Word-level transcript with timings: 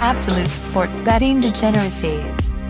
Absolute 0.00 0.46
sports 0.46 1.00
betting 1.00 1.40
degeneracy. 1.40 2.20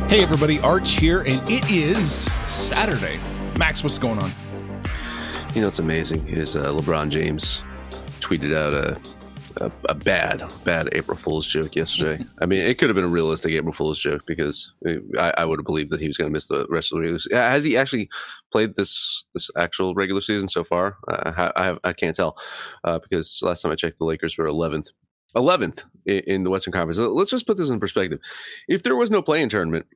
Hey 0.08 0.22
everybody, 0.22 0.60
Arch 0.60 0.92
here, 0.92 1.20
and 1.20 1.46
it 1.50 1.70
is 1.70 2.32
Saturday. 2.50 3.20
Max, 3.58 3.84
what's 3.84 3.98
going 3.98 4.18
on? 4.18 4.30
You 5.54 5.60
know 5.60 5.66
what's 5.66 5.78
amazing 5.78 6.26
is 6.26 6.56
uh, 6.56 6.72
LeBron 6.72 7.10
James 7.10 7.60
tweeted 8.20 8.56
out 8.56 8.72
a, 8.72 8.98
a, 9.62 9.70
a 9.90 9.94
bad, 9.94 10.50
bad 10.64 10.88
April 10.92 11.18
Fool's 11.18 11.46
joke 11.46 11.76
yesterday. 11.76 12.24
I 12.40 12.46
mean, 12.46 12.60
it 12.60 12.78
could 12.78 12.88
have 12.88 12.96
been 12.96 13.04
a 13.04 13.08
realistic 13.08 13.52
April 13.52 13.74
Fool's 13.74 13.98
joke 13.98 14.22
because 14.24 14.72
I, 15.18 15.34
I 15.36 15.44
would 15.44 15.58
have 15.58 15.66
believed 15.66 15.90
that 15.90 16.00
he 16.00 16.06
was 16.06 16.16
going 16.16 16.30
to 16.30 16.32
miss 16.32 16.46
the 16.46 16.66
rest 16.70 16.92
of 16.92 16.96
the 16.96 17.02
regular 17.02 17.18
season. 17.18 17.36
Has 17.36 17.62
he 17.62 17.76
actually 17.76 18.08
played 18.50 18.74
this 18.74 19.26
this 19.34 19.50
actual 19.54 19.94
regular 19.94 20.22
season 20.22 20.48
so 20.48 20.64
far? 20.64 20.96
I, 21.08 21.52
I, 21.56 21.64
have, 21.64 21.78
I 21.84 21.92
can't 21.92 22.16
tell 22.16 22.38
uh, 22.84 22.98
because 23.00 23.40
last 23.42 23.60
time 23.60 23.72
I 23.72 23.74
checked, 23.74 23.98
the 23.98 24.06
Lakers 24.06 24.38
were 24.38 24.46
11th 24.46 24.88
11th 25.36 25.84
in 26.06 26.42
the 26.42 26.50
Western 26.50 26.72
Conference. 26.72 26.98
Let's 26.98 27.30
just 27.30 27.46
put 27.46 27.56
this 27.56 27.70
in 27.70 27.80
perspective. 27.80 28.18
If 28.68 28.82
there 28.82 28.96
was 28.96 29.10
no 29.10 29.22
play-in 29.22 29.48
tournament, 29.48 29.86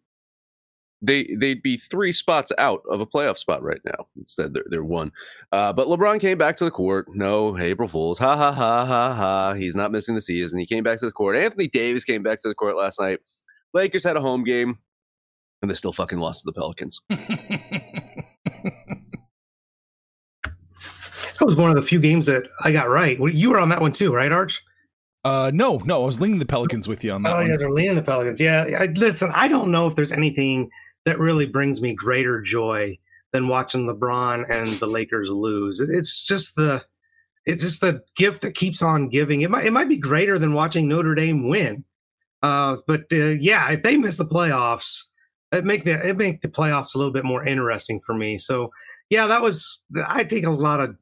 they 1.02 1.34
they'd 1.38 1.62
be 1.62 1.76
three 1.76 2.12
spots 2.12 2.52
out 2.58 2.82
of 2.88 3.00
a 3.00 3.06
playoff 3.06 3.36
spot 3.36 3.62
right 3.62 3.80
now. 3.84 4.06
Instead, 4.16 4.54
they're, 4.54 4.64
they're 4.66 4.84
one. 4.84 5.10
Uh, 5.50 5.72
but 5.72 5.88
LeBron 5.88 6.20
came 6.20 6.38
back 6.38 6.56
to 6.56 6.64
the 6.64 6.70
court. 6.70 7.06
No 7.10 7.58
April 7.58 7.88
Fools. 7.88 8.18
Ha 8.18 8.36
ha 8.36 8.52
ha 8.52 8.86
ha 8.86 9.14
ha. 9.14 9.54
He's 9.54 9.74
not 9.74 9.90
missing 9.90 10.14
the 10.14 10.22
season. 10.22 10.60
He 10.60 10.66
came 10.66 10.84
back 10.84 11.00
to 11.00 11.06
the 11.06 11.12
court. 11.12 11.36
Anthony 11.36 11.66
Davis 11.66 12.04
came 12.04 12.22
back 12.22 12.38
to 12.40 12.48
the 12.48 12.54
court 12.54 12.76
last 12.76 13.00
night. 13.00 13.18
Lakers 13.74 14.04
had 14.04 14.16
a 14.16 14.20
home 14.20 14.44
game, 14.44 14.78
and 15.60 15.70
they 15.70 15.74
still 15.74 15.92
fucking 15.92 16.18
lost 16.18 16.42
to 16.42 16.46
the 16.46 16.52
Pelicans. 16.52 17.00
that 17.10 17.16
was 21.40 21.56
one 21.56 21.70
of 21.70 21.76
the 21.76 21.82
few 21.82 21.98
games 21.98 22.26
that 22.26 22.44
I 22.62 22.70
got 22.70 22.88
right. 22.88 23.18
You 23.18 23.50
were 23.50 23.60
on 23.60 23.70
that 23.70 23.80
one 23.80 23.92
too, 23.92 24.14
right, 24.14 24.30
Arch? 24.30 24.62
Uh, 25.24 25.50
no, 25.54 25.78
no, 25.84 26.02
I 26.02 26.06
was 26.06 26.20
leaning 26.20 26.38
the 26.38 26.46
Pelicans 26.46 26.88
with 26.88 27.04
you 27.04 27.12
on 27.12 27.22
that. 27.22 27.32
Oh 27.32 27.36
one. 27.36 27.48
yeah, 27.48 27.56
they're 27.56 27.70
leaning 27.70 27.94
the 27.94 28.02
Pelicans. 28.02 28.40
Yeah, 28.40 28.62
I, 28.78 28.86
listen, 28.86 29.30
I 29.34 29.46
don't 29.48 29.70
know 29.70 29.86
if 29.86 29.94
there's 29.94 30.12
anything 30.12 30.68
that 31.04 31.18
really 31.18 31.46
brings 31.46 31.80
me 31.80 31.94
greater 31.94 32.40
joy 32.40 32.98
than 33.32 33.48
watching 33.48 33.86
LeBron 33.86 34.44
and 34.50 34.68
the 34.78 34.86
Lakers 34.86 35.30
lose. 35.30 35.80
It's 35.80 36.26
just 36.26 36.56
the, 36.56 36.84
it's 37.46 37.62
just 37.62 37.80
the 37.80 38.02
gift 38.16 38.42
that 38.42 38.54
keeps 38.54 38.82
on 38.82 39.08
giving. 39.08 39.42
It 39.42 39.50
might, 39.50 39.64
it 39.64 39.72
might 39.72 39.88
be 39.88 39.96
greater 39.96 40.38
than 40.38 40.52
watching 40.52 40.88
Notre 40.88 41.14
Dame 41.14 41.48
win. 41.48 41.84
Uh, 42.42 42.76
but 42.86 43.04
uh, 43.12 43.16
yeah, 43.16 43.70
if 43.70 43.82
they 43.82 43.96
miss 43.96 44.16
the 44.16 44.26
playoffs, 44.26 45.04
it 45.52 45.64
make 45.64 45.84
the 45.84 46.04
it 46.06 46.16
make 46.16 46.40
the 46.40 46.48
playoffs 46.48 46.94
a 46.94 46.98
little 46.98 47.12
bit 47.12 47.24
more 47.24 47.46
interesting 47.46 48.00
for 48.00 48.14
me. 48.14 48.38
So 48.38 48.72
yeah, 49.10 49.26
that 49.26 49.42
was 49.42 49.82
I 50.06 50.24
take 50.24 50.46
a 50.46 50.50
lot 50.50 50.80
of 50.80 50.96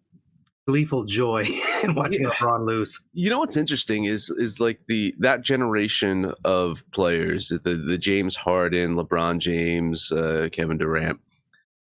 gleeful 0.70 1.04
joy 1.04 1.44
in 1.82 1.94
watching 1.96 2.22
yeah. 2.22 2.30
LeBron 2.30 2.64
lose. 2.64 3.04
You 3.12 3.28
know 3.28 3.40
what's 3.40 3.56
interesting 3.56 4.04
is 4.04 4.30
is 4.30 4.60
like 4.60 4.80
the 4.86 5.14
that 5.18 5.42
generation 5.42 6.32
of 6.44 6.84
players, 6.92 7.48
the 7.48 7.74
the 7.74 7.98
James 7.98 8.36
Harden, 8.36 8.94
LeBron 8.94 9.38
James, 9.38 10.12
uh, 10.12 10.48
Kevin 10.52 10.78
Durant. 10.78 11.18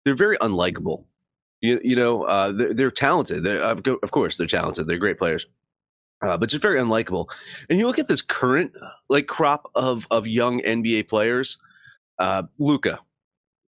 They're 0.04 0.14
very 0.14 0.38
unlikable. 0.38 1.04
You, 1.62 1.80
you 1.82 1.96
know, 1.96 2.22
uh, 2.24 2.52
they're, 2.52 2.74
they're, 2.74 2.90
talented. 2.92 3.42
They're, 3.42 3.60
of 3.60 4.10
course, 4.12 4.36
they're 4.36 4.46
talented. 4.46 4.86
They're 4.86 4.98
great 4.98 5.18
players, 5.18 5.46
uh, 6.22 6.36
but 6.36 6.50
just 6.50 6.62
very 6.62 6.78
unlikable. 6.78 7.26
And 7.68 7.78
you 7.78 7.86
look 7.88 7.98
at 7.98 8.06
this 8.06 8.22
current 8.22 8.72
like 9.08 9.26
crop 9.26 9.68
of 9.74 10.06
of 10.10 10.28
young 10.28 10.60
NBA 10.60 11.08
players. 11.08 11.58
Uh, 12.18 12.44
Luka, 12.58 13.00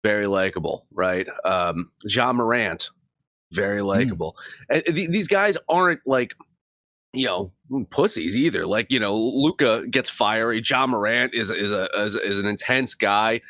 very 0.02 0.26
likable, 0.26 0.86
right? 0.92 1.28
Um, 1.44 1.92
Ja 2.04 2.32
Morant, 2.32 2.90
very 3.54 3.80
hmm. 3.80 3.86
likable. 3.86 4.36
Mm. 4.70 4.84
And 4.86 4.96
th- 4.96 5.10
these 5.10 5.28
guys 5.28 5.56
aren't 5.68 6.00
like 6.06 6.34
you 7.12 7.26
know 7.26 7.52
pussies 7.90 8.36
either. 8.36 8.66
Like 8.66 8.90
you 8.90 9.00
know, 9.00 9.16
Luka 9.16 9.86
gets 9.88 10.10
fiery. 10.10 10.62
Ja 10.64 10.86
Morant 10.86 11.34
is 11.34 11.50
is 11.50 11.72
a 11.72 11.88
is, 11.96 12.14
is 12.14 12.38
an 12.38 12.46
intense 12.46 12.94
guy, 12.94 13.40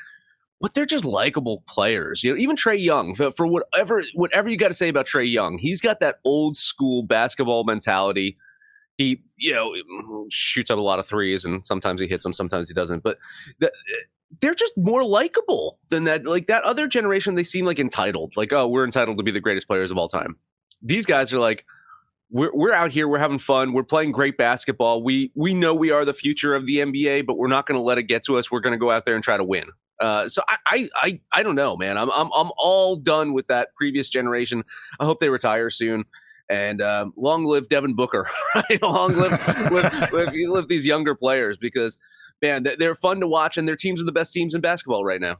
but 0.60 0.74
they're 0.74 0.86
just 0.86 1.04
likable 1.04 1.64
players. 1.66 2.22
You 2.22 2.32
know, 2.32 2.38
even 2.38 2.56
Trae 2.56 2.82
Young 2.82 3.14
for, 3.14 3.32
for 3.32 3.46
whatever 3.46 4.02
whatever 4.14 4.48
you 4.48 4.56
got 4.56 4.68
to 4.68 4.74
say 4.74 4.88
about 4.88 5.06
Trae 5.06 5.30
Young, 5.30 5.58
he's 5.58 5.80
got 5.80 6.00
that 6.00 6.20
old 6.24 6.56
school 6.56 7.02
basketball 7.02 7.64
mentality. 7.64 8.36
He 8.96 9.22
you 9.36 9.54
know 9.54 10.26
shoots 10.30 10.70
up 10.70 10.78
a 10.78 10.82
lot 10.82 10.98
of 10.98 11.06
threes, 11.06 11.44
and 11.44 11.66
sometimes 11.66 12.00
he 12.00 12.06
hits 12.06 12.22
them, 12.22 12.32
sometimes 12.32 12.68
he 12.68 12.74
doesn't. 12.74 13.02
But 13.02 13.18
the, 13.58 13.72
they're 14.40 14.54
just 14.54 14.74
more 14.76 15.04
likable 15.04 15.78
than 15.90 16.04
that. 16.04 16.26
Like 16.26 16.46
that 16.46 16.62
other 16.64 16.86
generation, 16.86 17.34
they 17.34 17.44
seem 17.44 17.64
like 17.64 17.78
entitled. 17.78 18.36
Like, 18.36 18.52
oh, 18.52 18.68
we're 18.68 18.84
entitled 18.84 19.18
to 19.18 19.22
be 19.22 19.30
the 19.30 19.40
greatest 19.40 19.66
players 19.66 19.90
of 19.90 19.98
all 19.98 20.08
time. 20.08 20.36
These 20.82 21.06
guys 21.06 21.32
are 21.32 21.38
like, 21.38 21.64
we're 22.30 22.50
we're 22.52 22.72
out 22.72 22.90
here, 22.90 23.06
we're 23.06 23.18
having 23.18 23.38
fun, 23.38 23.72
we're 23.72 23.84
playing 23.84 24.12
great 24.12 24.36
basketball. 24.36 25.02
We 25.02 25.30
we 25.34 25.54
know 25.54 25.74
we 25.74 25.90
are 25.90 26.04
the 26.04 26.12
future 26.12 26.54
of 26.54 26.66
the 26.66 26.78
NBA, 26.78 27.26
but 27.26 27.38
we're 27.38 27.48
not 27.48 27.66
going 27.66 27.78
to 27.78 27.82
let 27.82 27.98
it 27.98 28.04
get 28.04 28.24
to 28.24 28.38
us. 28.38 28.50
We're 28.50 28.60
going 28.60 28.72
to 28.72 28.78
go 28.78 28.90
out 28.90 29.04
there 29.04 29.14
and 29.14 29.22
try 29.22 29.36
to 29.36 29.44
win. 29.44 29.64
Uh, 30.00 30.28
so 30.28 30.42
I, 30.48 30.56
I 30.66 30.88
I 30.96 31.20
I 31.32 31.42
don't 31.42 31.54
know, 31.54 31.76
man. 31.76 31.96
I'm 31.96 32.10
I'm 32.10 32.30
I'm 32.34 32.50
all 32.58 32.96
done 32.96 33.32
with 33.34 33.46
that 33.48 33.74
previous 33.76 34.08
generation. 34.08 34.64
I 34.98 35.04
hope 35.04 35.20
they 35.20 35.28
retire 35.28 35.70
soon. 35.70 36.04
And 36.50 36.82
um, 36.82 37.14
long 37.16 37.44
live 37.44 37.68
Devin 37.68 37.94
Booker, 37.94 38.28
right? 38.54 38.82
Long 38.82 39.14
live, 39.14 39.70
live, 39.72 40.12
live, 40.12 40.34
live 40.34 40.68
these 40.68 40.84
younger 40.84 41.14
players 41.14 41.56
because 41.56 41.96
man, 42.44 42.66
they're 42.78 42.94
fun 42.94 43.20
to 43.20 43.26
watch, 43.26 43.56
and 43.56 43.66
their 43.66 43.76
teams 43.76 44.02
are 44.02 44.04
the 44.04 44.12
best 44.12 44.32
teams 44.32 44.54
in 44.54 44.60
basketball 44.60 45.02
right 45.02 45.20
now. 45.20 45.38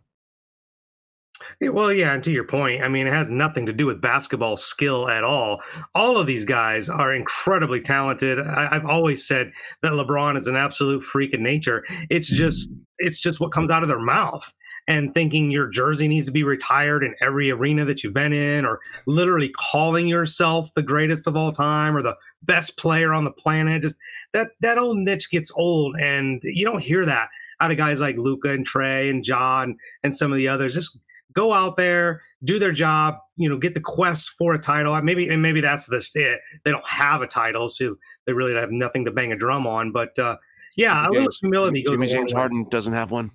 Well, 1.60 1.92
yeah, 1.92 2.14
and 2.14 2.24
to 2.24 2.32
your 2.32 2.44
point, 2.44 2.82
I 2.82 2.88
mean, 2.88 3.06
it 3.06 3.12
has 3.12 3.30
nothing 3.30 3.66
to 3.66 3.72
do 3.72 3.86
with 3.86 4.00
basketball 4.00 4.56
skill 4.56 5.10
at 5.10 5.24
all. 5.24 5.60
All 5.94 6.16
of 6.16 6.26
these 6.26 6.44
guys 6.46 6.88
are 6.88 7.12
incredibly 7.12 7.80
talented. 7.80 8.38
I, 8.38 8.72
have 8.72 8.86
always 8.86 9.26
said 9.26 9.52
that 9.82 9.92
LeBron 9.92 10.38
is 10.38 10.46
an 10.46 10.56
absolute 10.56 11.02
freak 11.02 11.34
of 11.34 11.40
nature. 11.40 11.84
It's 12.08 12.30
just, 12.30 12.70
it's 12.98 13.20
just 13.20 13.40
what 13.40 13.52
comes 13.52 13.70
out 13.70 13.82
of 13.82 13.88
their 13.88 14.00
mouth. 14.00 14.50
And 14.86 15.12
thinking 15.12 15.50
your 15.50 15.68
jersey 15.68 16.08
needs 16.08 16.26
to 16.26 16.32
be 16.32 16.44
retired 16.44 17.02
in 17.02 17.14
every 17.20 17.50
arena 17.50 17.84
that 17.86 18.04
you've 18.04 18.14
been 18.14 18.34
in, 18.34 18.64
or 18.64 18.80
literally 19.06 19.50
calling 19.56 20.06
yourself 20.06 20.72
the 20.74 20.82
greatest 20.82 21.26
of 21.26 21.36
all 21.36 21.52
time 21.52 21.96
or 21.96 22.02
the 22.02 22.14
best 22.46 22.76
player 22.76 23.12
on 23.12 23.24
the 23.24 23.30
planet. 23.30 23.82
Just 23.82 23.96
that 24.32 24.48
that 24.60 24.78
old 24.78 24.98
niche 24.98 25.30
gets 25.30 25.52
old, 25.56 25.96
and 25.96 26.40
you 26.44 26.64
don't 26.64 26.82
hear 26.82 27.04
that 27.04 27.28
out 27.60 27.70
of 27.70 27.76
guys 27.76 28.00
like 28.00 28.16
Luka 28.16 28.50
and 28.50 28.66
Trae 28.66 29.10
and 29.10 29.26
Ja 29.26 29.66
and 30.02 30.14
some 30.14 30.32
of 30.32 30.38
the 30.38 30.48
others. 30.48 30.74
Just 30.74 30.98
go 31.32 31.52
out 31.52 31.76
there, 31.76 32.22
do 32.44 32.58
their 32.58 32.72
job, 32.72 33.16
you 33.36 33.48
know, 33.48 33.58
get 33.58 33.74
the 33.74 33.80
quest 33.80 34.30
for 34.30 34.54
a 34.54 34.58
title. 34.58 35.00
Maybe 35.02 35.28
and 35.28 35.42
maybe 35.42 35.60
that's 35.60 35.86
the 35.86 35.96
it. 36.14 36.40
They 36.64 36.70
don't 36.70 36.88
have 36.88 37.22
a 37.22 37.26
title, 37.26 37.68
so 37.68 37.96
they 38.26 38.32
really 38.32 38.54
have 38.54 38.70
nothing 38.70 39.04
to 39.04 39.10
bang 39.10 39.32
a 39.32 39.36
drum 39.36 39.66
on. 39.66 39.92
But 39.92 40.18
uh, 40.18 40.36
yeah, 40.76 41.06
a 41.06 41.10
little 41.10 41.30
humility. 41.40 41.84
Jimmy 41.86 42.06
James 42.06 42.32
Harden 42.32 42.66
doesn't 42.70 42.92
have 42.92 43.10
one. 43.10 43.30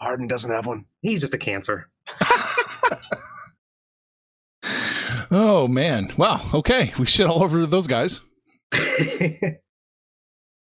Harden 0.00 0.26
doesn't 0.26 0.50
have 0.50 0.66
one. 0.66 0.86
He's 1.00 1.20
just 1.20 1.34
a 1.34 1.38
cancer. 1.38 1.88
Oh 5.36 5.66
man! 5.66 6.12
Wow. 6.16 6.40
Okay, 6.54 6.92
we 6.96 7.06
shit 7.06 7.26
all 7.26 7.42
over 7.42 7.66
those 7.66 7.88
guys. 7.88 8.20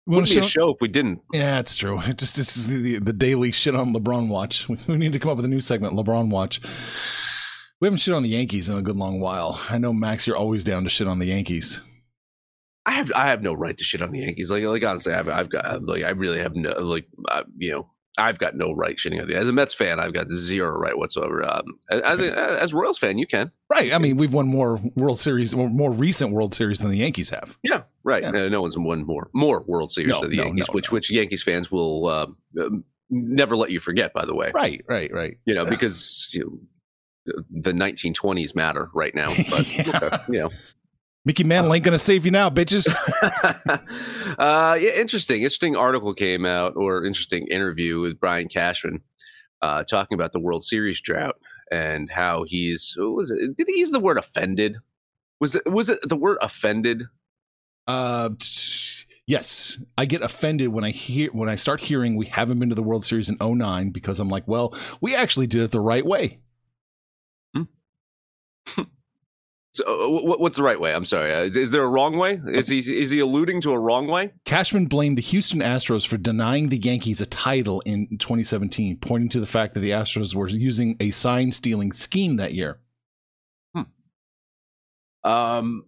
Wouldn't 0.07 0.29
be 0.29 0.39
a 0.39 0.43
show 0.43 0.71
if 0.71 0.77
we 0.81 0.87
didn't. 0.87 1.21
Yeah, 1.33 1.59
it's 1.59 1.75
true. 1.75 2.01
It 2.01 2.17
just 2.17 2.39
it's 2.39 2.67
the, 2.67 3.01
the 3.01 3.13
daily 3.13 3.51
shit 3.51 3.75
on 3.75 3.93
LeBron 3.93 4.29
watch. 4.29 4.69
We, 4.69 4.79
we 4.87 4.99
need 4.99 5.15
to 5.15 5.19
come 5.19 5.33
up 5.33 5.37
with 5.37 5.47
a 5.47 5.49
new 5.49 5.61
segment, 5.61 5.95
LeBron 5.95 6.31
watch. 6.31 6.61
We 7.81 7.87
haven't 7.87 7.99
shit 7.99 8.15
on 8.15 8.23
the 8.23 8.29
Yankees 8.29 8.69
in 8.69 8.79
a 8.79 8.83
good 8.83 8.95
long 8.95 9.19
while. 9.19 9.61
I 9.69 9.79
know 9.79 9.93
Max, 9.93 10.29
you're 10.29 10.37
always 10.37 10.63
down 10.63 10.85
to 10.85 10.89
shit 10.89 11.09
on 11.09 11.19
the 11.19 11.27
Yankees. 11.27 11.81
I 12.87 12.93
have 12.93 13.11
I 13.17 13.27
have 13.27 13.43
no 13.43 13.55
right 13.55 13.77
to 13.77 13.83
shit 13.83 14.01
on 14.01 14.13
the 14.13 14.21
Yankees. 14.21 14.49
Like 14.49 14.63
like 14.63 14.85
honestly, 14.85 15.13
I've 15.13 15.29
I've 15.29 15.51
got 15.51 15.83
like 15.87 16.05
I 16.05 16.11
really 16.11 16.39
have 16.39 16.55
no 16.55 16.71
like 16.79 17.09
uh, 17.29 17.43
you 17.57 17.73
know 17.73 17.91
I've 18.19 18.39
got 18.39 18.55
no 18.55 18.73
right 18.73 18.97
shitting 18.97 19.21
on 19.21 19.29
the 19.29 19.37
as 19.37 19.49
a 19.49 19.53
Mets 19.53 19.73
fan. 19.73 19.99
I've 19.99 20.13
got 20.13 20.31
zero 20.31 20.79
right 20.79 20.97
whatsoever. 20.97 21.49
Um, 21.49 21.65
as 21.91 22.21
a, 22.21 22.61
as 22.61 22.75
Royals 22.75 22.99
fan, 22.99 23.19
you 23.19 23.27
can 23.27 23.51
right. 23.71 23.93
I 23.93 23.99
mean, 23.99 24.17
we've 24.17 24.35
won 24.35 24.47
more 24.47 24.81
World 24.95 25.19
Series, 25.19 25.57
more, 25.57 25.91
recent 25.91 26.33
World 26.33 26.55
Series 26.55 26.81
than 26.81 26.91
the 26.91 26.99
Yankees 26.99 27.31
have. 27.31 27.59
Yeah, 27.63 27.83
right. 28.05 28.23
Yeah. 28.23 28.49
no 28.49 28.61
one's 28.63 28.77
won 28.77 29.07
more 29.07 29.31
more 29.33 29.65
World 29.67 29.93
Series 29.93 30.13
no, 30.13 30.21
than 30.21 30.31
the 30.31 30.37
no, 30.37 30.45
Yankees, 30.45 30.69
no, 30.69 30.75
which 30.75 30.93
which 30.93 31.11
Yankees 31.11 31.43
fans 31.43 31.71
will 31.73 32.07
uh, 32.07 32.27
never 33.11 33.57
let 33.57 33.71
you 33.71 33.81
forget. 33.81 34.13
By 34.13 34.27
the 34.27 34.35
way, 34.35 34.51
right, 34.55 34.83
right, 34.89 35.11
right. 35.13 35.39
You 35.47 35.55
know 35.55 35.65
because 35.65 36.29
you 36.33 36.61
know, 37.27 37.35
the 37.51 37.73
1920s 37.73 38.55
matter 38.55 38.91
right 38.95 39.15
now. 39.15 39.29
But 39.51 39.67
yeah. 39.69 40.01
okay, 40.03 40.19
you 40.29 40.41
know. 40.41 40.51
Mickey 41.25 41.45
Mantle 41.45 41.73
ain't 41.75 41.85
gonna 41.85 41.99
save 41.99 42.25
you 42.25 42.31
now, 42.31 42.51
bitches. 42.51 42.93
uh, 44.39 44.77
yeah, 44.81 44.91
interesting. 44.91 45.43
Interesting 45.43 45.77
article 45.77 46.15
came 46.15 46.45
out, 46.45 46.75
or 46.77 47.05
interesting 47.05 47.47
interview 47.49 48.01
with 48.01 48.19
Brian 48.19 48.49
Cashman, 48.49 49.03
uh, 49.61 49.85
talking 49.85 50.17
about 50.17 50.33
the 50.33 50.41
World 50.41 50.65
Series 50.65 51.01
drought 51.01 51.37
and 51.71 52.11
how 52.11 52.43
he's. 52.43 52.97
was 52.99 53.31
it? 53.31 53.57
Did 53.57 53.69
he 53.69 53.79
use 53.79 53.91
the 53.91 54.01
word 54.01 54.19
offended? 54.19 54.79
Was 55.41 55.55
it? 55.55 55.63
Was 55.71 55.89
it 55.89 56.01
the 56.09 56.17
word 56.17 56.39
offended? 56.43 57.05
Uh, 57.87 58.31
yes. 59.27 59.79
I 59.97 60.07
get 60.07 60.23
offended 60.23 60.69
when 60.69 60.85
I 60.85 60.91
hear 60.91 61.31
when 61.33 61.49
I 61.49 61.55
start 61.55 61.81
hearing 61.81 62.17
we 62.17 62.27
haven't 62.27 62.59
been 62.59 62.69
to 62.69 62.75
the 62.75 62.83
World 62.83 63.05
Series 63.05 63.29
in 63.29 63.37
09 63.41 63.91
because 63.91 64.21
I'm 64.21 64.29
like, 64.29 64.47
well, 64.47 64.75
we 65.01 65.15
actually 65.15 65.47
did 65.47 65.63
it 65.63 65.71
the 65.71 65.81
right 65.81 66.05
way. 66.05 66.41
Hmm. 67.55 67.63
So, 69.75 69.85
uh, 69.87 70.37
what's 70.37 70.57
the 70.57 70.63
right 70.63 70.79
way? 70.79 70.95
I'm 70.95 71.07
sorry. 71.07 71.33
Uh, 71.33 71.45
is, 71.45 71.71
there 71.71 71.83
a 71.83 71.89
wrong 71.89 72.19
way? 72.19 72.39
Is 72.47 72.69
he 72.69 72.79
is 72.79 73.11
he 73.11 73.21
alluding 73.21 73.63
to 73.63 73.73
a 73.73 73.79
wrong 73.79 74.07
way? 74.07 74.33
Cashman 74.45 74.85
blamed 74.85 75.17
the 75.17 75.23
Houston 75.23 75.61
Astros 75.61 76.07
for 76.07 76.19
denying 76.19 76.69
the 76.69 76.77
Yankees 76.77 77.23
a 77.23 77.27
title 77.27 77.81
in 77.87 78.19
2017, 78.19 78.99
pointing 78.99 79.31
to 79.31 79.41
the 79.41 79.47
fact 79.47 79.73
that 79.73 79.81
the 79.81 79.91
Astros 79.91 80.35
were 80.35 80.49
using 80.49 80.99
a 81.01 81.11
sign 81.11 81.53
stealing 81.53 81.93
scheme 81.93 82.37
that 82.37 82.53
year. 82.53 82.81
Hmm. 83.75 83.83
Um, 85.25 85.85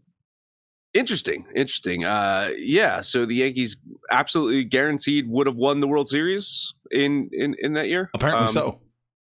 interesting, 0.94 1.44
interesting. 1.54 2.06
Uh, 2.06 2.52
yeah. 2.56 3.02
So 3.02 3.26
the 3.26 3.34
Yankees 3.34 3.76
absolutely 4.10 4.64
guaranteed 4.64 5.28
would 5.28 5.46
have 5.46 5.56
won 5.56 5.80
the 5.80 5.88
World 5.88 6.08
Series 6.08 6.72
in 6.90 7.28
in 7.32 7.54
in 7.58 7.74
that 7.74 7.88
year. 7.88 8.08
Apparently 8.14 8.44
um, 8.44 8.48
so. 8.48 8.80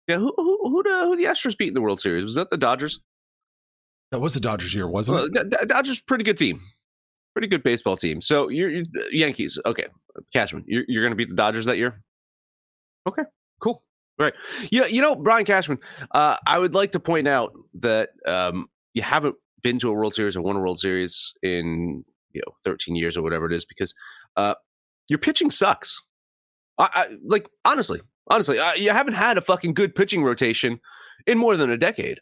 Yeah. 0.08 0.18
Who 0.18 0.34
who 0.36 0.58
who 0.64 0.82
the, 0.82 0.90
who 1.06 1.18
the 1.18 1.26
Astros 1.26 1.56
beat 1.56 1.68
in 1.68 1.76
the 1.76 1.82
World 1.82 2.00
Series? 2.00 2.24
Was 2.24 2.34
that 2.34 2.50
the 2.50 2.58
Dodgers? 2.58 3.00
That 4.12 4.20
was 4.20 4.34
the 4.34 4.40
Dodgers 4.40 4.74
year, 4.74 4.88
wasn't 4.88 5.34
well, 5.34 5.44
it? 5.46 5.68
Dodgers, 5.68 6.00
pretty 6.02 6.24
good 6.24 6.38
team, 6.38 6.62
pretty 7.34 7.48
good 7.48 7.64
baseball 7.64 7.96
team. 7.96 8.22
So 8.22 8.50
you're, 8.50 8.70
you're 8.70 8.86
Yankees, 9.12 9.60
okay? 9.66 9.86
Cashman, 10.34 10.64
you're, 10.68 10.84
you're 10.88 11.04
going 11.04 11.12
to 11.12 11.16
beat 11.16 11.30
the 11.30 11.36
Dodgers 11.36 11.66
that 11.66 11.78
year. 11.78 12.02
Okay, 13.08 13.24
cool, 13.62 13.84
right? 14.18 14.34
Yeah, 14.72 14.88
you 14.88 15.02
know, 15.02 15.16
Brian 15.16 15.46
Cashman. 15.46 15.80
Uh, 16.12 16.38
I 16.46 16.58
would 16.58 16.74
like 16.74 16.92
to 16.94 17.00
point 17.00 17.28
out 17.28 17.54
that 17.76 18.10
um, 18.28 18.68
you 18.94 19.02
haven't 19.02 19.36
been 19.62 19.80
to 19.80 19.90
a 19.90 19.94
World 19.94 20.14
Series 20.14 20.36
or 20.36 20.42
won 20.42 20.56
a 20.56 20.60
World 20.60 20.80
Series 20.80 21.34
in 21.42 22.04
you 22.32 22.42
know 22.46 22.54
13 22.66 22.96
years 22.96 23.18
or 23.18 23.22
whatever 23.22 23.46
it 23.46 23.54
is 23.54 23.66
because 23.66 23.94
uh, 24.36 24.56
your 25.08 25.20
pitching 25.20 25.52
sucks. 25.52 26.02
I, 26.78 26.90
I 26.94 27.08
like 27.24 27.50
honestly, 27.66 28.02
honestly, 28.30 28.60
uh, 28.60 28.74
you 28.74 28.92
haven't 28.92 29.14
had 29.14 29.38
a 29.38 29.42
fucking 29.42 29.74
good 29.74 29.96
pitching 29.96 30.24
rotation 30.24 30.80
in 31.28 31.38
more 31.38 31.58
than 31.58 31.70
a 31.70 31.78
decade. 31.78 32.20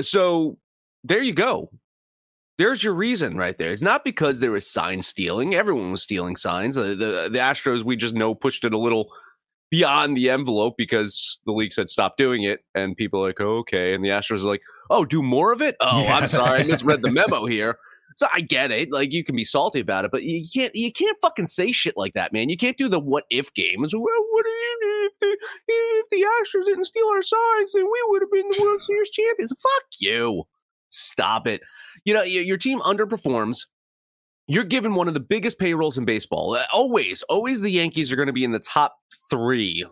So 0.00 0.58
there 1.04 1.22
you 1.22 1.34
go. 1.34 1.70
There's 2.56 2.82
your 2.82 2.94
reason 2.94 3.36
right 3.36 3.56
there. 3.58 3.72
It's 3.72 3.82
not 3.82 4.04
because 4.04 4.40
there 4.40 4.52
was 4.52 4.66
sign 4.66 5.02
stealing. 5.02 5.54
Everyone 5.54 5.90
was 5.90 6.02
stealing 6.02 6.36
signs. 6.36 6.76
The, 6.76 6.82
the, 6.82 7.28
the 7.30 7.38
Astros, 7.38 7.82
we 7.82 7.96
just 7.96 8.14
know, 8.14 8.34
pushed 8.34 8.64
it 8.64 8.72
a 8.72 8.78
little 8.78 9.10
beyond 9.70 10.16
the 10.16 10.30
envelope 10.30 10.74
because 10.78 11.40
the 11.46 11.52
league 11.52 11.72
said 11.72 11.90
stop 11.90 12.16
doing 12.16 12.44
it. 12.44 12.60
And 12.74 12.96
people 12.96 13.22
are 13.22 13.28
like, 13.28 13.40
oh, 13.40 13.58
okay. 13.58 13.92
And 13.92 14.04
the 14.04 14.10
Astros 14.10 14.44
are 14.44 14.48
like, 14.48 14.62
oh, 14.88 15.04
do 15.04 15.20
more 15.20 15.52
of 15.52 15.60
it? 15.60 15.76
Oh, 15.80 16.04
yeah. 16.04 16.16
I'm 16.16 16.28
sorry. 16.28 16.60
I 16.60 16.64
misread 16.64 17.02
the 17.02 17.10
memo 17.12 17.46
here. 17.46 17.76
So 18.16 18.28
I 18.32 18.40
get 18.40 18.70
it. 18.70 18.92
Like 18.92 19.12
you 19.12 19.24
can 19.24 19.34
be 19.34 19.44
salty 19.44 19.80
about 19.80 20.04
it, 20.04 20.12
but 20.12 20.22
you 20.22 20.46
can't 20.52 20.74
you 20.74 20.92
can't 20.92 21.16
fucking 21.20 21.48
say 21.48 21.72
shit 21.72 21.96
like 21.96 22.14
that, 22.14 22.32
man. 22.32 22.48
You 22.48 22.56
can't 22.56 22.78
do 22.78 22.88
the 22.88 23.00
what 23.00 23.24
if 23.28 23.52
games. 23.54 23.92
Well, 23.92 24.04
what 24.04 24.46
if 24.46 25.12
the 25.20 25.36
if 25.66 26.08
the 26.10 26.24
Astros 26.24 26.66
didn't 26.66 26.84
steal 26.84 27.08
our 27.12 27.22
signs, 27.22 27.72
then 27.74 27.84
we 27.84 28.04
would 28.08 28.22
have 28.22 28.30
been 28.30 28.48
the 28.48 28.62
World 28.64 28.82
Series 28.82 29.10
champions. 29.10 29.50
Fuck 29.50 29.86
you. 29.98 30.44
Stop 30.94 31.46
it. 31.46 31.60
You 32.04 32.14
know, 32.14 32.22
your 32.22 32.56
team 32.56 32.80
underperforms. 32.80 33.66
You're 34.46 34.64
given 34.64 34.94
one 34.94 35.08
of 35.08 35.14
the 35.14 35.20
biggest 35.20 35.58
payrolls 35.58 35.96
in 35.96 36.04
baseball. 36.04 36.54
Uh, 36.54 36.64
always, 36.72 37.22
always 37.24 37.62
the 37.62 37.70
Yankees 37.70 38.12
are 38.12 38.16
going 38.16 38.26
to 38.26 38.32
be 38.32 38.44
in 38.44 38.52
the 38.52 38.58
top 38.58 38.94
three, 39.30 39.86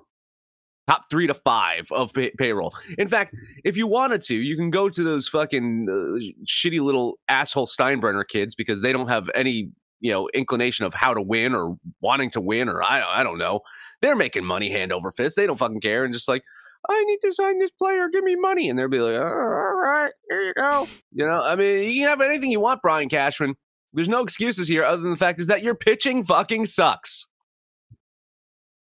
top 0.86 1.04
three 1.10 1.26
to 1.26 1.32
five 1.32 1.86
of 1.90 2.12
pay- 2.12 2.32
payroll. 2.36 2.74
In 2.98 3.08
fact, 3.08 3.34
if 3.64 3.78
you 3.78 3.86
wanted 3.86 4.20
to, 4.24 4.34
you 4.34 4.56
can 4.56 4.70
go 4.70 4.90
to 4.90 5.02
those 5.02 5.26
fucking 5.26 5.86
uh, 5.88 6.44
shitty 6.46 6.80
little 6.80 7.18
asshole 7.28 7.66
Steinbrenner 7.66 8.28
kids 8.28 8.54
because 8.54 8.82
they 8.82 8.92
don't 8.92 9.08
have 9.08 9.30
any, 9.34 9.70
you 10.00 10.12
know, 10.12 10.28
inclination 10.34 10.84
of 10.84 10.92
how 10.92 11.14
to 11.14 11.22
win 11.22 11.54
or 11.54 11.76
wanting 12.02 12.28
to 12.30 12.40
win 12.40 12.68
or 12.68 12.82
I, 12.82 13.20
I 13.20 13.22
don't 13.22 13.38
know. 13.38 13.60
They're 14.02 14.16
making 14.16 14.44
money 14.44 14.70
hand 14.70 14.92
over 14.92 15.12
fist. 15.12 15.34
They 15.34 15.46
don't 15.46 15.58
fucking 15.58 15.80
care 15.80 16.04
and 16.04 16.12
just 16.12 16.28
like, 16.28 16.42
I 16.88 17.04
need 17.04 17.18
to 17.24 17.32
sign 17.32 17.58
this 17.58 17.70
player. 17.70 18.08
Give 18.08 18.24
me 18.24 18.36
money. 18.36 18.68
And 18.68 18.78
they'll 18.78 18.88
be 18.88 18.98
like, 18.98 19.14
oh, 19.14 19.22
all 19.22 19.80
right, 19.80 20.10
here 20.28 20.42
you 20.42 20.54
go. 20.54 20.86
You 21.12 21.26
know, 21.26 21.40
I 21.42 21.56
mean, 21.56 21.90
you 21.90 22.00
can 22.00 22.08
have 22.08 22.20
anything 22.20 22.50
you 22.50 22.60
want, 22.60 22.82
Brian 22.82 23.08
Cashman. 23.08 23.54
There's 23.92 24.08
no 24.08 24.22
excuses 24.22 24.68
here 24.68 24.84
other 24.84 25.02
than 25.02 25.10
the 25.10 25.16
fact 25.16 25.40
is 25.40 25.48
that 25.48 25.62
your 25.62 25.74
pitching 25.74 26.24
fucking 26.24 26.66
sucks. 26.66 27.28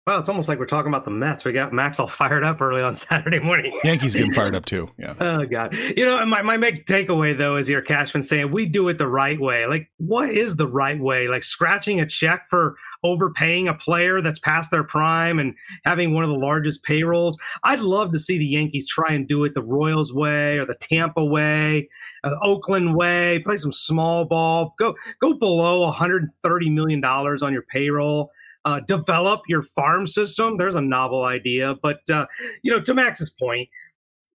Well, 0.08 0.22
it's 0.22 0.30
almost 0.30 0.48
like 0.48 0.58
we're 0.58 0.68
talking 0.68 0.88
about 0.88 1.04
the 1.04 1.12
Mets. 1.12 1.44
We 1.44 1.52
got 1.52 1.74
Max 1.74 2.00
all 2.00 2.08
fired 2.08 2.46
up 2.46 2.62
early 2.62 2.82
on 2.82 2.96
Saturday 2.96 3.40
morning. 3.40 3.78
Yankees 3.84 4.16
getting 4.16 4.34
fired 4.34 4.56
up 4.56 4.66
too. 4.66 4.88
Yeah. 4.98 5.14
Oh 5.20 5.46
God. 5.46 5.76
You 5.76 6.06
know, 6.06 6.26
my, 6.26 6.42
my 6.42 6.58
big 6.58 6.86
takeaway 6.86 7.38
though 7.38 7.58
is 7.58 7.70
your 7.70 7.82
Cashman 7.82 8.24
saying 8.24 8.52
we 8.52 8.66
do 8.66 8.88
it 8.88 8.98
the 8.98 9.08
right 9.08 9.40
way. 9.40 9.68
Like, 9.68 9.90
what 9.98 10.30
is 10.30 10.56
the 10.56 10.68
right 10.68 11.00
way? 11.00 11.28
Like 11.28 11.44
scratching 11.44 12.00
a 12.00 12.06
check 12.06 12.46
for 12.50 12.76
overpaying 13.04 13.68
a 13.68 13.74
player 13.74 14.22
that's 14.22 14.40
past 14.40 14.72
their 14.72 14.84
prime 14.84 15.40
and 15.40 15.54
having 15.86 16.14
one 16.14 16.24
of 16.24 16.30
the 16.30 16.38
largest 16.38 16.84
payrolls. 16.84 17.38
I'd 17.64 17.82
love 17.82 18.12
to 18.14 18.20
see 18.20 18.38
the 18.38 18.46
Yankees 18.46 18.88
try 18.88 19.14
and 19.14 19.28
do 19.28 19.44
it 19.44 19.54
the 19.54 19.64
Royals 19.64 20.14
way 20.14 20.58
or 20.58 20.66
the 20.66 20.76
Tampa 20.76 21.24
way, 21.24 21.90
uh, 22.24 22.34
Oakland 22.42 22.96
way. 22.96 23.40
Play 23.46 23.58
some 23.58 23.74
small 23.74 24.26
ball. 24.26 24.74
Go 24.80 24.96
go 25.22 25.34
below 25.34 25.82
130 25.82 26.70
million 26.70 27.02
dollars 27.02 27.44
on 27.44 27.54
your 27.54 27.64
payroll 27.64 28.32
uh, 28.68 28.82
develop 28.82 29.44
your 29.48 29.62
farm 29.62 30.06
system. 30.08 30.58
There's 30.58 30.76
a 30.76 30.82
novel 30.82 31.24
idea, 31.24 31.76
but 31.82 32.02
uh, 32.12 32.26
you 32.64 32.72
know, 32.72 32.82
to 32.82 32.94
Max's 32.94 33.30
point, 33.30 33.70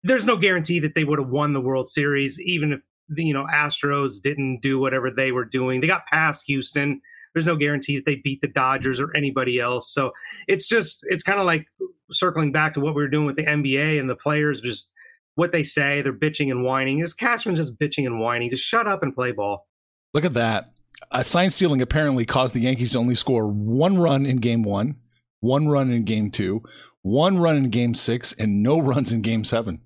there's 0.05 0.25
no 0.25 0.37
guarantee 0.37 0.79
that 0.79 0.95
they 0.95 1.03
would 1.03 1.19
have 1.19 1.31
won 1.31 1.53
the 1.53 1.61
World 1.61 1.89
Series, 1.89 2.41
even 2.41 2.73
if 2.73 2.81
the 3.09 3.25
you 3.25 3.35
know 3.35 3.45
Astros 3.53 4.23
didn't 4.23 4.61
do 4.63 4.79
whatever 4.79 5.11
they 5.11 5.33
were 5.33 5.45
doing. 5.45 5.81
They 5.81 5.89
got 5.89 6.07
past 6.07 6.45
Houston. 6.47 7.01
There's 7.35 7.45
no 7.45 7.57
guarantee 7.57 7.97
that 7.97 8.07
they 8.07 8.21
beat 8.23 8.41
the 8.41 8.47
Dodgers 8.47 9.01
or 9.01 9.15
anybody 9.17 9.59
else. 9.59 9.93
So 9.93 10.13
it's 10.47 10.69
just 10.69 11.05
it's 11.09 11.25
kind 11.25 11.41
of 11.41 11.47
like 11.47 11.67
circling 12.13 12.53
back 12.53 12.75
to 12.75 12.81
what 12.81 12.95
we 12.95 13.03
were 13.03 13.09
doing 13.09 13.27
with 13.27 13.37
the 13.37 13.45
NBA 13.47 13.99
and 13.99 14.09
the 14.09 14.15
players 14.15 14.61
just 14.61 14.93
what 15.35 15.51
they 15.51 15.65
say. 15.65 16.03
They're 16.03 16.13
bitching 16.13 16.53
and 16.53 16.63
whining. 16.63 17.01
Is 17.01 17.15
Cashman 17.15 17.57
just 17.57 17.81
bitching 17.81 18.07
and 18.07 18.21
whining? 18.21 18.49
Just 18.49 18.65
shut 18.65 18.87
up 18.87 19.03
and 19.03 19.13
play 19.13 19.33
ball. 19.33 19.67
Look 20.15 20.25
at 20.25 20.35
that 20.35 20.71
uh, 21.11 21.23
sign 21.23 21.51
stealing 21.51 21.83
apparently 21.83 22.25
caused 22.25 22.55
the 22.55 22.61
Yankees 22.61 22.93
to 22.93 22.99
only 22.99 23.15
score 23.15 23.47
one 23.47 23.99
run 23.99 24.27
in 24.27 24.37
game 24.37 24.63
one, 24.63 24.97
one 25.41 25.69
run 25.69 25.91
in 25.91 26.05
game 26.05 26.31
two, 26.31 26.63
one 27.03 27.39
run 27.39 27.57
in 27.57 27.71
game 27.71 27.95
six, 27.95 28.33
and 28.33 28.63
no 28.63 28.79
runs 28.81 29.13
in 29.13 29.23
game 29.23 29.45
seven. 29.45 29.81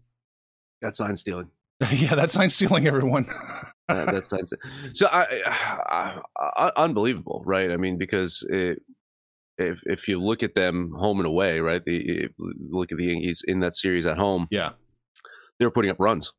That's 0.83 0.99
sign 0.99 1.17
stealing. 1.17 1.51
yeah, 1.91 2.15
that's 2.15 2.35
sign 2.35 2.51
stealing, 2.51 2.87
everyone. 2.87 3.27
uh, 3.89 4.05
that's 4.07 4.29
sign 4.29 4.45
stealing. 4.47 4.95
So, 4.95 5.09
I, 5.11 5.43
I, 5.47 6.21
I, 6.37 6.73
unbelievable, 6.77 7.43
right? 7.47 7.71
I 7.71 7.77
mean, 7.77 7.99
because 7.99 8.47
it, 8.49 8.83
if 9.57 9.79
if 9.85 10.09
you 10.09 10.21
look 10.21 10.43
at 10.43 10.55
them 10.55 10.93
home 10.99 11.21
and 11.21 11.27
away, 11.27 11.61
right? 11.61 11.83
The 11.85 12.29
look 12.39 12.91
at 12.91 12.99
the 12.99 13.07
Yankees 13.07 13.43
in 13.47 13.61
that 13.61 13.77
series 13.77 14.05
at 14.05 14.19
home. 14.19 14.49
Yeah, 14.51 14.71
they 15.59 15.65
were 15.65 15.71
putting 15.71 15.91
up 15.91 16.01
runs. 16.01 16.33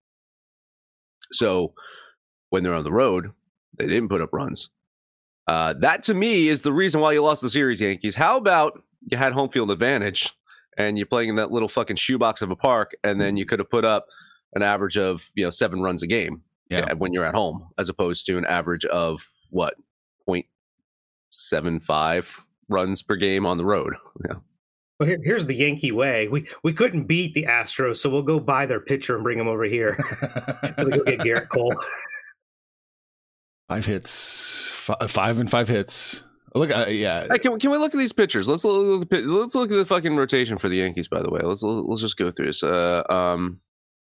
So 1.32 1.74
when 2.50 2.64
they're 2.64 2.74
on 2.74 2.84
the 2.84 2.92
road, 2.92 3.32
they 3.78 3.88
didn't 3.88 4.10
put 4.10 4.22
up 4.22 4.34
runs. 4.34 4.70
Uh, 5.48 5.74
that 5.80 6.04
to 6.06 6.14
me 6.14 6.48
is 6.48 6.64
the 6.64 6.74
reason 6.74 7.02
why 7.02 7.12
you 7.12 7.22
lost 7.22 7.42
the 7.42 7.50
series, 7.50 7.82
Yankees. 7.82 8.16
How 8.16 8.38
about 8.38 8.82
you 9.12 9.18
had 9.18 9.34
home 9.34 9.50
field 9.50 9.70
advantage 9.70 10.30
and 10.78 10.98
you're 10.98 11.08
playing 11.08 11.30
in 11.30 11.36
that 11.36 11.52
little 11.52 11.70
fucking 11.70 11.96
shoebox 11.96 12.42
of 12.42 12.52
a 12.52 12.56
park, 12.56 12.96
and 13.04 13.20
then 13.20 13.38
you 13.38 13.46
could 13.46 13.60
have 13.60 13.70
put 13.70 13.86
up 13.86 14.06
an 14.54 14.62
average 14.62 14.98
of 14.98 15.30
you 15.36 15.44
know 15.44 15.52
seven 15.52 15.82
runs 15.82 16.04
a 16.04 16.08
game 16.08 16.42
yeah. 16.70 16.94
when 16.94 17.14
you're 17.14 17.26
at 17.26 17.36
home, 17.36 17.70
as 17.78 17.90
opposed 17.90 18.26
to 18.26 18.38
an 18.38 18.46
average 18.46 18.86
of 18.86 19.28
what 19.52 19.76
0.75 20.28 22.42
runs 22.68 23.02
per 23.02 23.16
game 23.16 23.46
on 23.46 23.58
the 23.58 23.66
road. 23.66 23.94
Yeah. 24.28 24.36
Well, 25.00 25.10
here, 25.10 25.20
here's 25.24 25.46
the 25.46 25.56
Yankee 25.56 25.92
way. 25.92 26.28
We 26.28 26.48
we 26.64 26.74
couldn't 26.74 27.04
beat 27.04 27.34
the 27.34 27.44
Astros, 27.44 27.98
so 27.98 28.10
we'll 28.10 28.22
go 28.22 28.40
buy 28.40 28.66
their 28.66 28.80
pitcher 28.80 29.16
and 29.16 29.24
bring 29.24 29.40
him 29.40 29.48
over 29.48 29.66
here. 29.66 29.98
so 30.78 30.86
we 30.86 30.92
go 30.92 31.04
get 31.04 31.20
Gerrit 31.20 31.50
Cole. 31.50 31.74
Five 33.70 33.86
hits, 33.86 34.70
five, 34.72 35.10
five 35.12 35.40
and 35.40 35.50
five 35.50 35.68
hits. 35.68 36.24
Look, 36.54 36.72
uh, 36.72 36.86
yeah. 36.90 37.28
Hey, 37.30 37.40
can, 37.40 37.52
we- 37.54 37.60
can 37.60 37.72
we 37.72 37.78
look 37.78 37.94
at 37.94 37.98
these 37.98 38.14
pictures? 38.14 38.48
Let's 38.48 38.64
look 38.64 39.02
at 39.04 39.10
the, 39.10 39.22
let's 39.22 39.56
look 39.56 39.72
at 39.72 39.76
the 39.76 39.86
fucking 39.86 40.16
rotation 40.16 40.58
for 40.58 40.70
the 40.70 40.78
Yankees. 40.78 41.08
By 41.08 41.22
the 41.22 41.30
way, 41.30 41.42
let's 41.44 41.64
let's 41.64 42.02
just 42.02 42.18
go 42.18 42.32
through 42.32 42.48
this. 42.48 42.64
Uh, 42.64 43.04
um, 43.10 43.60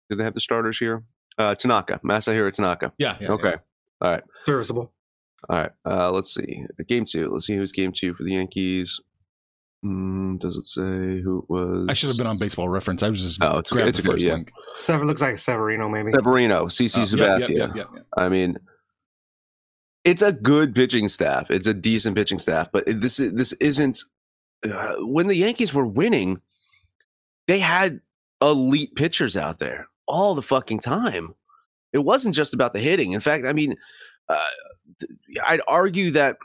do 0.09 0.17
they 0.17 0.25
have 0.25 0.35
the 0.35 0.41
starters 0.41 0.79
here? 0.79 1.03
Uh, 1.37 1.55
Tanaka, 1.57 2.01
Masahiro 2.05 2.53
Tanaka. 2.53 2.93
yeah, 2.97 3.17
yeah, 3.21 3.33
okay, 3.33 3.55
all 4.01 4.11
right, 4.13 4.23
Serviceable. 4.45 4.93
all 5.49 5.57
right. 5.59 5.71
Uh, 5.85 6.13
let's 6.13 6.33
see. 6.33 6.65
Game 6.87 7.05
two. 7.07 7.29
Let's 7.29 7.47
see 7.47 7.57
who's 7.57 7.73
game 7.73 7.91
two 7.93 8.15
for 8.15 8.23
the 8.23 8.35
Yankees. 8.35 9.01
Mm, 9.85 10.39
does 10.39 10.57
it 10.57 10.63
say 10.65 11.21
who 11.21 11.41
it 11.41 11.51
was? 11.51 11.87
I 11.91 11.93
should 11.95 12.09
have 12.09 12.17
been 12.17 12.29
on 12.29 12.39
baseball 12.39 12.69
reference. 12.69 13.03
I 13.03 13.11
was 13.11 13.21
just 13.21 13.43
Oh, 13.45 13.59
it's 13.59 13.71
okay. 13.73 13.81
grabbed 13.83 13.89
It's 13.89 13.99
the 13.99 14.05
okay, 14.05 14.13
first 14.17 14.25
yeah. 14.27 14.33
link. 14.35 14.53
Sever 14.77 15.05
looks 15.05 15.21
like 15.21 15.37
Severino, 15.39 15.89
maybe. 15.89 16.11
Severino, 16.11 16.67
CC 16.67 16.99
Oh, 16.99 17.03
Sabathia. 17.03 17.41
yeah, 17.41 17.47
yeah, 17.49 17.73
yeah, 17.75 17.85
yeah. 17.95 18.03
I 18.17 18.29
mean, 18.29 18.57
it's 20.05 20.23
a 20.23 20.33
good 20.33 20.75
pitching 20.75 21.09
staff. 21.09 21.51
It's 21.51 21.67
a 21.67 21.75
decent 21.75 22.17
pitching 22.17 22.39
staff, 22.39 22.71
but 22.73 22.85
this 22.87 23.19
is 23.19 23.33
this 23.33 23.53
isn't. 23.55 24.03
Uh, 24.63 24.97
when 25.01 25.27
the 25.27 25.35
Yankees 25.35 25.75
were 25.75 25.87
winning, 25.87 26.41
they 27.49 27.59
had 27.59 28.01
elite 28.41 28.95
pitchers 28.95 29.37
out 29.37 29.59
there 29.59 29.89
all 30.07 30.35
the 30.35 30.43
fucking 30.43 30.81
time. 30.81 31.35
It 31.93 31.99
wasn't 31.99 32.35
just 32.35 32.55
about 32.55 32.73
the 32.73 32.81
hitting. 32.81 33.13
In 33.13 33.21
fact, 33.21 33.45
I 33.47 33.53
mean, 33.53 33.77
uh, 34.29 34.41
I'd 35.45 35.61
argue 35.69 36.11
that 36.13 36.37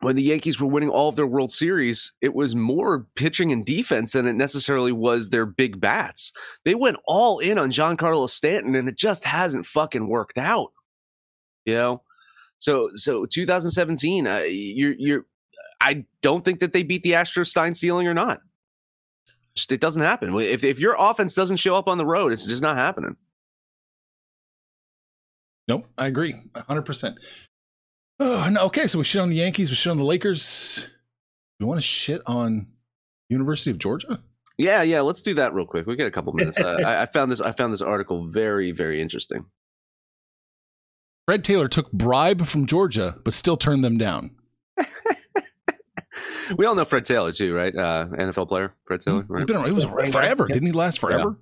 when 0.00 0.14
the 0.14 0.22
Yankees 0.22 0.60
were 0.60 0.68
winning 0.68 0.90
all 0.90 1.08
of 1.08 1.16
their 1.16 1.26
World 1.26 1.50
Series, 1.50 2.12
it 2.20 2.34
was 2.34 2.54
more 2.54 3.06
pitching 3.16 3.50
and 3.50 3.64
defense 3.64 4.12
than 4.12 4.26
it 4.26 4.34
necessarily 4.34 4.92
was 4.92 5.28
their 5.28 5.46
big 5.46 5.80
bats. 5.80 6.32
They 6.64 6.74
went 6.74 6.98
all 7.06 7.40
in 7.40 7.58
on 7.58 7.70
Giancarlo 7.70 8.30
Stanton, 8.30 8.74
and 8.74 8.88
it 8.88 8.96
just 8.96 9.24
hasn't 9.24 9.66
fucking 9.66 10.08
worked 10.08 10.38
out. 10.38 10.72
You 11.64 11.74
know, 11.74 12.02
so 12.58 12.90
so 12.94 13.24
2017, 13.26 14.26
uh, 14.26 14.42
you're 14.48 14.94
you're. 14.98 15.26
I 15.80 16.04
don't 16.22 16.44
think 16.44 16.60
that 16.60 16.72
they 16.72 16.82
beat 16.82 17.02
the 17.02 17.12
Astros 17.12 17.46
Stein 17.46 17.74
stealing 17.74 18.06
or 18.08 18.14
not. 18.14 18.40
Just, 19.54 19.70
it 19.72 19.80
doesn't 19.80 20.02
happen. 20.02 20.34
If 20.38 20.64
if 20.64 20.78
your 20.78 20.96
offense 20.98 21.34
doesn't 21.34 21.56
show 21.56 21.74
up 21.74 21.88
on 21.88 21.98
the 21.98 22.06
road, 22.06 22.32
it's 22.32 22.46
just 22.46 22.62
not 22.62 22.76
happening. 22.76 23.16
Nope, 25.68 25.86
I 25.96 26.06
agree, 26.06 26.34
hundred 26.56 26.82
percent. 26.82 27.18
Oh, 28.20 28.48
no, 28.50 28.64
okay, 28.64 28.86
so 28.88 28.98
we 28.98 29.04
shit 29.04 29.22
on 29.22 29.30
the 29.30 29.36
Yankees, 29.36 29.70
we 29.70 29.76
shit 29.76 29.90
on 29.90 29.96
the 29.96 30.04
Lakers. 30.04 30.88
We 31.60 31.66
want 31.66 31.78
to 31.78 31.82
shit 31.82 32.20
on 32.26 32.66
University 33.28 33.70
of 33.70 33.78
Georgia. 33.78 34.20
Yeah, 34.56 34.82
yeah. 34.82 35.02
Let's 35.02 35.22
do 35.22 35.34
that 35.34 35.54
real 35.54 35.66
quick. 35.66 35.86
We 35.86 35.94
get 35.94 36.08
a 36.08 36.10
couple 36.10 36.32
minutes. 36.32 36.58
I, 36.58 37.02
I 37.02 37.06
found 37.06 37.30
this. 37.30 37.40
I 37.40 37.52
found 37.52 37.72
this 37.72 37.82
article 37.82 38.26
very, 38.26 38.72
very 38.72 39.00
interesting. 39.00 39.46
Fred 41.28 41.44
Taylor 41.44 41.68
took 41.68 41.92
bribe 41.92 42.46
from 42.46 42.64
Georgia, 42.64 43.18
but 43.22 43.34
still 43.34 43.58
turned 43.58 43.84
them 43.84 43.98
down. 43.98 44.30
We 46.56 46.64
all 46.64 46.74
know 46.74 46.86
Fred 46.86 47.04
Taylor 47.04 47.30
too, 47.30 47.54
right? 47.54 47.76
Uh, 47.76 48.06
NFL 48.06 48.48
player, 48.48 48.74
Fred 48.86 49.02
Taylor. 49.02 49.20
He's 49.20 49.28
Right? 49.28 49.46
been 49.46 49.56
around- 49.56 49.68
it 49.68 49.72
was 49.74 49.84
Yeah. 49.84 50.10
forever. 50.10 50.46
Yeah. 50.48 50.54
Didn't 50.54 50.66
he 50.68 50.72
last 50.72 50.98
forever? 50.98 51.38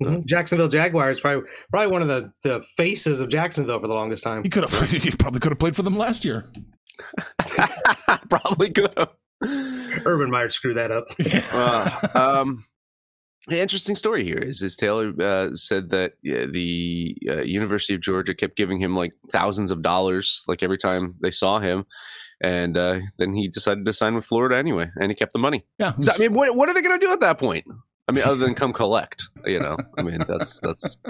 Mhm. 0.00 0.24
Jacksonville 0.24 0.68
Jaguars 0.68 1.20
probably 1.20 1.46
probably 1.70 1.92
one 1.92 2.00
of 2.00 2.08
the, 2.08 2.32
the 2.42 2.62
faces 2.78 3.20
of 3.20 3.28
Jacksonville 3.28 3.78
for 3.78 3.86
the 3.88 3.92
longest 3.94 4.24
time. 4.24 4.42
He 4.42 4.48
could 4.48 4.64
have. 4.64 4.90
He 4.90 5.10
probably 5.10 5.38
could 5.40 5.52
have 5.52 5.58
played 5.58 5.76
for 5.76 5.82
them 5.82 5.98
last 5.98 6.24
year. 6.24 6.50
Probably 8.30 8.70
could 8.70 8.90
have. 8.96 9.10
Urban 10.06 10.30
Meyer 10.30 10.48
screwed 10.48 10.78
that 10.78 10.90
up. 10.90 11.04
Uh, 11.52 12.40
um, 12.40 12.64
the 13.48 13.60
interesting 13.60 13.96
story 13.96 14.24
here 14.24 14.38
is, 14.38 14.62
is 14.62 14.76
Taylor 14.76 15.12
uh, 15.20 15.52
said 15.54 15.90
that 15.90 16.12
yeah, 16.22 16.46
the 16.46 17.16
uh, 17.28 17.40
University 17.42 17.94
of 17.94 18.00
Georgia 18.00 18.34
kept 18.34 18.56
giving 18.56 18.78
him 18.78 18.94
like 18.96 19.12
thousands 19.30 19.70
of 19.72 19.82
dollars, 19.82 20.44
like 20.46 20.62
every 20.62 20.78
time 20.78 21.14
they 21.22 21.30
saw 21.30 21.58
him, 21.58 21.84
and 22.42 22.76
uh, 22.76 23.00
then 23.18 23.32
he 23.34 23.48
decided 23.48 23.84
to 23.84 23.92
sign 23.92 24.14
with 24.14 24.24
Florida 24.24 24.56
anyway, 24.56 24.90
and 24.96 25.10
he 25.10 25.14
kept 25.14 25.32
the 25.32 25.38
money. 25.38 25.64
Yeah, 25.78 25.92
So, 26.00 26.12
I 26.14 26.18
mean, 26.28 26.34
what, 26.36 26.54
what 26.56 26.68
are 26.68 26.74
they 26.74 26.82
going 26.82 26.98
to 26.98 27.04
do 27.04 27.12
at 27.12 27.20
that 27.20 27.38
point? 27.38 27.64
I 28.08 28.12
mean, 28.12 28.24
other 28.24 28.36
than 28.36 28.54
come 28.54 28.72
collect, 28.72 29.28
you 29.44 29.60
know. 29.60 29.76
I 29.98 30.02
mean, 30.02 30.18
that's 30.28 30.60
that's. 30.60 30.98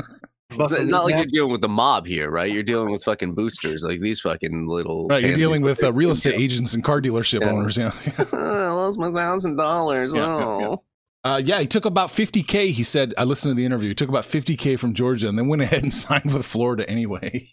It's, 0.55 0.71
it's 0.73 0.91
not 0.91 1.05
like 1.07 1.15
you're 1.15 1.25
dealing 1.25 1.51
with 1.51 1.63
the 1.63 1.69
mob 1.71 2.07
here, 2.07 2.31
right? 2.31 2.53
You're 2.53 2.63
dealing 2.63 2.91
with 2.93 3.03
fucking 3.03 3.35
boosters, 3.35 3.83
like 3.83 4.01
these 4.01 4.21
fucking 4.21 4.69
little. 4.69 5.07
right. 5.09 5.23
You're 5.25 5.35
dealing 5.35 5.63
with 5.63 5.83
uh, 5.83 5.95
real 5.95 6.11
estate 6.11 6.35
agents 6.35 6.75
and 6.75 6.85
car 6.85 7.01
dealership 7.01 7.41
Yeah. 7.41 7.51
owners. 7.53 7.79
Yeah. 7.79 7.91
I 8.35 8.69
lost 8.69 8.99
my 8.99 9.11
thousand 9.11 9.57
dollars. 9.57 10.15
Yeah, 10.15 10.21
yeah, 10.21 10.45
Oh. 10.45 10.83
Uh, 11.25 11.41
yeah, 11.45 11.61
he 11.61 11.67
took 11.67 11.85
about 11.85 12.11
50K. 12.11 12.71
He 12.71 12.83
said, 12.83 13.15
I 13.17 13.25
listened 13.25 13.53
to 13.53 13.55
the 13.55 13.65
interview. 13.65 13.89
He 13.89 13.95
took 13.95 14.09
about 14.09 14.25
50K 14.25 14.79
from 14.79 14.93
Georgia 14.93 15.29
and 15.29 15.39
then 15.39 15.47
went 15.47 15.63
ahead 15.63 15.83
and 15.83 15.95
signed 15.95 16.33
with 16.33 16.45
Florida 16.45 16.89
anyway. 16.89 17.49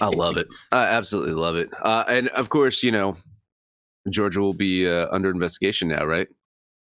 I 0.00 0.06
love 0.06 0.36
it. 0.36 0.48
I 0.72 0.84
absolutely 0.84 1.34
love 1.34 1.56
it. 1.56 1.70
Uh, 1.82 2.04
and 2.08 2.28
of 2.28 2.48
course, 2.48 2.82
you 2.82 2.90
know, 2.90 3.16
Georgia 4.10 4.40
will 4.40 4.54
be 4.54 4.88
uh, 4.88 5.06
under 5.12 5.30
investigation 5.30 5.88
now, 5.88 6.04
right? 6.04 6.28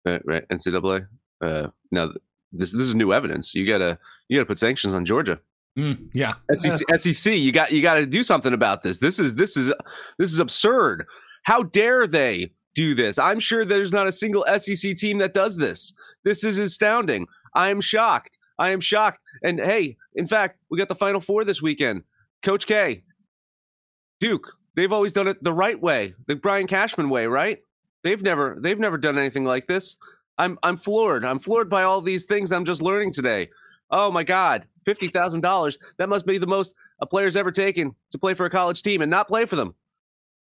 Uh, 0.05 0.19
right, 0.25 0.47
NCAA. 0.47 1.07
Uh, 1.41 1.67
now, 1.91 2.11
this 2.53 2.71
this 2.71 2.87
is 2.87 2.95
new 2.95 3.13
evidence. 3.13 3.53
You 3.53 3.67
gotta 3.67 3.99
you 4.29 4.37
gotta 4.37 4.45
put 4.45 4.57
sanctions 4.57 4.93
on 4.93 5.05
Georgia. 5.05 5.39
Mm, 5.77 6.09
yeah. 6.13 6.33
SEC, 6.53 6.81
SEC, 6.97 7.33
you 7.37 7.51
got 7.51 7.71
you 7.71 7.81
got 7.81 7.95
to 7.95 8.05
do 8.05 8.23
something 8.23 8.53
about 8.53 8.81
this. 8.81 8.97
This 8.97 9.19
is 9.19 9.35
this 9.35 9.55
is 9.55 9.71
this 10.17 10.31
is 10.31 10.39
absurd. 10.39 11.05
How 11.43 11.63
dare 11.63 12.07
they 12.07 12.51
do 12.77 12.93
this? 12.93 13.17
I'm 13.17 13.39
sure 13.39 13.65
there's 13.65 13.91
not 13.91 14.05
a 14.05 14.11
single 14.11 14.45
SEC 14.57 14.95
team 14.95 15.17
that 15.17 15.33
does 15.33 15.57
this. 15.57 15.93
This 16.23 16.43
is 16.43 16.59
astounding. 16.59 17.25
I 17.55 17.69
am 17.71 17.81
shocked. 17.81 18.37
I 18.59 18.69
am 18.69 18.81
shocked. 18.81 19.19
And 19.41 19.59
hey, 19.59 19.97
in 20.13 20.27
fact, 20.27 20.59
we 20.69 20.77
got 20.77 20.87
the 20.87 20.95
Final 20.95 21.19
Four 21.19 21.43
this 21.43 21.59
weekend. 21.59 22.03
Coach 22.43 22.67
K, 22.67 23.03
Duke, 24.19 24.53
they've 24.75 24.93
always 24.93 25.11
done 25.11 25.27
it 25.27 25.43
the 25.43 25.51
right 25.51 25.81
way, 25.81 26.13
the 26.27 26.35
Brian 26.35 26.67
Cashman 26.67 27.09
way, 27.09 27.25
right? 27.25 27.57
They've 28.03 28.21
never 28.21 28.59
they've 28.61 28.79
never 28.79 28.99
done 28.99 29.17
anything 29.17 29.43
like 29.43 29.65
this. 29.65 29.97
I'm 30.37 30.59
I'm 30.61 30.77
floored. 30.77 31.25
I'm 31.25 31.39
floored 31.39 31.71
by 31.71 31.81
all 31.81 32.01
these 32.01 32.25
things 32.25 32.51
I'm 32.51 32.65
just 32.65 32.83
learning 32.83 33.11
today. 33.11 33.49
Oh 33.89 34.11
my 34.11 34.23
God, 34.23 34.67
fifty 34.85 35.07
thousand 35.07 35.41
dollars. 35.41 35.79
That 35.97 36.09
must 36.09 36.27
be 36.27 36.37
the 36.37 36.45
most 36.45 36.75
a 37.01 37.07
player's 37.07 37.35
ever 37.35 37.49
taken 37.49 37.95
to 38.11 38.19
play 38.19 38.35
for 38.35 38.45
a 38.45 38.51
college 38.51 38.83
team 38.83 39.01
and 39.01 39.09
not 39.09 39.27
play 39.27 39.45
for 39.47 39.55
them. 39.55 39.73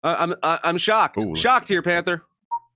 I, 0.05 0.15
I'm 0.15 0.35
I, 0.43 0.59
I'm 0.63 0.79
shocked. 0.79 1.19
Ooh, 1.21 1.35
shocked 1.35 1.69
here, 1.69 1.83
Panther. 1.83 2.23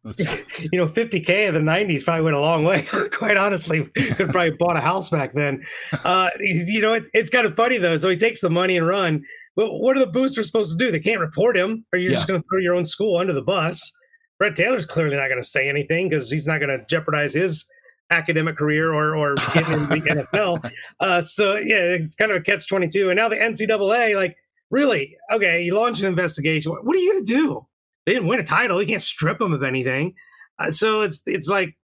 You 0.59 0.79
know, 0.79 0.87
50K 0.87 1.49
in 1.49 1.55
the 1.55 1.61
90s 1.61 2.05
probably 2.05 2.23
went 2.23 2.37
a 2.37 2.41
long 2.41 2.65
way. 2.65 2.83
Quite 3.13 3.37
honestly, 3.37 3.85
could 3.95 4.31
probably 4.31 4.53
bought 4.53 4.77
a 4.77 4.81
house 4.81 5.11
back 5.11 5.35
then. 5.35 5.63
Uh, 6.05 6.31
you 6.39 6.81
know, 6.81 6.95
it, 6.95 7.09
it's 7.13 7.29
kind 7.29 7.47
of 7.47 7.55
funny 7.55 7.79
though. 7.79 7.97
So 7.97 8.09
he 8.09 8.17
takes 8.17 8.41
the 8.41 8.49
money 8.49 8.77
and 8.77 8.87
run. 8.87 9.23
But 9.55 9.75
what 9.75 9.97
are 9.97 10.01
the 10.01 10.07
boosters 10.07 10.47
supposed 10.47 10.79
to 10.79 10.85
do? 10.85 10.91
They 10.91 11.01
can't 11.01 11.21
report 11.21 11.57
him, 11.57 11.85
or 11.93 11.99
you're 11.99 12.11
just 12.11 12.29
going 12.29 12.41
to 12.41 12.49
throw 12.49 12.59
your 12.61 12.75
own 12.75 12.87
school 12.87 13.19
under 13.19 13.33
the 13.33 13.43
bus. 13.43 13.93
Fred 14.39 14.55
Taylor's 14.55 14.87
clearly 14.87 15.17
not 15.17 15.29
going 15.29 15.43
to 15.43 15.49
say 15.49 15.69
anything 15.69 16.09
because 16.09 16.31
he's 16.31 16.47
not 16.47 16.61
going 16.61 16.71
to 16.71 16.85
jeopardize 16.87 17.35
his 17.35 17.69
academic 18.11 18.57
career 18.57 18.95
or 18.95 19.17
or 19.17 19.35
getting 19.53 19.75
in 19.75 19.89
the 19.89 20.27
NFL. 20.33 20.73
Uh, 21.01 21.21
so 21.21 21.57
yeah, 21.57 21.77
it's 21.77 22.15
kind 22.15 22.31
of 22.31 22.39
a 22.39 22.41
catch 22.41 22.69
twenty 22.69 22.89
two. 22.89 23.11
And 23.11 23.17
now 23.17 23.29
the 23.29 23.37
NCAA, 23.37 24.15
like, 24.15 24.37
really, 24.71 25.17
okay, 25.33 25.63
you 25.63 25.75
launch 25.75 26.01
an 26.01 26.07
investigation. 26.07 26.73
What, 26.73 26.97
are 26.97 26.99
you 26.99 27.13
going 27.13 27.25
to 27.25 27.35
do? 27.35 27.67
They 28.07 28.15
didn't 28.15 28.29
win 28.29 28.41
a 28.41 28.45
title. 28.45 28.81
You 28.81 28.89
can't 28.89 29.03
strip 29.03 29.39
them 29.39 29.53
of 29.53 29.63
anything. 29.63 30.15
Uh, 30.59 30.71
so 30.71 31.03
it's 31.03 31.23
it's 31.27 31.49
like 31.49 31.77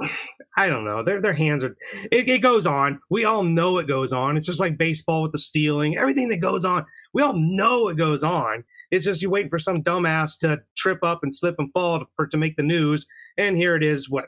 I 0.56 0.68
don't 0.68 0.84
know. 0.84 1.04
Their 1.04 1.20
their 1.20 1.32
hands 1.32 1.62
are. 1.62 1.76
It, 2.10 2.28
it 2.28 2.38
goes 2.42 2.66
on. 2.66 3.00
We 3.08 3.24
all 3.24 3.44
know 3.44 3.78
it 3.78 3.86
goes 3.86 4.12
on. 4.12 4.36
It's 4.36 4.46
just 4.46 4.60
like 4.60 4.76
baseball 4.76 5.22
with 5.22 5.32
the 5.32 5.38
stealing. 5.38 5.96
Everything 5.96 6.28
that 6.28 6.38
goes 6.38 6.64
on, 6.64 6.84
we 7.14 7.22
all 7.22 7.34
know 7.34 7.88
it 7.88 7.96
goes 7.96 8.24
on. 8.24 8.64
It's 8.90 9.04
just 9.04 9.22
you 9.22 9.30
waiting 9.30 9.48
for 9.48 9.60
some 9.60 9.82
dumbass 9.84 10.38
to 10.40 10.60
trip 10.76 11.04
up 11.04 11.20
and 11.22 11.34
slip 11.34 11.54
and 11.58 11.72
fall 11.72 12.04
for 12.14 12.26
to 12.26 12.36
make 12.36 12.56
the 12.56 12.64
news. 12.64 13.06
And 13.38 13.56
here 13.56 13.76
it 13.76 13.84
is. 13.84 14.10
What 14.10 14.26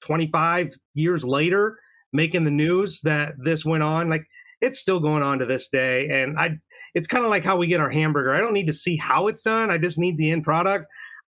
twenty 0.00 0.30
five 0.30 0.72
years 0.94 1.24
later, 1.24 1.78
making 2.12 2.44
the 2.44 2.50
news 2.50 3.00
that 3.02 3.34
this 3.42 3.64
went 3.64 3.82
on. 3.82 4.08
Like 4.08 4.26
it's 4.60 4.78
still 4.78 5.00
going 5.00 5.22
on 5.22 5.38
to 5.38 5.46
this 5.46 5.68
day. 5.68 6.08
And 6.08 6.38
I, 6.38 6.58
it's 6.96 7.06
kind 7.06 7.24
of 7.24 7.30
like 7.30 7.44
how 7.44 7.58
we 7.58 7.66
get 7.66 7.78
our 7.78 7.90
hamburger. 7.90 8.34
I 8.34 8.40
don't 8.40 8.54
need 8.54 8.68
to 8.68 8.72
see 8.72 8.96
how 8.96 9.28
it's 9.28 9.42
done. 9.42 9.70
I 9.70 9.76
just 9.76 9.98
need 9.98 10.16
the 10.16 10.30
end 10.30 10.44
product. 10.44 10.86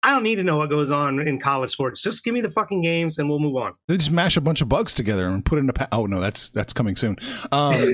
I 0.04 0.12
don't 0.12 0.22
need 0.22 0.36
to 0.36 0.44
know 0.44 0.56
what 0.56 0.70
goes 0.70 0.92
on 0.92 1.18
in 1.26 1.40
college 1.40 1.72
sports. 1.72 2.00
Just 2.00 2.22
give 2.22 2.32
me 2.32 2.40
the 2.40 2.50
fucking 2.50 2.80
games 2.80 3.18
and 3.18 3.28
we'll 3.28 3.40
move 3.40 3.56
on. 3.56 3.72
they 3.88 3.96
just 3.96 4.12
mash 4.12 4.36
a 4.36 4.40
bunch 4.40 4.60
of 4.60 4.68
bugs 4.68 4.94
together 4.94 5.26
and 5.26 5.44
put 5.44 5.58
it 5.58 5.62
in 5.62 5.70
a. 5.70 5.72
Pa- 5.72 5.88
oh 5.90 6.06
no, 6.06 6.20
that's 6.20 6.50
that's 6.50 6.72
coming 6.72 6.94
soon. 6.94 7.16
Um, 7.50 7.74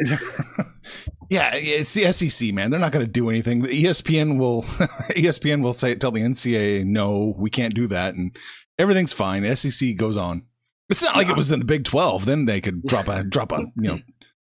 yeah, 1.31 1.53
it's 1.55 1.95
the 1.95 2.13
SEC, 2.13 2.53
man. 2.53 2.71
They're 2.71 2.79
not 2.79 2.93
going 2.93 3.07
to 3.07 3.11
do 3.11 3.31
anything. 3.31 3.63
The 3.63 3.85
ESPN 3.85 4.39
will 4.39 4.63
ESPN 5.17 5.63
will 5.63 5.73
say 5.73 5.95
tell 5.95 6.11
the 6.13 6.21
NCAA 6.21 6.85
no, 6.85 7.35
we 7.39 7.49
can't 7.49 7.75
do 7.75 7.87
that, 7.87 8.15
and 8.15 8.37
everything's 8.79 9.15
fine. 9.15 9.57
SEC 9.57 9.97
goes 9.97 10.19
on. 10.19 10.43
It's 10.91 11.03
not 11.03 11.17
like 11.17 11.31
it 11.31 11.37
was 11.37 11.51
in 11.51 11.61
the 11.61 11.65
Big 11.65 11.85
Twelve. 11.85 12.27
Then 12.27 12.45
they 12.45 12.61
could 12.61 12.83
drop 12.85 13.09
a 13.09 13.25
drop 13.25 13.53
a 13.53 13.61
you 13.77 13.89
know 13.89 13.99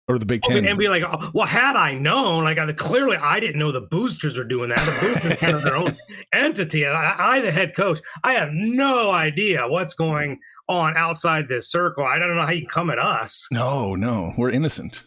or 0.07 0.17
the 0.17 0.25
Big 0.25 0.41
Ten. 0.41 0.65
and 0.65 0.77
be 0.79 0.87
like, 0.87 1.03
oh, 1.03 1.31
well, 1.33 1.45
had 1.45 1.75
I 1.75 1.93
known, 1.93 2.43
like 2.43 2.57
I, 2.57 2.71
clearly 2.73 3.17
I 3.17 3.39
didn't 3.39 3.59
know 3.59 3.71
the 3.71 3.81
boosters 3.81 4.37
were 4.37 4.43
doing 4.43 4.69
that. 4.69 4.79
The 4.79 5.07
boosters 5.07 5.37
kind 5.37 5.55
of 5.55 5.63
their 5.63 5.75
own 5.75 5.97
entity. 6.33 6.85
I, 6.85 7.35
I, 7.37 7.41
the 7.41 7.51
head 7.51 7.75
coach, 7.75 7.99
I 8.23 8.33
have 8.33 8.49
no 8.53 9.11
idea 9.11 9.67
what's 9.67 9.93
going 9.93 10.39
on 10.69 10.95
outside 10.97 11.47
this 11.47 11.69
circle. 11.69 12.05
I 12.05 12.19
don't 12.19 12.35
know 12.35 12.45
how 12.45 12.51
you 12.51 12.67
come 12.67 12.89
at 12.89 12.99
us. 12.99 13.47
No, 13.51 13.95
no, 13.95 14.33
we're 14.37 14.49
innocent. 14.49 15.05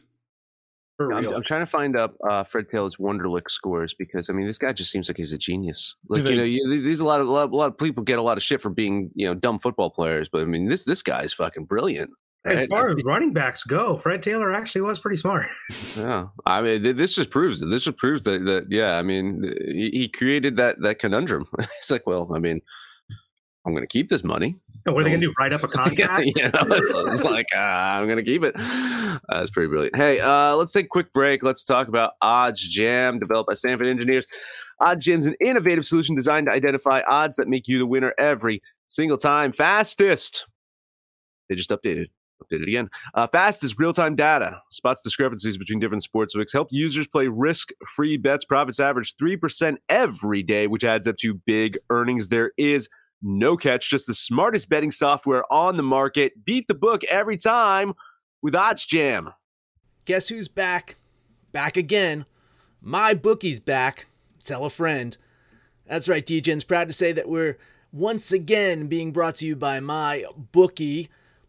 For 0.99 1.15
I'm. 1.15 1.27
I'm 1.29 1.43
trying 1.43 1.61
to 1.63 1.67
find 1.67 1.97
up 1.97 2.15
uh, 2.29 2.45
Fred 2.45 2.69
Taylor's 2.69 2.97
Wonderlic 2.97 3.49
scores 3.51 3.95
because 3.99 4.29
I 4.29 4.35
mean 4.35 4.47
this 4.47 4.59
guy 4.59 4.73
just 4.75 4.91
seems 4.91 5.09
like 5.09 5.17
he's 5.17 5.33
a 5.33 5.39
genius. 5.39 5.97
Like 6.11 6.25
they- 6.25 6.33
you 6.33 6.37
know, 6.37 6.45
you, 6.45 6.83
there's 6.83 7.01
a 7.01 7.07
lot 7.07 7.23
of 7.23 7.29
a 7.29 7.31
lot, 7.31 7.51
a 7.51 7.57
lot 7.57 7.71
of 7.71 7.79
people 7.79 8.05
get 8.05 8.19
a 8.19 8.23
lot 8.23 8.37
of 8.37 8.43
shit 8.43 8.61
for 8.61 8.69
being 8.69 9.11
you 9.15 9.27
know 9.27 9.33
dumb 9.33 9.59
football 9.61 9.89
players, 9.89 10.29
but 10.31 10.43
I 10.43 10.45
mean 10.45 10.69
this 10.69 10.85
this 10.85 11.01
guy's 11.03 11.33
fucking 11.33 11.65
brilliant. 11.65 12.11
As 12.47 12.67
far 12.67 12.89
as 12.89 13.03
running 13.05 13.35
backs 13.35 13.65
go, 13.65 13.99
Fred 13.99 14.23
Taylor 14.23 14.53
actually 14.53 14.81
was 14.81 14.99
pretty 14.99 15.17
smart. 15.17 15.47
Yeah, 15.97 16.29
I 16.47 16.63
mean, 16.63 16.83
th- 16.83 16.97
this 16.97 17.15
just 17.17 17.31
proves 17.31 17.61
it. 17.61 17.67
This 17.67 17.85
just 17.85 17.99
proves 17.99 18.23
that, 18.25 18.45
that 18.45 18.67
yeah, 18.71 18.97
I 18.97 19.03
mean, 19.03 19.43
he, 19.67 19.91
he 19.91 20.09
created 20.09 20.57
that 20.57 20.81
that 20.83 20.99
conundrum. 20.99 21.45
It's 21.59 21.91
like, 21.91 22.07
well, 22.07 22.33
I 22.35 22.39
mean, 22.39 22.61
I'm 23.67 23.73
going 23.73 23.83
to 23.83 23.89
keep 23.89 24.09
this 24.09 24.25
money. 24.25 24.57
And 24.87 24.95
what 24.95 25.01
are 25.01 25.05
they 25.05 25.11
going 25.11 25.21
to 25.21 25.27
do? 25.27 25.35
Write 25.39 25.53
up 25.53 25.63
a 25.63 25.69
contract? 25.69 26.25
you 26.25 26.43
know, 26.43 26.51
it's, 26.55 26.93
it's 26.95 27.25
like 27.25 27.47
uh, 27.55 27.59
I'm 27.59 28.07
going 28.07 28.17
to 28.17 28.23
keep 28.25 28.43
it. 28.45 28.55
That's 29.29 29.51
pretty 29.51 29.69
brilliant. 29.69 29.97
Hey, 29.97 30.21
uh, 30.21 30.55
let's 30.57 30.73
take 30.73 30.87
a 30.87 30.89
quick 30.89 31.13
break. 31.13 31.43
Let's 31.43 31.65
talk 31.65 31.89
about 31.89 32.13
Odds 32.23 32.67
Jam, 32.67 33.19
developed 33.19 33.49
by 33.49 33.55
Stanford 33.55 33.89
engineers. 33.89 34.27
Odds 34.81 35.05
Jam's 35.05 35.27
an 35.27 35.35
innovative 35.41 35.85
solution 35.85 36.15
designed 36.15 36.47
to 36.47 36.53
identify 36.53 37.03
odds 37.09 37.37
that 37.37 37.49
make 37.49 37.69
you 37.69 37.79
the 37.79 37.87
winner 37.87 38.15
every 38.17 38.63
single 38.87 39.19
time. 39.19 39.53
Fastest. 39.53 40.47
They 41.49 41.57
just 41.57 41.71
updated. 41.71 42.07
Updated 42.51 42.69
again. 42.69 42.91
Uh, 43.15 43.27
fast 43.27 43.65
is 43.65 43.79
real 43.79 43.93
time 43.93 44.17
data, 44.17 44.61
spots 44.71 45.03
discrepancies 45.03 45.57
between 45.57 45.79
different 45.79 46.05
sportsbooks, 46.05 46.53
help 46.53 46.69
users 46.71 47.07
play 47.07 47.29
risk 47.29 47.71
free 47.89 48.17
bets. 48.17 48.45
Profits 48.45 48.81
average 48.81 49.15
3% 49.17 49.77
every 49.89 50.43
day, 50.43 50.67
which 50.67 50.85
adds 50.85 51.07
up 51.07 51.17
to 51.19 51.35
big 51.35 51.79
earnings. 51.91 52.29
There 52.29 52.53
is 52.57 52.89
no 53.23 53.57
catch, 53.57 53.91
just 53.91 54.07
the 54.07 54.15
smartest 54.15 54.69
betting 54.69 54.91
software 54.91 55.45
on 55.53 55.77
the 55.77 55.83
market. 55.83 56.45
Beat 56.45 56.69
the 56.69 56.75
book 56.75 57.05
every 57.05 57.37
time 57.37 57.95
with 58.43 58.55
Odds 58.55 58.87
Jam. 58.87 59.33
Guess 60.05 60.29
who's 60.29 60.49
back? 60.49 60.97
Back 61.53 61.77
again. 61.77 62.25
My 62.81 63.15
bookie's 63.15 63.61
back. 63.61 64.07
Tell 64.43 64.65
a 64.65 64.71
friend. 64.71 65.17
That's 65.87 66.09
right, 66.09 66.25
DJ's 66.25 66.65
proud 66.65 66.89
to 66.89 66.95
say 66.95 67.13
that 67.13 67.29
we're 67.29 67.59
once 67.93 68.33
again 68.33 68.87
being 68.87 69.13
brought 69.13 69.37
to 69.37 69.47
you 69.47 69.57
by 69.57 69.81
my 69.81 70.25
bookie. 70.37 71.11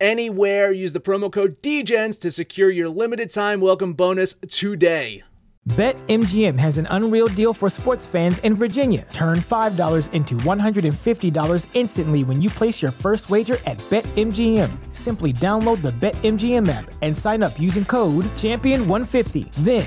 anywhere. 0.00 0.72
Use 0.72 0.92
the 0.92 1.00
promo 1.00 1.32
code 1.32 1.60
DEGENS 1.62 2.18
to 2.18 2.30
secure 2.30 2.70
your 2.70 2.88
limited 2.88 3.30
time 3.30 3.60
welcome 3.60 3.92
bonus 3.92 4.34
today. 4.48 5.22
BetMGM 5.68 6.58
has 6.58 6.78
an 6.78 6.86
unreal 6.90 7.28
deal 7.28 7.52
for 7.52 7.68
sports 7.68 8.06
fans 8.06 8.38
in 8.38 8.54
Virginia. 8.54 9.06
Turn 9.12 9.38
$5 9.38 10.12
into 10.12 10.34
$150 10.36 11.68
instantly 11.74 12.24
when 12.24 12.40
you 12.40 12.48
place 12.48 12.80
your 12.80 12.90
first 12.90 13.28
wager 13.28 13.58
at 13.66 13.76
BetMGM. 13.90 14.70
Simply 14.92 15.34
download 15.34 15.82
the 15.82 15.92
BetMGM 15.92 16.66
app 16.66 16.90
and 17.02 17.16
sign 17.16 17.42
up 17.42 17.60
using 17.60 17.84
code 17.84 18.24
Champion150. 18.36 19.52
Then, 19.56 19.86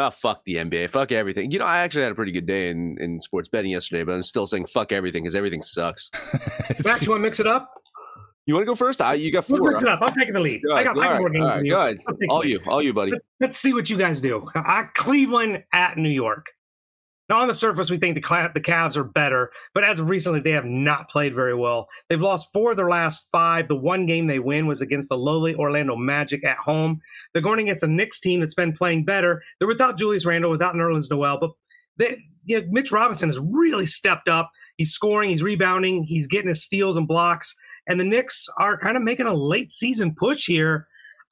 Oh, 0.00 0.10
fuck 0.10 0.44
the 0.44 0.54
NBA. 0.56 0.90
Fuck 0.90 1.10
everything. 1.10 1.50
You 1.50 1.58
know, 1.58 1.64
I 1.64 1.78
actually 1.80 2.04
had 2.04 2.12
a 2.12 2.14
pretty 2.14 2.30
good 2.32 2.46
day 2.46 2.70
in, 2.70 2.96
in 3.00 3.20
sports 3.20 3.48
betting 3.48 3.72
yesterday, 3.72 4.04
but 4.04 4.12
I'm 4.12 4.22
still 4.22 4.46
saying 4.46 4.66
fuck 4.66 4.92
everything 4.92 5.24
because 5.24 5.34
everything 5.34 5.60
sucks. 5.60 6.08
Max, 6.84 7.02
you 7.02 7.10
want 7.10 7.18
to 7.18 7.22
mix 7.22 7.40
it 7.40 7.48
up? 7.48 7.68
You 8.46 8.54
want 8.54 8.62
to 8.62 8.66
go 8.70 8.74
first? 8.76 9.02
I, 9.02 9.14
you 9.14 9.32
got 9.32 9.48
We'll 9.48 9.58
four. 9.58 9.72
mix 9.72 9.82
it 9.82 9.88
up. 9.88 9.98
I'm 10.00 10.14
taking 10.14 10.34
the 10.34 10.40
lead. 10.40 10.62
Go 10.66 10.74
I 10.74 10.84
got, 10.84 10.96
I 10.96 11.02
got 11.02 11.12
all 11.12 11.18
more 11.18 11.26
right, 11.28 11.32
games 11.34 11.42
all 11.42 11.48
than 11.48 11.56
right, 11.56 11.64
you. 11.64 11.72
go 11.72 11.80
ahead. 11.80 11.98
All 12.30 12.44
you, 12.46 12.58
lead. 12.58 12.68
all 12.68 12.82
you, 12.82 12.92
buddy. 12.94 13.10
Let- 13.10 13.22
Let's 13.40 13.58
see 13.58 13.72
what 13.74 13.90
you 13.90 13.96
guys 13.98 14.20
do. 14.20 14.48
I, 14.54 14.84
Cleveland 14.94 15.64
at 15.74 15.98
New 15.98 16.08
York. 16.08 16.46
Now, 17.28 17.40
on 17.40 17.48
the 17.48 17.54
surface, 17.54 17.90
we 17.90 17.98
think 17.98 18.14
the, 18.14 18.20
Cla- 18.20 18.50
the 18.54 18.60
Cavs 18.60 18.96
are 18.96 19.04
better, 19.04 19.50
but 19.74 19.84
as 19.84 19.98
of 19.98 20.08
recently, 20.08 20.40
they 20.40 20.52
have 20.52 20.64
not 20.64 21.10
played 21.10 21.34
very 21.34 21.54
well. 21.54 21.88
They've 22.08 22.20
lost 22.20 22.52
four 22.52 22.70
of 22.70 22.76
their 22.76 22.88
last 22.88 23.28
five. 23.30 23.68
The 23.68 23.76
one 23.76 24.06
game 24.06 24.26
they 24.26 24.38
win 24.38 24.66
was 24.66 24.80
against 24.80 25.10
the 25.10 25.18
lowly 25.18 25.54
Orlando 25.54 25.94
Magic 25.94 26.44
at 26.44 26.56
home. 26.56 27.00
They're 27.32 27.42
going 27.42 27.60
against 27.60 27.84
a 27.84 27.88
Knicks 27.88 28.18
team 28.20 28.40
that's 28.40 28.54
been 28.54 28.72
playing 28.72 29.04
better. 29.04 29.42
They're 29.58 29.68
without 29.68 29.98
Julius 29.98 30.24
Randle, 30.24 30.50
without 30.50 30.74
Nerlens 30.74 31.10
Noel, 31.10 31.38
but 31.38 31.50
they, 31.98 32.16
you 32.44 32.60
know, 32.60 32.66
Mitch 32.70 32.92
Robinson 32.92 33.28
has 33.28 33.40
really 33.40 33.86
stepped 33.86 34.28
up. 34.28 34.50
He's 34.76 34.92
scoring, 34.92 35.28
he's 35.30 35.42
rebounding, 35.42 36.04
he's 36.04 36.28
getting 36.28 36.48
his 36.48 36.62
steals 36.62 36.96
and 36.96 37.06
blocks. 37.08 37.54
And 37.88 37.98
the 37.98 38.04
Knicks 38.04 38.46
are 38.58 38.78
kind 38.78 38.96
of 38.96 39.02
making 39.02 39.26
a 39.26 39.34
late 39.34 39.72
season 39.72 40.14
push 40.14 40.46
here. 40.46 40.86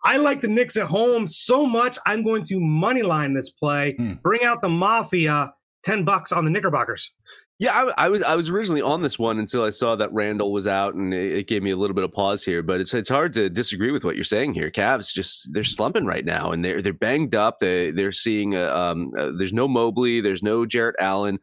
I 0.04 0.18
like 0.18 0.40
the 0.40 0.48
Knicks 0.48 0.76
at 0.76 0.86
home 0.86 1.28
so 1.28 1.66
much. 1.66 1.98
I'm 2.06 2.22
going 2.22 2.42
to 2.44 2.60
money 2.60 3.02
line 3.02 3.34
this 3.34 3.50
play. 3.50 3.94
Hmm. 3.96 4.14
Bring 4.22 4.44
out 4.44 4.62
the 4.62 4.68
Mafia. 4.68 5.52
Ten 5.86 6.04
bucks 6.04 6.32
on 6.32 6.44
the 6.44 6.50
Knickerbockers. 6.50 7.12
Yeah, 7.60 7.72
I, 7.72 8.06
I 8.06 8.08
was 8.08 8.20
I 8.24 8.34
was 8.34 8.48
originally 8.48 8.82
on 8.82 9.02
this 9.02 9.20
one 9.20 9.38
until 9.38 9.62
I 9.62 9.70
saw 9.70 9.94
that 9.94 10.12
Randle 10.12 10.52
was 10.52 10.66
out, 10.66 10.94
and 10.94 11.14
it, 11.14 11.32
it 11.32 11.46
gave 11.46 11.62
me 11.62 11.70
a 11.70 11.76
little 11.76 11.94
bit 11.94 12.02
of 12.02 12.12
pause 12.12 12.44
here. 12.44 12.60
But 12.60 12.80
it's 12.80 12.92
it's 12.92 13.08
hard 13.08 13.32
to 13.34 13.48
disagree 13.48 13.92
with 13.92 14.02
what 14.04 14.16
you're 14.16 14.24
saying 14.24 14.54
here. 14.54 14.68
Cavs 14.68 15.12
just 15.14 15.48
they're 15.52 15.62
slumping 15.62 16.04
right 16.04 16.24
now, 16.24 16.50
and 16.50 16.64
they're 16.64 16.82
they're 16.82 16.92
banged 16.92 17.36
up. 17.36 17.60
They 17.60 17.92
they're 17.92 18.10
seeing 18.10 18.56
uh, 18.56 18.74
um 18.74 19.12
uh, 19.16 19.30
there's 19.38 19.52
no 19.52 19.68
Mobley, 19.68 20.20
there's 20.20 20.42
no 20.42 20.66
Jarrett 20.66 20.96
Allen. 20.98 21.38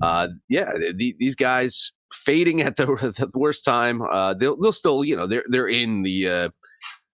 Uh, 0.00 0.28
yeah, 0.48 0.70
the, 0.94 1.16
these 1.18 1.34
guys 1.34 1.90
fading 2.12 2.62
at 2.62 2.76
the, 2.76 2.86
the 3.18 3.30
worst 3.34 3.64
time. 3.64 4.00
Uh, 4.02 4.34
they'll 4.34 4.56
they'll 4.56 4.70
still 4.70 5.02
you 5.02 5.16
know 5.16 5.26
they're 5.26 5.44
they're 5.48 5.66
in 5.66 6.04
the 6.04 6.28
uh 6.28 6.48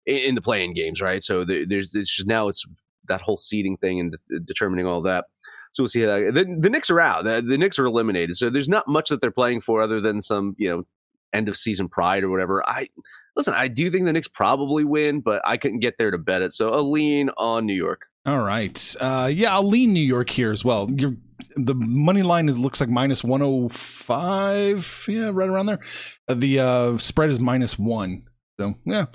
in 0.05 0.35
the 0.35 0.43
playing 0.43 0.75
games, 0.75 1.01
right? 1.01 1.23
So 1.23 1.47
there, 1.47 1.65
there's 1.67 1.95
it's 1.95 2.15
just 2.15 2.29
now 2.29 2.49
it's 2.49 2.63
that 3.09 3.23
whole 3.23 3.39
seeding 3.39 3.79
thing 3.79 4.01
and 4.01 4.13
de- 4.13 4.41
determining 4.41 4.87
all 4.87 5.01
that. 5.03 5.25
So 5.75 5.83
we'll 5.83 5.89
see 5.89 6.03
how 6.03 6.07
that. 6.07 6.35
The, 6.35 6.57
the 6.59 6.71
Knicks 6.71 6.91
are 6.91 7.01
out. 7.01 7.25
The, 7.25 7.43
the 7.43 7.59
Knicks 7.59 7.79
are 7.79 7.85
eliminated. 7.85 8.37
So 8.37 8.49
there's 8.49 8.69
not 8.69 8.87
much 8.89 9.09
that 9.11 9.21
they're 9.21 9.33
playing 9.33 9.61
for 9.61 9.83
other 9.83 10.01
than 10.01 10.21
some, 10.21 10.55
you 10.57 10.69
know, 10.69 10.85
end 11.33 11.49
of 11.49 11.57
season 11.57 11.89
pride 11.89 12.23
or 12.23 12.31
whatever. 12.31 12.67
I 12.67 12.89
listen. 13.37 13.55
I 13.55 13.69
do 13.69 13.91
think 13.91 14.05
the 14.07 14.13
Knicks 14.13 14.29
probably 14.29 14.85
win, 14.85 15.21
but 15.21 15.43
I 15.45 15.57
couldn't 15.57 15.81
get 15.81 15.99
there 15.99 16.13
to 16.13 16.19
bet 16.19 16.43
it. 16.43 16.53
So 16.53 16.73
a 16.73 16.81
lean 16.81 17.31
on 17.37 17.67
New 17.67 17.75
York. 17.75 18.03
All 18.25 18.41
right. 18.41 18.97
Uh, 19.01 19.29
yeah, 19.31 19.53
I'll 19.53 19.69
lean 19.69 19.93
New 19.93 20.01
York 20.01 20.31
here 20.31 20.53
as 20.53 20.65
well. 20.65 20.89
You're 20.91 21.17
the 21.57 21.75
money 21.75 22.23
line 22.23 22.49
is 22.49 22.57
looks 22.57 22.81
like 22.81 22.89
minus 22.89 23.25
105 23.25 25.07
yeah 25.09 25.31
right 25.33 25.49
around 25.49 25.67
there 25.67 25.81
uh, 26.29 26.35
the 26.35 26.61
uh 26.61 26.97
spread 26.97 27.29
is 27.29 27.41
minus 27.41 27.79
one 27.79 28.23
so 28.59 28.75
yeah 28.85 29.07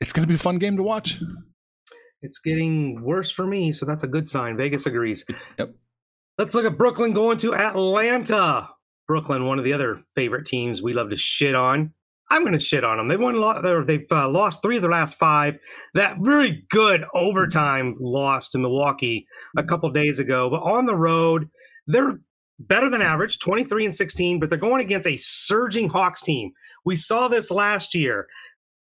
it's 0.00 0.12
gonna 0.12 0.26
be 0.26 0.34
a 0.34 0.38
fun 0.38 0.58
game 0.58 0.76
to 0.76 0.82
watch 0.82 1.20
It's 2.22 2.38
getting 2.38 3.02
worse 3.02 3.30
for 3.30 3.46
me, 3.46 3.72
so 3.72 3.86
that's 3.86 4.04
a 4.04 4.08
good 4.08 4.28
sign. 4.28 4.56
Vegas 4.56 4.86
agrees. 4.86 5.24
Yep. 5.58 5.74
Let's 6.38 6.54
look 6.54 6.64
at 6.64 6.76
Brooklyn 6.78 7.12
going 7.12 7.38
to 7.38 7.54
Atlanta. 7.54 8.68
Brooklyn, 9.06 9.46
one 9.46 9.58
of 9.58 9.64
the 9.64 9.72
other 9.72 10.02
favorite 10.14 10.46
teams 10.46 10.82
we 10.82 10.92
love 10.92 11.10
to 11.10 11.16
shit 11.16 11.54
on. 11.54 11.92
I'm 12.32 12.42
going 12.42 12.52
to 12.52 12.60
shit 12.60 12.84
on 12.84 12.96
them. 12.96 13.08
They've 13.08 13.18
won 13.20 13.34
a 13.34 13.38
lot. 13.40 13.62
they're- 13.62 13.84
They've 13.84 14.06
uh, 14.10 14.28
lost 14.28 14.62
three 14.62 14.76
of 14.76 14.82
their 14.82 14.90
last 14.90 15.18
five. 15.18 15.58
That 15.94 16.16
really 16.20 16.64
good 16.70 17.04
overtime 17.12 17.96
loss 17.98 18.50
to 18.50 18.58
Milwaukee 18.58 19.26
a 19.56 19.64
couple 19.64 19.90
days 19.90 20.20
ago, 20.20 20.48
but 20.48 20.62
on 20.62 20.86
the 20.86 20.94
road, 20.96 21.48
they're 21.88 22.20
better 22.60 22.88
than 22.88 23.02
average, 23.02 23.38
23 23.40 23.86
and 23.86 23.94
16, 23.94 24.38
but 24.38 24.48
they're 24.48 24.58
going 24.58 24.80
against 24.80 25.08
a 25.08 25.16
surging 25.16 25.88
Hawks 25.88 26.22
team. 26.22 26.52
We 26.84 26.94
saw 26.94 27.26
this 27.26 27.50
last 27.50 27.94
year. 27.96 28.28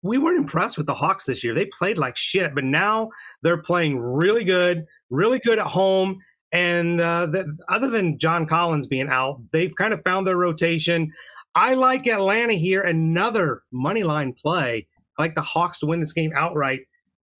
We 0.03 0.17
weren't 0.17 0.37
impressed 0.37 0.77
with 0.77 0.85
the 0.85 0.93
Hawks 0.93 1.25
this 1.25 1.43
year. 1.43 1.55
They 1.55 1.65
played 1.65 1.97
like 1.97 2.15
shit, 2.15 2.53
but 2.53 2.63
now 2.63 3.09
they're 3.41 3.61
playing 3.61 3.99
really 3.99 4.43
good, 4.43 4.85
really 5.09 5.39
good 5.39 5.57
at 5.59 5.65
home. 5.65 6.19
And 6.51 7.01
uh, 7.01 7.25
that, 7.27 7.45
other 7.69 7.89
than 7.89 8.19
John 8.19 8.45
Collins 8.45 8.85
being 8.85 9.09
out, 9.09 9.41
they've 9.51 9.73
kind 9.75 9.93
of 9.93 10.03
found 10.03 10.27
their 10.27 10.37
rotation. 10.37 11.11
I 11.55 11.73
like 11.73 12.05
Atlanta 12.05 12.53
here. 12.53 12.81
Another 12.81 13.63
money 13.71 14.03
line 14.03 14.33
play. 14.33 14.87
I 15.17 15.21
like 15.21 15.35
the 15.35 15.41
Hawks 15.41 15.79
to 15.79 15.87
win 15.87 15.99
this 15.99 16.13
game 16.13 16.31
outright. 16.35 16.81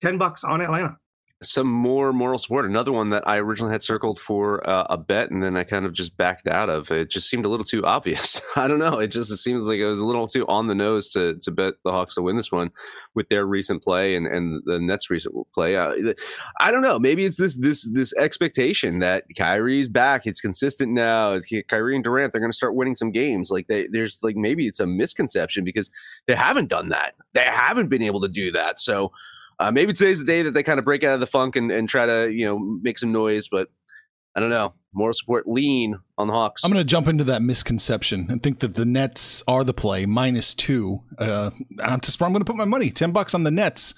Ten 0.02 0.18
bucks 0.18 0.44
on 0.44 0.62
Atlanta. 0.62 0.98
Some 1.44 1.68
more 1.68 2.14
moral 2.14 2.38
support. 2.38 2.66
Another 2.66 2.92
one 2.92 3.10
that 3.12 3.28
I 3.28 3.38
originally 3.38 3.72
had 3.74 3.84
circled 3.84 4.20
for 4.20 4.68
uh, 4.70 4.88
a 4.90 4.98
bet, 4.98 5.32
and 5.32 5.44
then 5.44 5.56
I 5.56 5.64
kind 5.64 5.86
of 5.86 5.94
just 5.94 6.18
backed 6.18 6.48
out 6.48 6.70
of. 6.70 6.92
It 6.92 7.10
just 7.10 7.30
seemed 7.30 7.46
a 7.46 7.50
little 7.50 7.66
too 7.66 7.86
obvious. 7.86 8.42
I 8.56 8.68
don't 8.68 8.80
know. 8.80 9.00
It 9.00 9.08
just 9.08 9.32
it 9.32 9.38
seems 9.38 9.68
like 9.68 9.80
it 9.80 9.86
was 9.86 10.00
a 10.00 10.06
little 10.06 10.28
too 10.28 10.46
on 10.48 10.68
the 10.68 10.76
nose 10.76 11.10
to 11.12 11.36
to 11.40 11.52
bet 11.52 11.76
the 11.84 11.92
Hawks 11.92 12.16
to 12.16 12.22
win 12.22 12.36
this 12.36 12.52
one 12.52 12.72
with 13.16 13.30
their 13.30 13.46
recent 13.46 13.84
play 13.84 14.16
and 14.16 14.26
and 14.28 14.62
the 14.66 14.80
Nets' 14.80 15.10
recent 15.10 15.36
play. 15.54 15.76
Uh, 15.76 16.14
I 16.60 16.72
don't 16.72 16.82
know. 16.82 17.00
Maybe 17.00 17.26
it's 17.26 17.38
this 17.38 17.56
this 17.56 17.90
this 17.92 18.14
expectation 18.16 19.00
that 19.00 19.26
Kyrie's 19.38 19.90
back. 19.90 20.26
It's 20.26 20.42
consistent 20.42 20.92
now. 20.92 21.40
Kyrie 21.68 21.96
and 21.96 22.04
Durant. 22.04 22.34
They're 22.34 22.42
going 22.42 22.52
to 22.52 22.58
start 22.58 22.76
winning 22.76 22.96
some 22.96 23.12
games. 23.12 23.52
Like 23.52 23.68
they, 23.68 23.88
there's 23.88 24.24
like 24.24 24.36
maybe 24.36 24.68
it's 24.68 24.80
a 24.80 24.88
misconception 24.88 25.64
because 25.64 25.90
they 26.28 26.36
haven't 26.36 26.70
done 26.70 26.90
that. 26.90 27.16
They 27.34 27.46
haven't 27.46 27.90
been 27.90 28.02
able 28.02 28.22
to 28.22 28.28
do 28.28 28.52
that. 28.52 28.80
So. 28.80 29.12
Uh, 29.60 29.72
maybe 29.72 29.94
today's 29.94 30.20
the 30.20 30.26
day 30.26 30.42
that 30.42 30.52
they 30.52 30.64
kind 30.64 30.80
of 30.80 30.86
break 30.86 31.04
out 31.04 31.14
of 31.14 31.20
the 31.20 31.28
funk 31.28 31.56
and, 31.56 31.72
and 31.72 31.88
try 31.88 32.06
to 32.06 32.32
you 32.32 32.46
know 32.46 32.60
make 32.60 32.98
some 32.98 33.12
noise, 33.12 33.48
but 33.48 33.70
I 34.36 34.40
don't 34.40 34.50
know. 34.50 34.74
Moral 34.96 35.14
support 35.14 35.48
lean 35.48 36.00
on 36.20 36.28
the 36.28 36.34
Hawks. 36.34 36.64
I'm 36.64 36.72
going 36.72 36.84
to 36.84 36.90
jump 36.90 37.08
into 37.08 37.24
that 37.26 37.42
misconception 37.42 38.28
and 38.30 38.44
think 38.44 38.60
that 38.60 38.76
the 38.76 38.86
Nets 38.86 39.44
are 39.48 39.64
the 39.64 39.74
play 39.74 40.06
minus 40.06 40.54
two. 40.54 41.02
Uh, 41.18 41.50
I'm 41.80 42.00
just 42.00 42.22
I'm 42.22 42.32
going 42.32 42.42
to 42.42 42.46
put 42.46 42.56
my 42.56 42.66
money 42.66 42.92
ten 42.92 43.12
bucks 43.12 43.34
on 43.34 43.44
the 43.44 43.52
Nets. 43.52 43.96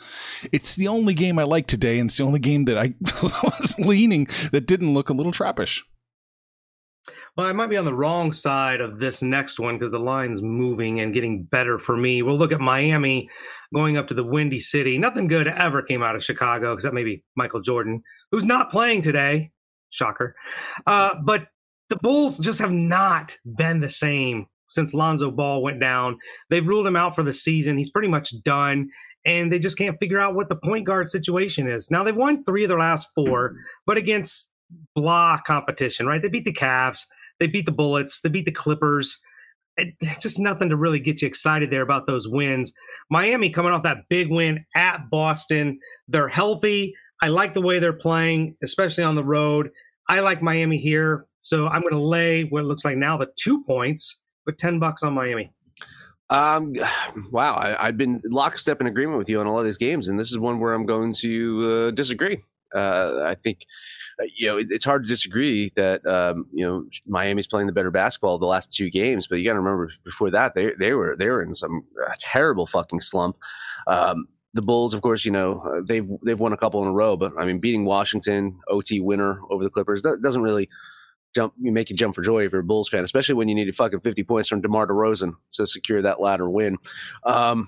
It's 0.52 0.76
the 0.76 0.88
only 0.88 1.14
game 1.14 1.38
I 1.40 1.44
like 1.44 1.68
today, 1.68 2.00
and 2.00 2.10
it's 2.10 2.18
the 2.18 2.24
only 2.24 2.40
game 2.40 2.66
that 2.66 2.78
I 2.78 2.94
was 3.22 3.76
leaning 3.78 4.28
that 4.52 4.68
didn't 4.68 4.94
look 4.94 5.10
a 5.10 5.14
little 5.14 5.34
trappish. 5.34 5.82
Well, 7.38 7.48
I 7.48 7.52
might 7.52 7.68
be 7.68 7.76
on 7.76 7.84
the 7.84 7.94
wrong 7.94 8.32
side 8.32 8.80
of 8.80 8.98
this 8.98 9.22
next 9.22 9.60
one 9.60 9.78
because 9.78 9.92
the 9.92 10.00
line's 10.00 10.42
moving 10.42 11.02
and 11.02 11.14
getting 11.14 11.44
better 11.44 11.78
for 11.78 11.98
me. 11.98 12.22
We'll 12.22 12.38
look 12.38 12.54
at 12.54 12.62
Miami 12.62 13.30
going 13.74 13.98
up 13.98 14.08
to 14.08 14.14
the 14.14 14.24
Windy 14.24 14.60
City. 14.60 14.98
Nothing 14.98 15.28
good 15.28 15.48
ever 15.48 15.82
came 15.82 16.04
out 16.04 16.16
of 16.16 16.24
Chicago, 16.24 16.74
except 16.74 16.94
maybe 16.94 17.24
Michael 17.36 17.62
Jordan, 17.62 18.02
who's 18.32 18.46
not 18.46 18.72
playing 18.72 19.02
today. 19.02 19.52
Shocker. 19.90 20.36
Uh, 20.86 21.16
but 21.24 21.48
the 21.90 21.98
Bulls 21.98 22.40
just 22.40 22.60
have 22.60 22.72
not 22.72 23.38
been 23.58 23.80
the 23.80 23.90
same 23.90 24.48
since 24.68 24.94
Lonzo 24.94 25.32
Ball 25.32 25.62
went 25.62 25.80
down. 25.80 26.18
They've 26.50 26.66
ruled 26.66 26.88
him 26.88 26.96
out 26.96 27.16
for 27.16 27.24
the 27.24 27.34
season. 27.34 27.78
He's 27.78 27.90
pretty 27.90 28.08
much 28.08 28.34
done. 28.44 28.90
And 29.26 29.52
they 29.52 29.60
just 29.60 29.78
can't 29.78 30.00
figure 30.00 30.20
out 30.20 30.36
what 30.36 30.50
the 30.50 30.56
point 30.56 30.86
guard 30.86 31.10
situation 31.10 31.68
is. 31.68 31.90
Now, 31.90 32.04
they've 32.04 32.16
won 32.16 32.44
three 32.44 32.64
of 32.64 32.70
their 32.70 32.80
last 32.80 33.10
four, 33.16 33.56
but 33.86 33.98
against 33.98 34.52
blah 34.96 35.40
competition, 35.46 36.06
right? 36.06 36.22
They 36.22 36.30
beat 36.30 36.46
the 36.46 36.54
Cavs. 36.54 37.06
They 37.40 37.48
beat 37.48 37.66
the 37.66 37.72
Bullets. 37.72 38.22
They 38.22 38.30
beat 38.30 38.46
the 38.46 38.52
Clippers. 38.52 39.20
Just 40.20 40.40
nothing 40.40 40.70
to 40.70 40.78
really 40.78 41.00
get 41.00 41.22
you 41.22 41.28
excited 41.28 41.70
there 41.70 41.82
about 41.82 42.08
those 42.08 42.28
wins. 42.28 42.74
Miami 43.10 43.50
coming 43.50 43.72
off 43.72 43.84
that 43.84 44.08
big 44.10 44.30
win 44.30 44.66
at 44.76 45.10
Boston. 45.10 45.80
They're 46.08 46.28
healthy. 46.28 46.94
I 47.22 47.28
like 47.28 47.54
the 47.54 47.62
way 47.62 47.80
they're 47.80 47.94
playing, 47.94 48.56
especially 48.64 49.04
on 49.04 49.16
the 49.16 49.24
road. 49.24 49.70
I 50.08 50.20
like 50.20 50.42
Miami 50.42 50.78
here. 50.78 51.26
So 51.40 51.68
I'm 51.68 51.82
going 51.82 51.94
to 51.94 52.00
lay 52.00 52.44
what 52.44 52.62
it 52.62 52.66
looks 52.66 52.86
like 52.86 52.98
now 52.98 53.18
the 53.18 53.28
two 53.36 53.64
points 53.64 54.22
with 54.46 54.58
10 54.58 54.80
bucks 54.80 55.04
on 55.04 55.14
Miami. 55.14 55.52
Um, 56.30 56.74
wow, 57.32 57.56
I, 57.56 57.88
I've 57.88 57.98
been 57.98 58.22
lockstep 58.26 58.82
in 58.82 58.88
agreement 58.88 59.18
with 59.18 59.30
you 59.30 59.40
on 59.40 59.48
a 59.48 59.52
lot 59.52 59.60
of 59.60 59.66
these 59.66 59.78
games, 59.78 60.08
and 60.08 60.20
this 60.20 60.32
is 60.32 60.40
one 60.40 60.60
where 60.60 60.74
I'm 60.74 60.86
going 60.86 61.14
to 61.22 61.88
uh, 61.88 61.92
disagree. 61.92 62.40
Uh, 62.76 63.24
I 63.26 63.36
think 63.36 63.66
uh, 64.22 64.26
you 64.36 64.48
know 64.48 64.58
it, 64.58 64.68
it's 64.70 64.86
hard 64.86 65.04
to 65.04 65.08
disagree 65.08 65.72
that 65.76 66.06
um, 66.06 66.48
you 66.52 66.66
know 66.66 66.86
Miami's 67.08 67.48
playing 67.48 67.68
the 67.68 67.74
better 67.74 67.92
basketball 67.92 68.38
the 68.38 68.46
last 68.46 68.72
two 68.72 68.90
games, 68.90 69.28
but 69.28 69.38
you 69.38 69.46
got 69.46 69.54
to 69.54 69.60
remember 69.60 69.92
before 70.04 70.30
that 70.32 70.56
they 70.56 70.72
they 70.78 70.94
were 70.94 71.16
they 71.18 71.30
were 71.30 71.42
in 71.42 71.54
some 71.54 71.86
uh, 72.06 72.14
terrible 72.20 72.66
fucking 72.66 73.00
slump. 73.00 73.38
Um, 73.88 74.28
the 74.54 74.62
Bulls, 74.62 74.94
of 74.94 75.02
course, 75.02 75.26
you 75.26 75.32
know 75.32 75.60
uh, 75.60 75.82
they've 75.86 76.10
they've 76.24 76.40
won 76.40 76.54
a 76.54 76.58
couple 76.58 76.82
in 76.82 76.88
a 76.88 76.94
row, 76.94 77.18
but 77.18 77.34
I 77.38 77.46
mean 77.46 77.60
beating 77.60 77.86
Washington, 77.86 78.60
OT 78.70 79.00
winner 79.00 79.40
over 79.50 79.64
the 79.64 79.70
Clippers, 79.70 80.02
that 80.04 80.22
doesn't 80.22 80.42
really 80.42 80.70
jump 81.36 81.54
you 81.62 81.72
make 81.72 81.90
you 81.90 81.96
jump 81.96 82.16
for 82.16 82.22
joy 82.22 82.46
if 82.46 82.52
you're 82.52 82.62
a 82.62 82.64
Bulls 82.64 82.90
fan, 82.90 83.04
especially 83.04 83.36
when 83.36 83.50
you 83.50 83.56
needed 83.56 83.76
fucking 83.76 84.00
50 84.00 84.24
points 84.24 84.48
from 84.48 84.62
DeMar 84.62 84.88
DeRozan 84.88 85.34
to 85.52 85.68
secure 85.68 86.02
that 86.02 86.22
ladder 86.22 86.50
win. 86.50 86.78
Um, 87.26 87.68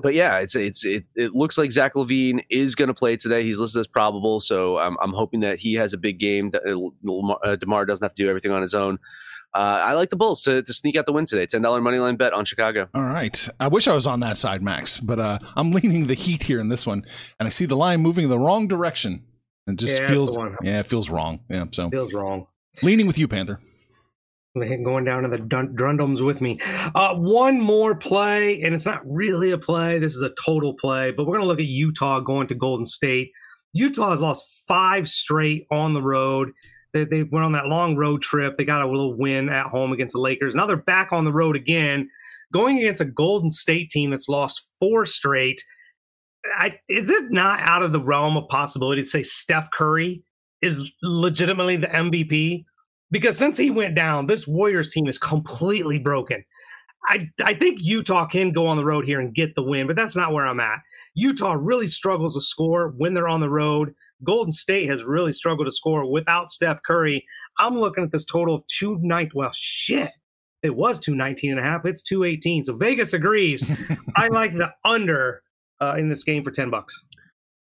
but 0.00 0.14
yeah, 0.14 0.38
it's 0.38 0.54
it's 0.56 0.84
it, 0.84 1.04
it 1.14 1.34
looks 1.34 1.58
like 1.58 1.72
Zach 1.72 1.94
LaVine 1.94 2.44
is 2.50 2.74
going 2.74 2.88
to 2.88 2.94
play 2.94 3.16
today. 3.16 3.42
He's 3.42 3.58
listed 3.58 3.80
as 3.80 3.86
probable, 3.86 4.40
so 4.40 4.78
I'm 4.78 4.96
I'm 5.00 5.12
hoping 5.12 5.40
that 5.40 5.58
he 5.58 5.74
has 5.74 5.92
a 5.92 5.98
big 5.98 6.18
game. 6.18 6.50
That 6.50 6.62
uh, 7.44 7.56
Demar 7.56 7.86
doesn't 7.86 8.04
have 8.04 8.14
to 8.14 8.22
do 8.22 8.28
everything 8.28 8.52
on 8.52 8.62
his 8.62 8.74
own. 8.74 8.98
Uh, 9.54 9.80
I 9.82 9.94
like 9.94 10.10
the 10.10 10.16
Bulls 10.16 10.42
to, 10.42 10.62
to 10.62 10.72
sneak 10.74 10.94
out 10.96 11.06
the 11.06 11.12
win 11.12 11.24
today. 11.24 11.46
Ten 11.46 11.62
dollar 11.62 11.80
money 11.80 11.98
line 11.98 12.16
bet 12.16 12.32
on 12.34 12.44
Chicago. 12.44 12.88
All 12.94 13.02
right. 13.02 13.48
I 13.58 13.68
wish 13.68 13.88
I 13.88 13.94
was 13.94 14.06
on 14.06 14.20
that 14.20 14.36
side, 14.36 14.62
Max, 14.62 14.98
but 14.98 15.18
uh, 15.18 15.38
I'm 15.56 15.70
leaning 15.72 16.06
the 16.06 16.14
Heat 16.14 16.42
here 16.42 16.60
in 16.60 16.68
this 16.68 16.86
one, 16.86 17.04
and 17.40 17.46
I 17.46 17.50
see 17.50 17.64
the 17.64 17.76
line 17.76 18.00
moving 18.02 18.24
in 18.24 18.30
the 18.30 18.38
wrong 18.38 18.68
direction. 18.68 19.24
It 19.66 19.76
just 19.76 20.00
Yeah, 20.00 20.08
feels 20.08 20.34
the 20.34 20.56
yeah, 20.62 20.80
it 20.80 20.86
feels 20.86 21.08
wrong. 21.10 21.40
Yeah, 21.48 21.64
so 21.72 21.88
Feels 21.90 22.12
wrong. 22.12 22.46
leaning 22.82 23.06
with 23.06 23.16
you, 23.18 23.26
Panther. 23.26 23.58
Going 24.54 25.04
down 25.04 25.22
to 25.22 25.28
the 25.28 25.38
Drundums 25.38 26.24
with 26.24 26.40
me. 26.40 26.58
Uh, 26.94 27.14
one 27.14 27.60
more 27.60 27.94
play, 27.94 28.62
and 28.62 28.74
it's 28.74 28.86
not 28.86 29.02
really 29.04 29.50
a 29.50 29.58
play. 29.58 29.98
This 29.98 30.14
is 30.14 30.22
a 30.22 30.32
total 30.42 30.74
play, 30.74 31.10
but 31.10 31.24
we're 31.24 31.36
going 31.36 31.42
to 31.42 31.48
look 31.48 31.60
at 31.60 31.66
Utah 31.66 32.20
going 32.20 32.48
to 32.48 32.54
Golden 32.54 32.86
State. 32.86 33.30
Utah 33.72 34.10
has 34.10 34.22
lost 34.22 34.64
five 34.66 35.08
straight 35.08 35.66
on 35.70 35.94
the 35.94 36.02
road. 36.02 36.50
They, 36.92 37.04
they 37.04 37.22
went 37.22 37.44
on 37.44 37.52
that 37.52 37.66
long 37.66 37.96
road 37.96 38.22
trip. 38.22 38.56
They 38.56 38.64
got 38.64 38.86
a 38.86 38.90
little 38.90 39.16
win 39.16 39.48
at 39.48 39.66
home 39.66 39.92
against 39.92 40.14
the 40.14 40.20
Lakers. 40.20 40.54
Now 40.54 40.66
they're 40.66 40.76
back 40.76 41.12
on 41.12 41.24
the 41.24 41.32
road 41.32 41.54
again, 41.54 42.08
going 42.52 42.78
against 42.78 43.00
a 43.00 43.06
Golden 43.06 43.50
State 43.50 43.90
team 43.90 44.10
that's 44.10 44.28
lost 44.28 44.72
four 44.80 45.04
straight. 45.04 45.62
I, 46.56 46.78
is 46.88 47.10
it 47.10 47.30
not 47.30 47.60
out 47.60 47.82
of 47.82 47.92
the 47.92 48.00
realm 48.00 48.36
of 48.36 48.48
possibility 48.48 49.02
to 49.02 49.08
say 49.08 49.22
Steph 49.22 49.70
Curry 49.70 50.22
is 50.62 50.92
legitimately 51.02 51.76
the 51.76 51.88
MVP? 51.88 52.64
Because 53.10 53.36
since 53.36 53.56
he 53.56 53.70
went 53.70 53.94
down, 53.94 54.26
this 54.26 54.46
Warriors 54.46 54.90
team 54.90 55.06
is 55.06 55.18
completely 55.18 55.98
broken. 55.98 56.44
I 57.08 57.28
I 57.42 57.54
think 57.54 57.78
Utah 57.80 58.26
can 58.26 58.52
go 58.52 58.66
on 58.66 58.76
the 58.76 58.84
road 58.84 59.04
here 59.04 59.20
and 59.20 59.34
get 59.34 59.54
the 59.54 59.62
win, 59.62 59.86
but 59.86 59.96
that's 59.96 60.16
not 60.16 60.32
where 60.32 60.46
I'm 60.46 60.60
at. 60.60 60.80
Utah 61.14 61.56
really 61.58 61.86
struggles 61.86 62.34
to 62.34 62.40
score 62.40 62.92
when 62.96 63.14
they're 63.14 63.28
on 63.28 63.40
the 63.40 63.50
road. 63.50 63.94
Golden 64.24 64.52
State 64.52 64.88
has 64.88 65.04
really 65.04 65.32
struggled 65.32 65.66
to 65.66 65.72
score 65.72 66.10
without 66.10 66.48
Steph 66.48 66.80
Curry. 66.86 67.24
I'm 67.58 67.78
looking 67.78 68.04
at 68.04 68.12
this 68.12 68.24
total 68.24 68.56
of 68.56 68.66
two 68.66 68.96
219. 68.96 69.32
Well, 69.34 69.52
shit. 69.52 70.12
It 70.62 70.74
was 70.74 70.98
219 70.98 71.52
and 71.52 71.60
a 71.60 71.62
half. 71.62 71.86
It's 71.86 72.02
218. 72.02 72.64
So 72.64 72.76
Vegas 72.76 73.12
agrees. 73.12 73.64
I 74.16 74.28
like 74.28 74.54
the 74.54 74.72
under 74.84 75.42
uh, 75.80 75.94
in 75.96 76.08
this 76.08 76.24
game 76.24 76.42
for 76.42 76.50
10 76.50 76.70
bucks. 76.70 77.00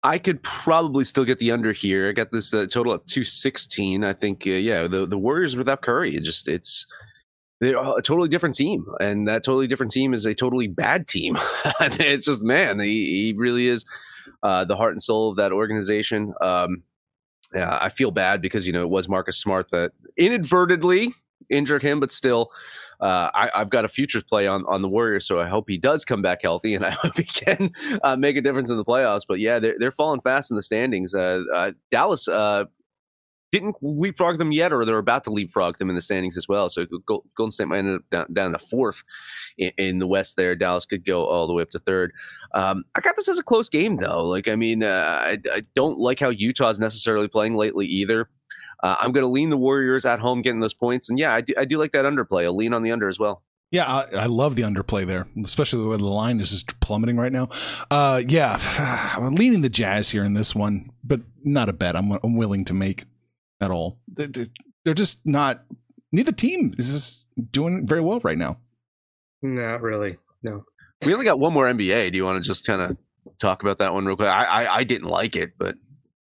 I 0.02 0.18
could 0.18 0.42
probably 0.42 1.04
still 1.04 1.24
get 1.24 1.38
the 1.38 1.50
under 1.50 1.72
here. 1.72 2.08
I 2.08 2.12
got 2.12 2.32
this 2.32 2.54
uh, 2.54 2.66
total 2.66 2.94
at 2.94 3.06
two 3.06 3.24
sixteen. 3.24 4.02
I 4.04 4.14
think, 4.14 4.46
uh, 4.46 4.50
yeah, 4.50 4.86
the 4.86 5.06
the 5.06 5.18
Warriors 5.18 5.56
without 5.56 5.82
Curry, 5.82 6.14
it 6.14 6.22
just 6.22 6.48
it's 6.48 6.86
they're 7.60 7.76
a 7.76 8.00
totally 8.00 8.28
different 8.28 8.54
team, 8.54 8.86
and 9.00 9.28
that 9.28 9.44
totally 9.44 9.66
different 9.66 9.92
team 9.92 10.14
is 10.14 10.24
a 10.24 10.34
totally 10.34 10.66
bad 10.66 11.06
team. 11.06 11.36
it's 11.80 12.24
just 12.24 12.42
man, 12.42 12.80
he, 12.80 13.26
he 13.26 13.34
really 13.36 13.68
is 13.68 13.84
uh, 14.42 14.64
the 14.64 14.76
heart 14.76 14.92
and 14.92 15.02
soul 15.02 15.28
of 15.28 15.36
that 15.36 15.52
organization. 15.52 16.32
Um, 16.40 16.82
yeah, 17.54 17.78
I 17.80 17.90
feel 17.90 18.10
bad 18.10 18.40
because 18.40 18.66
you 18.66 18.72
know 18.72 18.82
it 18.82 18.90
was 18.90 19.08
Marcus 19.08 19.36
Smart 19.38 19.70
that 19.72 19.92
inadvertently 20.16 21.12
injured 21.50 21.82
him, 21.82 22.00
but 22.00 22.10
still, 22.12 22.50
uh, 23.00 23.30
I, 23.34 23.50
I've 23.54 23.70
got 23.70 23.84
a 23.84 23.88
futures 23.88 24.22
play 24.22 24.46
on 24.46 24.64
on 24.66 24.82
the 24.82 24.88
Warriors, 24.88 25.26
so 25.26 25.40
I 25.40 25.46
hope 25.46 25.68
he 25.68 25.78
does 25.78 26.04
come 26.04 26.22
back 26.22 26.40
healthy, 26.42 26.74
and 26.74 26.84
I 26.86 26.90
hope 26.90 27.16
he 27.16 27.24
can 27.24 27.72
uh, 28.02 28.16
make 28.16 28.36
a 28.36 28.40
difference 28.40 28.70
in 28.70 28.76
the 28.76 28.84
playoffs. 28.84 29.22
But 29.26 29.40
yeah, 29.40 29.58
they're 29.58 29.76
they're 29.78 29.92
falling 29.92 30.20
fast 30.20 30.50
in 30.50 30.56
the 30.56 30.62
standings. 30.62 31.14
Uh, 31.14 31.42
uh, 31.54 31.72
Dallas. 31.90 32.28
Didn't 33.52 33.74
leapfrog 33.82 34.38
them 34.38 34.52
yet, 34.52 34.72
or 34.72 34.84
they're 34.84 34.98
about 34.98 35.24
to 35.24 35.32
leapfrog 35.32 35.76
them 35.78 35.88
in 35.88 35.96
the 35.96 36.00
standings 36.00 36.36
as 36.36 36.46
well. 36.46 36.68
So 36.68 36.86
Golden 37.36 37.50
State 37.50 37.66
might 37.66 37.78
end 37.78 37.96
up 37.96 38.02
down, 38.08 38.32
down 38.32 38.52
to 38.52 38.60
fourth 38.60 39.02
in, 39.58 39.72
in, 39.76 39.98
the 39.98 40.06
West. 40.06 40.36
There, 40.36 40.54
Dallas 40.54 40.86
could 40.86 41.04
go 41.04 41.24
all 41.24 41.48
the 41.48 41.52
way 41.52 41.64
up 41.64 41.70
to 41.70 41.80
third. 41.80 42.12
Um, 42.54 42.84
I 42.94 43.00
got 43.00 43.16
this 43.16 43.28
as 43.28 43.40
a 43.40 43.42
close 43.42 43.68
game 43.68 43.96
though. 43.96 44.24
Like, 44.24 44.46
I 44.46 44.54
mean, 44.54 44.84
uh, 44.84 45.18
I, 45.20 45.38
I, 45.52 45.62
don't 45.74 45.98
like 45.98 46.20
how 46.20 46.28
Utah's 46.28 46.78
necessarily 46.78 47.26
playing 47.26 47.56
lately 47.56 47.86
either. 47.86 48.28
Uh, 48.82 48.96
I'm 49.00 49.12
going 49.12 49.24
to 49.24 49.30
lean 49.30 49.50
the 49.50 49.56
Warriors 49.56 50.06
at 50.06 50.20
home 50.20 50.42
getting 50.42 50.60
those 50.60 50.74
points, 50.74 51.08
and 51.08 51.18
yeah, 51.18 51.34
I 51.34 51.40
do, 51.40 51.54
I 51.56 51.64
do 51.64 51.78
like 51.78 51.92
that 51.92 52.04
underplay. 52.04 52.44
I'll 52.44 52.56
lean 52.56 52.72
on 52.72 52.82
the 52.82 52.92
under 52.92 53.08
as 53.08 53.18
well. 53.18 53.42
Yeah, 53.70 53.84
I, 53.84 54.22
I, 54.22 54.26
love 54.26 54.56
the 54.56 54.62
underplay 54.62 55.06
there, 55.06 55.28
especially 55.44 55.82
the 55.82 55.88
way 55.88 55.96
the 55.96 56.04
line 56.04 56.40
is 56.40 56.50
just 56.50 56.80
plummeting 56.80 57.16
right 57.16 57.30
now. 57.30 57.50
Uh, 57.88 58.20
yeah, 58.26 58.58
I'm 59.16 59.36
leaning 59.36 59.62
the 59.62 59.68
Jazz 59.68 60.10
here 60.10 60.24
in 60.24 60.34
this 60.34 60.56
one, 60.56 60.90
but 61.04 61.20
not 61.44 61.68
a 61.68 61.72
bet 61.72 61.94
I'm, 61.94 62.10
I'm 62.24 62.36
willing 62.36 62.64
to 62.64 62.74
make 62.74 63.04
at 63.60 63.70
all. 63.70 64.00
They're 64.08 64.94
just 64.94 65.24
not. 65.24 65.62
Neither 66.10 66.32
team 66.32 66.74
is 66.78 67.24
doing 67.52 67.86
very 67.86 68.00
well 68.00 68.18
right 68.24 68.38
now. 68.38 68.58
Not 69.42 69.82
really. 69.82 70.18
No. 70.42 70.64
We 71.04 71.12
only 71.12 71.24
got 71.24 71.38
one 71.38 71.52
more 71.52 71.66
NBA. 71.66 72.10
Do 72.10 72.16
you 72.16 72.24
want 72.24 72.42
to 72.42 72.46
just 72.46 72.66
kind 72.66 72.82
of 72.82 72.96
talk 73.38 73.62
about 73.62 73.78
that 73.78 73.94
one 73.94 74.04
real 74.04 74.16
quick? 74.16 74.28
I 74.28 74.44
I, 74.44 74.76
I 74.78 74.84
didn't 74.84 75.08
like 75.08 75.36
it, 75.36 75.52
but 75.58 75.76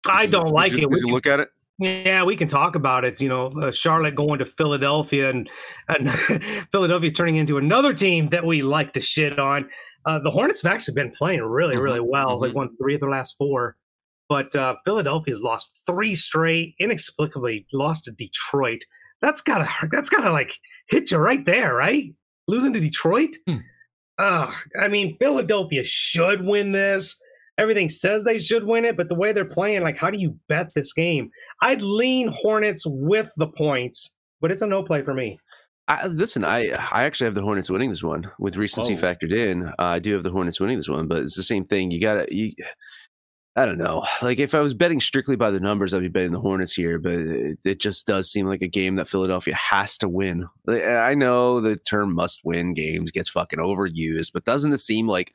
I 0.08 0.26
don't 0.26 0.52
like 0.52 0.72
you, 0.72 0.86
it. 0.86 0.90
Did 0.90 1.00
you 1.02 1.12
look 1.12 1.26
at 1.26 1.40
it? 1.40 1.50
Yeah, 1.78 2.24
we 2.24 2.36
can 2.36 2.48
talk 2.48 2.74
about 2.74 3.04
it. 3.04 3.20
You 3.20 3.28
know, 3.28 3.46
uh, 3.48 3.70
Charlotte 3.70 4.14
going 4.14 4.38
to 4.38 4.46
Philadelphia 4.46 5.28
and, 5.28 5.48
and 5.88 6.10
Philadelphia 6.72 7.10
turning 7.10 7.36
into 7.36 7.58
another 7.58 7.92
team 7.92 8.28
that 8.30 8.44
we 8.44 8.62
like 8.62 8.92
to 8.94 9.00
shit 9.00 9.38
on. 9.38 9.68
Uh, 10.06 10.18
the 10.20 10.30
Hornets 10.30 10.62
have 10.62 10.72
actually 10.72 10.94
been 10.94 11.10
playing 11.10 11.42
really, 11.42 11.74
mm-hmm. 11.74 11.82
really 11.82 12.00
well. 12.00 12.36
Mm-hmm. 12.36 12.44
They've 12.44 12.54
won 12.54 12.76
three 12.76 12.94
of 12.94 13.00
their 13.00 13.10
last 13.10 13.36
four. 13.36 13.76
But 14.28 14.54
uh, 14.56 14.76
Philadelphia's 14.84 15.40
lost 15.40 15.82
three 15.86 16.14
straight, 16.14 16.74
inexplicably 16.80 17.66
lost 17.72 18.04
to 18.04 18.12
Detroit. 18.12 18.82
That's 19.20 19.40
gotta 19.40 19.68
that's 19.90 20.08
gotta 20.08 20.30
like 20.32 20.58
hit 20.88 21.10
you 21.10 21.18
right 21.18 21.44
there, 21.44 21.74
right? 21.74 22.12
Losing 22.48 22.72
to 22.72 22.80
Detroit. 22.80 23.36
Hmm. 23.46 23.56
Uh, 24.18 24.52
I 24.80 24.88
mean, 24.88 25.16
Philadelphia 25.18 25.84
should 25.84 26.44
win 26.44 26.72
this. 26.72 27.20
Everything 27.58 27.88
says 27.88 28.24
they 28.24 28.38
should 28.38 28.64
win 28.64 28.84
it, 28.84 28.96
but 28.96 29.08
the 29.08 29.14
way 29.14 29.32
they're 29.32 29.44
playing, 29.44 29.82
like, 29.82 29.96
how 29.96 30.10
do 30.10 30.18
you 30.18 30.36
bet 30.48 30.70
this 30.74 30.92
game? 30.92 31.30
I'd 31.62 31.82
lean 31.82 32.28
Hornets 32.28 32.84
with 32.86 33.32
the 33.36 33.48
points, 33.48 34.14
but 34.40 34.50
it's 34.50 34.62
a 34.62 34.66
no 34.66 34.82
play 34.82 35.02
for 35.02 35.14
me. 35.14 35.38
I, 35.88 36.08
listen, 36.08 36.44
I 36.44 36.70
I 36.70 37.04
actually 37.04 37.26
have 37.26 37.34
the 37.34 37.42
Hornets 37.42 37.70
winning 37.70 37.90
this 37.90 38.02
one 38.02 38.30
with 38.38 38.56
recency 38.56 38.94
oh. 38.94 38.98
factored 38.98 39.32
in. 39.32 39.68
Uh, 39.68 39.72
I 39.78 39.98
do 40.00 40.14
have 40.14 40.24
the 40.24 40.32
Hornets 40.32 40.58
winning 40.58 40.78
this 40.78 40.88
one, 40.88 41.06
but 41.06 41.18
it's 41.18 41.36
the 41.36 41.42
same 41.42 41.64
thing. 41.64 41.90
You 41.90 42.00
got 42.00 42.26
to. 42.26 42.52
I 43.58 43.64
don't 43.64 43.78
know. 43.78 44.04
Like 44.20 44.38
if 44.38 44.54
I 44.54 44.60
was 44.60 44.74
betting 44.74 45.00
strictly 45.00 45.36
by 45.36 45.50
the 45.50 45.60
numbers, 45.60 45.94
I'd 45.94 46.02
be 46.02 46.08
betting 46.08 46.32
the 46.32 46.40
Hornets 46.40 46.74
here, 46.74 46.98
but 46.98 47.12
it, 47.12 47.58
it, 47.64 47.80
just 47.80 48.06
does 48.06 48.30
seem 48.30 48.46
like 48.46 48.60
a 48.60 48.68
game 48.68 48.96
that 48.96 49.08
Philadelphia 49.08 49.54
has 49.54 49.96
to 49.98 50.08
win. 50.08 50.46
I 50.68 51.14
know 51.14 51.60
the 51.60 51.76
term 51.76 52.14
must 52.14 52.40
win 52.44 52.74
games 52.74 53.10
gets 53.12 53.30
fucking 53.30 53.58
overused, 53.58 54.32
but 54.34 54.44
doesn't 54.44 54.74
it 54.74 54.78
seem 54.78 55.08
like 55.08 55.32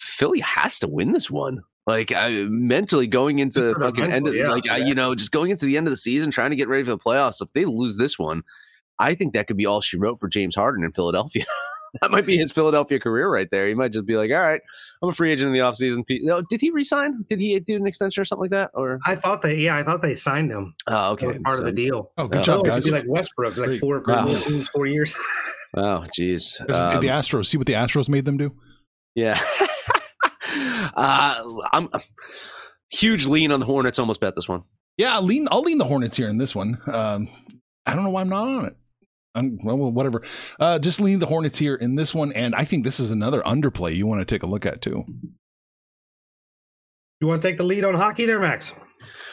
Philly 0.00 0.40
has 0.40 0.80
to 0.80 0.88
win 0.88 1.12
this 1.12 1.30
one? 1.30 1.60
Like 1.86 2.12
I 2.12 2.46
mentally 2.48 3.08
going 3.08 3.40
into 3.40 3.74
fucking 3.74 4.12
end 4.12 4.28
of, 4.28 4.34
yeah, 4.34 4.48
like 4.48 4.66
yeah. 4.66 4.74
I, 4.74 4.76
you 4.78 4.94
know, 4.94 5.14
just 5.14 5.32
going 5.32 5.50
into 5.50 5.66
the 5.66 5.76
end 5.76 5.88
of 5.88 5.90
the 5.90 5.96
season, 5.96 6.30
trying 6.30 6.50
to 6.50 6.56
get 6.56 6.68
ready 6.68 6.84
for 6.84 6.90
the 6.90 6.98
playoffs. 6.98 7.42
If 7.42 7.52
they 7.54 7.64
lose 7.64 7.96
this 7.96 8.18
one, 8.18 8.42
I 9.00 9.14
think 9.14 9.34
that 9.34 9.48
could 9.48 9.56
be 9.56 9.66
all 9.66 9.80
she 9.80 9.96
wrote 9.96 10.20
for 10.20 10.28
James 10.28 10.54
Harden 10.54 10.84
in 10.84 10.92
Philadelphia. 10.92 11.44
that 12.00 12.10
might 12.10 12.24
be 12.24 12.36
his 12.36 12.52
Philadelphia 12.52 13.00
career 13.00 13.28
right 13.28 13.48
there. 13.50 13.66
He 13.66 13.74
might 13.74 13.92
just 13.92 14.06
be 14.06 14.16
like, 14.16 14.30
all 14.30 14.38
right, 14.38 14.60
I'm 15.02 15.08
a 15.08 15.12
free 15.12 15.32
agent 15.32 15.48
in 15.48 15.52
the 15.52 15.58
offseason. 15.58 16.04
No, 16.22 16.40
did 16.42 16.60
he 16.60 16.70
resign? 16.70 17.24
Did 17.28 17.40
he 17.40 17.58
do 17.58 17.76
an 17.76 17.86
extension 17.86 18.22
or 18.22 18.24
something 18.24 18.42
like 18.42 18.50
that? 18.52 18.70
Or 18.74 18.98
I 19.04 19.16
thought 19.16 19.42
they, 19.42 19.56
yeah, 19.56 19.76
I 19.76 19.82
thought 19.82 20.02
they 20.02 20.14
signed 20.14 20.50
him. 20.50 20.74
Oh, 20.86 21.12
okay. 21.12 21.38
Part 21.40 21.56
so, 21.56 21.58
of 21.60 21.64
the 21.66 21.72
deal. 21.72 22.12
Oh, 22.16 22.28
good 22.28 22.40
oh, 22.40 22.42
job, 22.44 22.64
guys. 22.64 22.84
Be 22.84 22.92
like 22.92 23.04
Westbrook, 23.06 23.56
like 23.56 23.80
four, 23.80 24.02
wow. 24.06 24.32
four 24.72 24.86
years. 24.86 25.14
oh, 25.76 26.04
jeez. 26.18 26.60
Um, 26.60 27.00
the 27.00 27.08
Astros. 27.08 27.46
See 27.46 27.58
what 27.58 27.66
the 27.66 27.74
Astros 27.74 28.08
made 28.08 28.24
them 28.24 28.36
do. 28.36 28.54
Yeah. 29.14 29.40
uh, 30.94 31.44
I'm 31.72 31.88
huge 32.90 33.26
lean 33.26 33.52
on 33.52 33.60
the 33.60 33.66
Hornets. 33.66 33.98
Almost 33.98 34.20
bet 34.20 34.36
this 34.36 34.48
one. 34.48 34.62
Yeah, 34.96 35.14
I'll 35.14 35.22
lean. 35.22 35.48
I'll 35.50 35.62
lean 35.62 35.78
the 35.78 35.84
Hornets 35.84 36.16
here 36.16 36.28
in 36.28 36.38
this 36.38 36.54
one. 36.54 36.78
Um, 36.86 37.28
I 37.86 37.94
don't 37.94 38.04
know 38.04 38.10
why 38.10 38.20
I'm 38.20 38.28
not 38.28 38.46
on 38.46 38.64
it. 38.66 38.76
I'm, 39.34 39.58
well, 39.64 39.76
whatever. 39.76 40.22
Uh, 40.60 40.78
just 40.78 41.00
lean 41.00 41.18
the 41.18 41.26
Hornets 41.26 41.58
here 41.58 41.74
in 41.74 41.94
this 41.94 42.14
one, 42.14 42.32
and 42.32 42.54
I 42.54 42.64
think 42.64 42.84
this 42.84 43.00
is 43.00 43.10
another 43.10 43.40
underplay 43.42 43.96
you 43.96 44.06
want 44.06 44.20
to 44.20 44.26
take 44.26 44.42
a 44.42 44.46
look 44.46 44.66
at 44.66 44.82
too. 44.82 45.02
You 47.20 47.28
want 47.28 47.40
to 47.40 47.48
take 47.48 47.56
the 47.56 47.64
lead 47.64 47.84
on 47.84 47.94
hockey 47.94 48.26
there, 48.26 48.40
Max? 48.40 48.74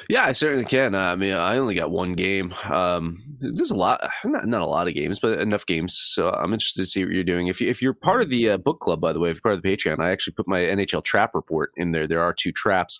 Yeah, 0.09 0.23
I 0.23 0.31
certainly 0.31 0.65
can. 0.65 0.95
Uh, 0.95 1.11
I 1.11 1.15
mean, 1.15 1.33
I 1.33 1.57
only 1.57 1.75
got 1.75 1.91
one 1.91 2.13
game. 2.13 2.53
Um, 2.63 3.23
there's 3.39 3.71
a 3.71 3.75
lot, 3.75 4.09
not, 4.25 4.47
not 4.47 4.61
a 4.61 4.65
lot 4.65 4.87
of 4.87 4.93
games, 4.93 5.19
but 5.19 5.39
enough 5.39 5.65
games. 5.65 5.97
So 5.97 6.29
I'm 6.29 6.51
interested 6.53 6.81
to 6.81 6.85
see 6.85 7.05
what 7.05 7.13
you're 7.13 7.23
doing. 7.23 7.47
If 7.47 7.61
you 7.61 7.69
if 7.69 7.81
you're 7.81 7.93
part 7.93 8.21
of 8.21 8.29
the 8.29 8.51
uh, 8.51 8.57
book 8.57 8.79
club, 8.79 9.01
by 9.01 9.13
the 9.13 9.19
way, 9.19 9.29
if 9.29 9.35
you're 9.35 9.41
part 9.41 9.55
of 9.55 9.61
the 9.61 9.69
Patreon, 9.69 9.99
I 9.99 10.11
actually 10.11 10.33
put 10.33 10.47
my 10.47 10.61
NHL 10.61 11.03
trap 11.03 11.35
report 11.35 11.71
in 11.77 11.91
there. 11.91 12.07
There 12.07 12.23
are 12.23 12.33
two 12.33 12.51
traps 12.51 12.99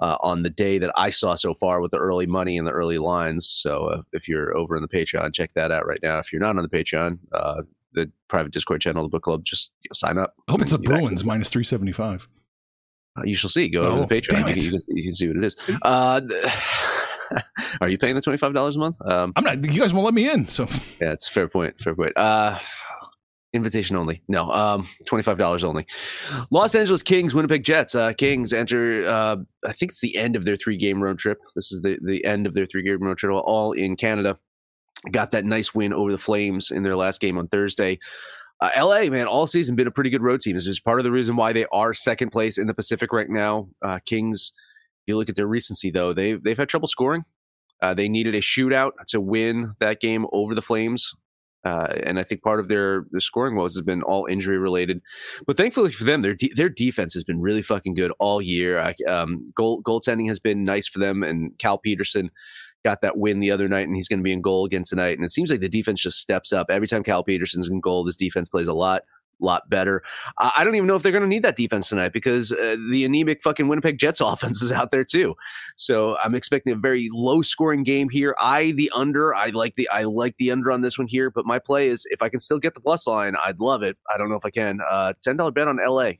uh, 0.00 0.16
on 0.20 0.42
the 0.42 0.50
day 0.50 0.78
that 0.78 0.92
I 0.96 1.10
saw 1.10 1.34
so 1.34 1.54
far 1.54 1.80
with 1.80 1.90
the 1.90 1.98
early 1.98 2.26
money 2.26 2.56
and 2.56 2.66
the 2.66 2.72
early 2.72 2.98
lines. 2.98 3.46
So 3.46 3.88
uh, 3.88 4.02
if 4.12 4.28
you're 4.28 4.56
over 4.56 4.76
in 4.76 4.82
the 4.82 4.88
Patreon, 4.88 5.34
check 5.34 5.52
that 5.54 5.70
out 5.70 5.86
right 5.86 6.00
now. 6.02 6.18
If 6.18 6.32
you're 6.32 6.40
not 6.40 6.56
on 6.56 6.62
the 6.62 6.68
Patreon, 6.68 7.18
uh, 7.32 7.62
the 7.92 8.10
private 8.28 8.52
Discord 8.52 8.80
channel, 8.80 9.02
the 9.02 9.08
book 9.08 9.22
club, 9.22 9.44
just 9.44 9.72
you 9.82 9.88
know, 9.88 9.94
sign 9.94 10.18
up. 10.18 10.34
I 10.48 10.52
hope 10.52 10.62
it's 10.62 10.72
the 10.72 10.78
Bruins 10.78 11.24
minus 11.24 11.48
three 11.48 11.64
seventy 11.64 11.92
five. 11.92 12.28
Uh, 12.30 12.35
you 13.24 13.34
shall 13.34 13.50
see. 13.50 13.68
Go 13.68 13.82
oh, 13.82 13.94
to 13.96 14.00
the 14.06 14.06
Patreon. 14.06 14.48
You 14.48 14.70
can, 14.70 14.96
you 14.96 15.04
can, 15.04 15.14
see 15.14 15.28
what 15.28 15.36
it 15.36 15.44
is. 15.44 15.56
Uh, 15.82 16.20
are 17.80 17.88
you 17.88 17.98
paying 17.98 18.14
the 18.14 18.20
twenty 18.20 18.38
five 18.38 18.54
dollars 18.54 18.76
a 18.76 18.78
month? 18.78 18.96
Um, 19.04 19.32
I'm 19.36 19.44
not. 19.44 19.64
You 19.64 19.80
guys 19.80 19.92
won't 19.92 20.04
let 20.04 20.14
me 20.14 20.30
in. 20.30 20.48
So 20.48 20.64
yeah, 21.00 21.12
it's 21.12 21.28
fair 21.28 21.48
point. 21.48 21.80
Fair 21.80 21.94
point. 21.94 22.12
Uh, 22.16 22.58
invitation 23.52 23.96
only. 23.96 24.22
No, 24.28 24.50
um, 24.50 24.88
twenty 25.06 25.22
five 25.22 25.38
dollars 25.38 25.64
only. 25.64 25.86
Los 26.50 26.74
Angeles 26.74 27.02
Kings, 27.02 27.34
Winnipeg 27.34 27.64
Jets. 27.64 27.94
Uh, 27.94 28.12
Kings 28.12 28.52
enter. 28.52 29.06
Uh, 29.08 29.36
I 29.64 29.72
think 29.72 29.92
it's 29.92 30.00
the 30.00 30.16
end 30.16 30.36
of 30.36 30.44
their 30.44 30.56
three 30.56 30.76
game 30.76 31.02
road 31.02 31.18
trip. 31.18 31.38
This 31.54 31.72
is 31.72 31.82
the 31.82 31.98
the 32.02 32.24
end 32.24 32.46
of 32.46 32.54
their 32.54 32.66
three 32.66 32.82
game 32.82 33.02
road 33.02 33.18
trip, 33.18 33.32
all 33.32 33.72
in 33.72 33.96
Canada. 33.96 34.38
Got 35.10 35.32
that 35.32 35.44
nice 35.44 35.74
win 35.74 35.92
over 35.92 36.10
the 36.10 36.18
Flames 36.18 36.70
in 36.70 36.82
their 36.82 36.96
last 36.96 37.20
game 37.20 37.38
on 37.38 37.48
Thursday. 37.48 37.98
Uh, 38.60 38.70
LA, 38.76 39.10
man, 39.10 39.26
all 39.26 39.46
season 39.46 39.76
been 39.76 39.86
a 39.86 39.90
pretty 39.90 40.10
good 40.10 40.22
road 40.22 40.40
team. 40.40 40.54
This 40.54 40.66
is 40.66 40.80
part 40.80 40.98
of 40.98 41.04
the 41.04 41.12
reason 41.12 41.36
why 41.36 41.52
they 41.52 41.66
are 41.72 41.92
second 41.92 42.30
place 42.30 42.56
in 42.56 42.66
the 42.66 42.74
Pacific 42.74 43.12
right 43.12 43.28
now. 43.28 43.68
Uh, 43.82 43.98
Kings, 44.06 44.52
if 44.54 45.12
you 45.12 45.16
look 45.16 45.28
at 45.28 45.36
their 45.36 45.46
recency 45.46 45.90
though, 45.90 46.12
they've 46.12 46.42
they've 46.42 46.56
had 46.56 46.68
trouble 46.68 46.88
scoring. 46.88 47.24
Uh, 47.82 47.92
they 47.92 48.08
needed 48.08 48.34
a 48.34 48.40
shootout 48.40 48.92
to 49.08 49.20
win 49.20 49.74
that 49.80 50.00
game 50.00 50.26
over 50.32 50.54
the 50.54 50.62
Flames. 50.62 51.12
Uh, 51.66 51.92
and 52.04 52.18
I 52.18 52.22
think 52.22 52.42
part 52.42 52.60
of 52.60 52.68
their, 52.68 53.06
their 53.10 53.20
scoring 53.20 53.56
woes 53.56 53.74
has 53.74 53.82
been 53.82 54.02
all 54.02 54.26
injury 54.26 54.56
related, 54.56 55.00
but 55.48 55.56
thankfully 55.56 55.90
for 55.90 56.04
them, 56.04 56.22
their 56.22 56.34
de- 56.34 56.52
their 56.54 56.68
defense 56.68 57.12
has 57.14 57.24
been 57.24 57.40
really 57.40 57.60
fucking 57.60 57.94
good 57.94 58.12
all 58.20 58.40
year. 58.40 58.94
Um, 59.08 59.52
goal 59.56 59.82
goaltending 59.82 60.28
has 60.28 60.38
been 60.38 60.64
nice 60.64 60.86
for 60.86 61.00
them, 61.00 61.24
and 61.24 61.58
Cal 61.58 61.76
Petersen 61.76 62.30
got 62.86 63.00
that 63.00 63.16
win 63.16 63.40
the 63.40 63.50
other 63.50 63.68
night, 63.68 63.88
and 63.88 63.96
he's 63.96 64.06
going 64.06 64.20
to 64.20 64.24
be 64.24 64.32
in 64.32 64.40
goal 64.40 64.64
again 64.64 64.84
tonight. 64.84 65.18
And 65.18 65.24
it 65.24 65.32
seems 65.32 65.50
like 65.50 65.60
the 65.60 65.68
defense 65.68 66.00
just 66.00 66.20
steps 66.20 66.52
up 66.52 66.68
every 66.70 66.86
time 66.86 67.02
Cal 67.02 67.24
Petersen's 67.24 67.68
in 67.68 67.80
goal. 67.80 68.04
This 68.04 68.14
defense 68.14 68.48
plays 68.48 68.68
a 68.68 68.74
lot 68.74 69.02
lot 69.40 69.68
better. 69.68 70.02
I 70.38 70.64
don't 70.64 70.76
even 70.76 70.86
know 70.86 70.94
if 70.94 71.02
they're 71.02 71.12
going 71.12 71.20
to 71.22 71.28
need 71.28 71.42
that 71.42 71.56
defense 71.56 71.90
tonight 71.90 72.14
because 72.14 72.52
uh, 72.52 72.76
the 72.90 73.04
anemic 73.04 73.42
fucking 73.42 73.68
Winnipeg 73.68 73.98
Jets 73.98 74.20
offense 74.22 74.62
is 74.62 74.72
out 74.72 74.92
there 74.92 75.04
too. 75.04 75.34
So 75.74 76.16
I'm 76.24 76.34
expecting 76.34 76.72
a 76.72 76.76
very 76.76 77.08
low 77.12 77.42
scoring 77.42 77.82
game 77.82 78.08
here. 78.08 78.36
I 78.38 78.70
the 78.70 78.90
under. 78.94 79.34
I 79.34 79.48
like 79.48 79.74
the 79.74 79.88
I 79.90 80.04
like 80.04 80.36
the 80.38 80.52
under 80.52 80.70
on 80.70 80.82
this 80.82 80.96
one 80.96 81.08
here. 81.08 81.30
But 81.30 81.44
my 81.44 81.58
play 81.58 81.88
is 81.88 82.06
if 82.10 82.22
I 82.22 82.28
can 82.28 82.40
still 82.40 82.60
get 82.60 82.74
the 82.74 82.80
plus 82.80 83.06
line, 83.06 83.34
I'd 83.44 83.60
love 83.60 83.82
it. 83.82 83.98
I 84.12 84.16
don't 84.16 84.30
know 84.30 84.36
if 84.36 84.44
I 84.46 84.50
can. 84.50 84.78
Uh, 84.88 85.12
Ten 85.22 85.36
dollar 85.36 85.50
bet 85.50 85.66
on 85.66 85.78
LA. 85.84 86.12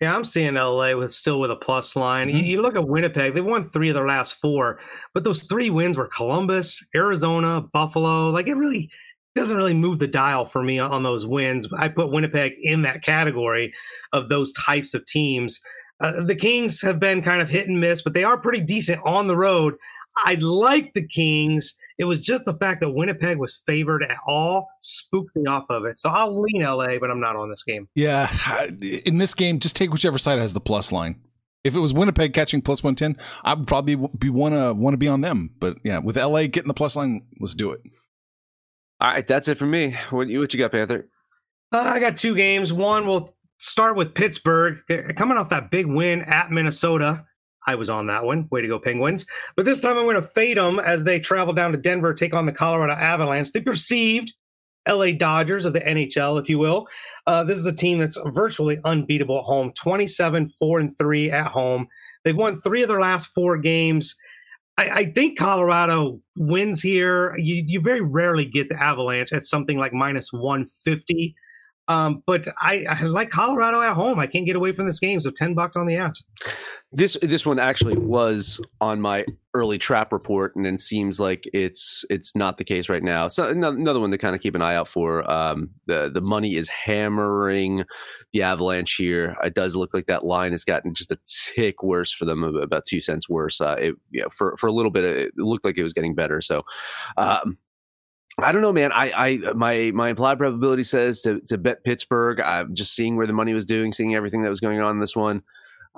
Yeah, 0.00 0.14
I'm 0.14 0.24
seeing 0.24 0.54
LA 0.54 0.94
with 0.94 1.12
still 1.12 1.40
with 1.40 1.50
a 1.50 1.56
plus 1.56 1.96
line. 1.96 2.28
Mm-hmm. 2.28 2.36
You, 2.36 2.44
you, 2.44 2.62
look 2.62 2.76
at 2.76 2.86
Winnipeg; 2.86 3.34
they 3.34 3.40
won 3.40 3.64
three 3.64 3.88
of 3.88 3.94
their 3.94 4.06
last 4.06 4.34
four, 4.40 4.78
but 5.14 5.24
those 5.24 5.40
three 5.44 5.70
wins 5.70 5.96
were 5.96 6.08
Columbus, 6.08 6.84
Arizona, 6.94 7.62
Buffalo. 7.72 8.28
Like 8.28 8.46
it 8.46 8.56
really 8.56 8.90
doesn't 9.34 9.56
really 9.56 9.74
move 9.74 9.98
the 9.98 10.06
dial 10.06 10.44
for 10.44 10.62
me 10.62 10.78
on 10.78 11.02
those 11.02 11.26
wins. 11.26 11.68
I 11.78 11.88
put 11.88 12.10
Winnipeg 12.10 12.52
in 12.62 12.82
that 12.82 13.02
category 13.02 13.72
of 14.12 14.28
those 14.28 14.52
types 14.54 14.94
of 14.94 15.06
teams. 15.06 15.60
Uh, 16.00 16.22
the 16.24 16.34
Kings 16.34 16.80
have 16.82 16.98
been 16.98 17.22
kind 17.22 17.40
of 17.40 17.48
hit 17.48 17.68
and 17.68 17.80
miss, 17.80 18.02
but 18.02 18.12
they 18.12 18.24
are 18.24 18.40
pretty 18.40 18.60
decent 18.60 19.00
on 19.04 19.28
the 19.28 19.36
road. 19.36 19.74
I'd 20.26 20.42
like 20.42 20.92
the 20.94 21.06
Kings. 21.06 21.74
It 21.98 22.04
was 22.04 22.20
just 22.20 22.44
the 22.44 22.54
fact 22.54 22.80
that 22.80 22.90
Winnipeg 22.90 23.38
was 23.38 23.62
favored 23.66 24.02
at 24.02 24.16
all 24.26 24.68
spooked 24.80 25.34
me 25.34 25.46
off 25.46 25.64
of 25.70 25.84
it. 25.86 25.98
So 25.98 26.10
I'll 26.10 26.38
lean 26.40 26.62
LA, 26.62 26.98
but 26.98 27.10
I'm 27.10 27.20
not 27.20 27.36
on 27.36 27.48
this 27.48 27.62
game. 27.62 27.88
Yeah, 27.94 28.30
in 29.04 29.18
this 29.18 29.34
game, 29.34 29.58
just 29.58 29.76
take 29.76 29.92
whichever 29.92 30.18
side 30.18 30.38
has 30.38 30.52
the 30.52 30.60
plus 30.60 30.92
line. 30.92 31.20
If 31.64 31.74
it 31.74 31.80
was 31.80 31.92
Winnipeg 31.92 32.32
catching 32.32 32.62
plus 32.62 32.84
one 32.84 32.94
ten, 32.94 33.16
I 33.44 33.54
would 33.54 33.66
probably 33.66 33.96
be 34.18 34.30
wanna 34.30 34.72
want 34.74 34.94
to 34.94 34.98
be 34.98 35.08
on 35.08 35.20
them. 35.20 35.50
But 35.58 35.78
yeah, 35.84 35.98
with 35.98 36.16
LA 36.16 36.46
getting 36.46 36.68
the 36.68 36.74
plus 36.74 36.96
line, 36.96 37.26
let's 37.40 37.54
do 37.54 37.72
it. 37.72 37.80
All 39.00 39.08
right, 39.08 39.26
that's 39.26 39.48
it 39.48 39.58
for 39.58 39.66
me. 39.66 39.96
What 40.10 40.28
you 40.28 40.40
what 40.40 40.54
you 40.54 40.60
got, 40.60 40.72
Panther? 40.72 41.08
Uh, 41.72 41.80
I 41.80 41.98
got 41.98 42.16
two 42.16 42.34
games. 42.34 42.72
One 42.72 43.06
will 43.06 43.34
start 43.58 43.96
with 43.96 44.14
Pittsburgh 44.14 44.78
coming 45.16 45.36
off 45.36 45.50
that 45.50 45.70
big 45.70 45.86
win 45.86 46.22
at 46.22 46.50
Minnesota. 46.50 47.24
I 47.66 47.74
was 47.74 47.90
on 47.90 48.06
that 48.06 48.24
one. 48.24 48.46
Way 48.50 48.62
to 48.62 48.68
go, 48.68 48.78
Penguins. 48.78 49.26
But 49.56 49.64
this 49.64 49.80
time 49.80 49.96
I'm 49.98 50.04
going 50.04 50.16
to 50.16 50.22
fade 50.22 50.56
them 50.56 50.78
as 50.78 51.04
they 51.04 51.18
travel 51.18 51.52
down 51.52 51.72
to 51.72 51.78
Denver, 51.78 52.14
take 52.14 52.34
on 52.34 52.46
the 52.46 52.52
Colorado 52.52 52.92
Avalanche, 52.92 53.52
the 53.52 53.60
perceived 53.60 54.32
LA 54.88 55.12
Dodgers 55.12 55.64
of 55.64 55.72
the 55.72 55.80
NHL, 55.80 56.40
if 56.40 56.48
you 56.48 56.58
will. 56.58 56.86
Uh, 57.26 57.42
this 57.42 57.58
is 57.58 57.66
a 57.66 57.72
team 57.72 57.98
that's 57.98 58.18
virtually 58.26 58.78
unbeatable 58.84 59.38
at 59.38 59.44
home 59.44 59.72
27, 59.72 60.48
4 60.48 60.80
and 60.80 60.96
3 60.96 61.30
at 61.30 61.48
home. 61.48 61.88
They've 62.24 62.36
won 62.36 62.54
three 62.54 62.82
of 62.82 62.88
their 62.88 63.00
last 63.00 63.26
four 63.34 63.58
games. 63.58 64.14
I, 64.78 64.90
I 64.90 65.12
think 65.12 65.38
Colorado 65.38 66.20
wins 66.36 66.82
here. 66.82 67.36
You, 67.36 67.62
you 67.66 67.80
very 67.80 68.00
rarely 68.00 68.44
get 68.44 68.68
the 68.68 68.80
Avalanche 68.80 69.32
at 69.32 69.44
something 69.44 69.78
like 69.78 69.92
minus 69.92 70.32
150. 70.32 71.34
Um, 71.88 72.22
but 72.26 72.48
I, 72.58 72.84
I, 72.88 73.02
like 73.04 73.30
Colorado 73.30 73.80
at 73.80 73.94
home. 73.94 74.18
I 74.18 74.26
can't 74.26 74.44
get 74.44 74.56
away 74.56 74.72
from 74.72 74.86
this 74.86 74.98
game. 74.98 75.20
So 75.20 75.30
ten 75.30 75.54
bucks 75.54 75.76
on 75.76 75.86
the 75.86 75.94
apps. 75.94 76.22
This 76.90 77.16
this 77.22 77.46
one 77.46 77.58
actually 77.58 77.96
was 77.96 78.60
on 78.80 79.00
my 79.00 79.24
early 79.54 79.78
trap 79.78 80.12
report, 80.12 80.56
and 80.56 80.66
it 80.66 80.80
seems 80.80 81.20
like 81.20 81.48
it's 81.52 82.04
it's 82.10 82.34
not 82.34 82.56
the 82.56 82.64
case 82.64 82.88
right 82.88 83.02
now. 83.02 83.28
So 83.28 83.48
another 83.48 84.00
one 84.00 84.10
to 84.10 84.18
kind 84.18 84.34
of 84.34 84.40
keep 84.40 84.54
an 84.54 84.62
eye 84.62 84.74
out 84.74 84.88
for. 84.88 85.28
Um, 85.30 85.70
the 85.86 86.10
the 86.12 86.20
money 86.20 86.56
is 86.56 86.68
hammering 86.68 87.84
the 88.32 88.42
Avalanche 88.42 88.94
here. 88.94 89.36
It 89.44 89.54
does 89.54 89.76
look 89.76 89.94
like 89.94 90.06
that 90.06 90.24
line 90.24 90.52
has 90.52 90.64
gotten 90.64 90.92
just 90.92 91.12
a 91.12 91.18
tick 91.54 91.82
worse 91.82 92.12
for 92.12 92.24
them, 92.24 92.42
about 92.42 92.84
two 92.88 93.00
cents 93.00 93.28
worse. 93.28 93.60
Uh, 93.60 93.76
it, 94.12 94.32
for 94.32 94.56
for 94.56 94.66
a 94.66 94.72
little 94.72 94.90
bit, 94.90 95.04
it 95.04 95.32
looked 95.36 95.64
like 95.64 95.78
it 95.78 95.84
was 95.84 95.94
getting 95.94 96.14
better. 96.14 96.40
So. 96.40 96.62
Um, 97.16 97.56
I 98.38 98.52
don't 98.52 98.60
know, 98.60 98.72
man. 98.72 98.92
I, 98.92 99.12
I, 99.16 99.52
my, 99.54 99.92
my 99.94 100.10
implied 100.10 100.38
probability 100.38 100.84
says 100.84 101.22
to, 101.22 101.40
to 101.46 101.56
bet 101.56 101.84
Pittsburgh. 101.84 102.38
I'm 102.40 102.74
just 102.74 102.94
seeing 102.94 103.16
where 103.16 103.26
the 103.26 103.32
money 103.32 103.54
was 103.54 103.64
doing, 103.64 103.92
seeing 103.92 104.14
everything 104.14 104.42
that 104.42 104.50
was 104.50 104.60
going 104.60 104.78
on 104.80 104.96
in 104.96 105.00
this 105.00 105.16
one. 105.16 105.42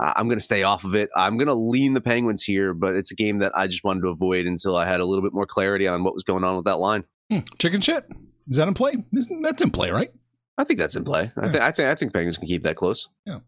Uh, 0.00 0.12
I'm 0.14 0.28
going 0.28 0.38
to 0.38 0.44
stay 0.44 0.62
off 0.62 0.84
of 0.84 0.94
it. 0.94 1.10
I'm 1.16 1.36
going 1.36 1.48
to 1.48 1.54
lean 1.54 1.94
the 1.94 2.00
Penguins 2.00 2.44
here, 2.44 2.72
but 2.74 2.94
it's 2.94 3.10
a 3.10 3.16
game 3.16 3.38
that 3.38 3.50
I 3.56 3.66
just 3.66 3.82
wanted 3.82 4.02
to 4.02 4.08
avoid 4.08 4.46
until 4.46 4.76
I 4.76 4.86
had 4.86 5.00
a 5.00 5.04
little 5.04 5.22
bit 5.22 5.32
more 5.34 5.46
clarity 5.46 5.88
on 5.88 6.04
what 6.04 6.14
was 6.14 6.22
going 6.22 6.44
on 6.44 6.54
with 6.54 6.66
that 6.66 6.78
line. 6.78 7.02
Hmm. 7.28 7.40
Chicken 7.58 7.80
shit. 7.80 8.04
Is 8.48 8.56
that 8.56 8.68
in 8.68 8.74
play? 8.74 8.94
That's 9.42 9.62
in 9.62 9.70
play, 9.70 9.90
right? 9.90 10.12
I 10.56 10.64
think 10.64 10.78
that's 10.78 10.94
in 10.94 11.04
play. 11.04 11.32
Yeah. 11.36 11.42
I, 11.42 11.50
think 11.50 11.62
I 11.62 11.72
think 11.72 11.88
I 11.88 11.94
think 11.96 12.12
Penguins 12.12 12.38
can 12.38 12.46
keep 12.46 12.62
that 12.62 12.76
close. 12.76 13.08
Yeah. 13.26 13.40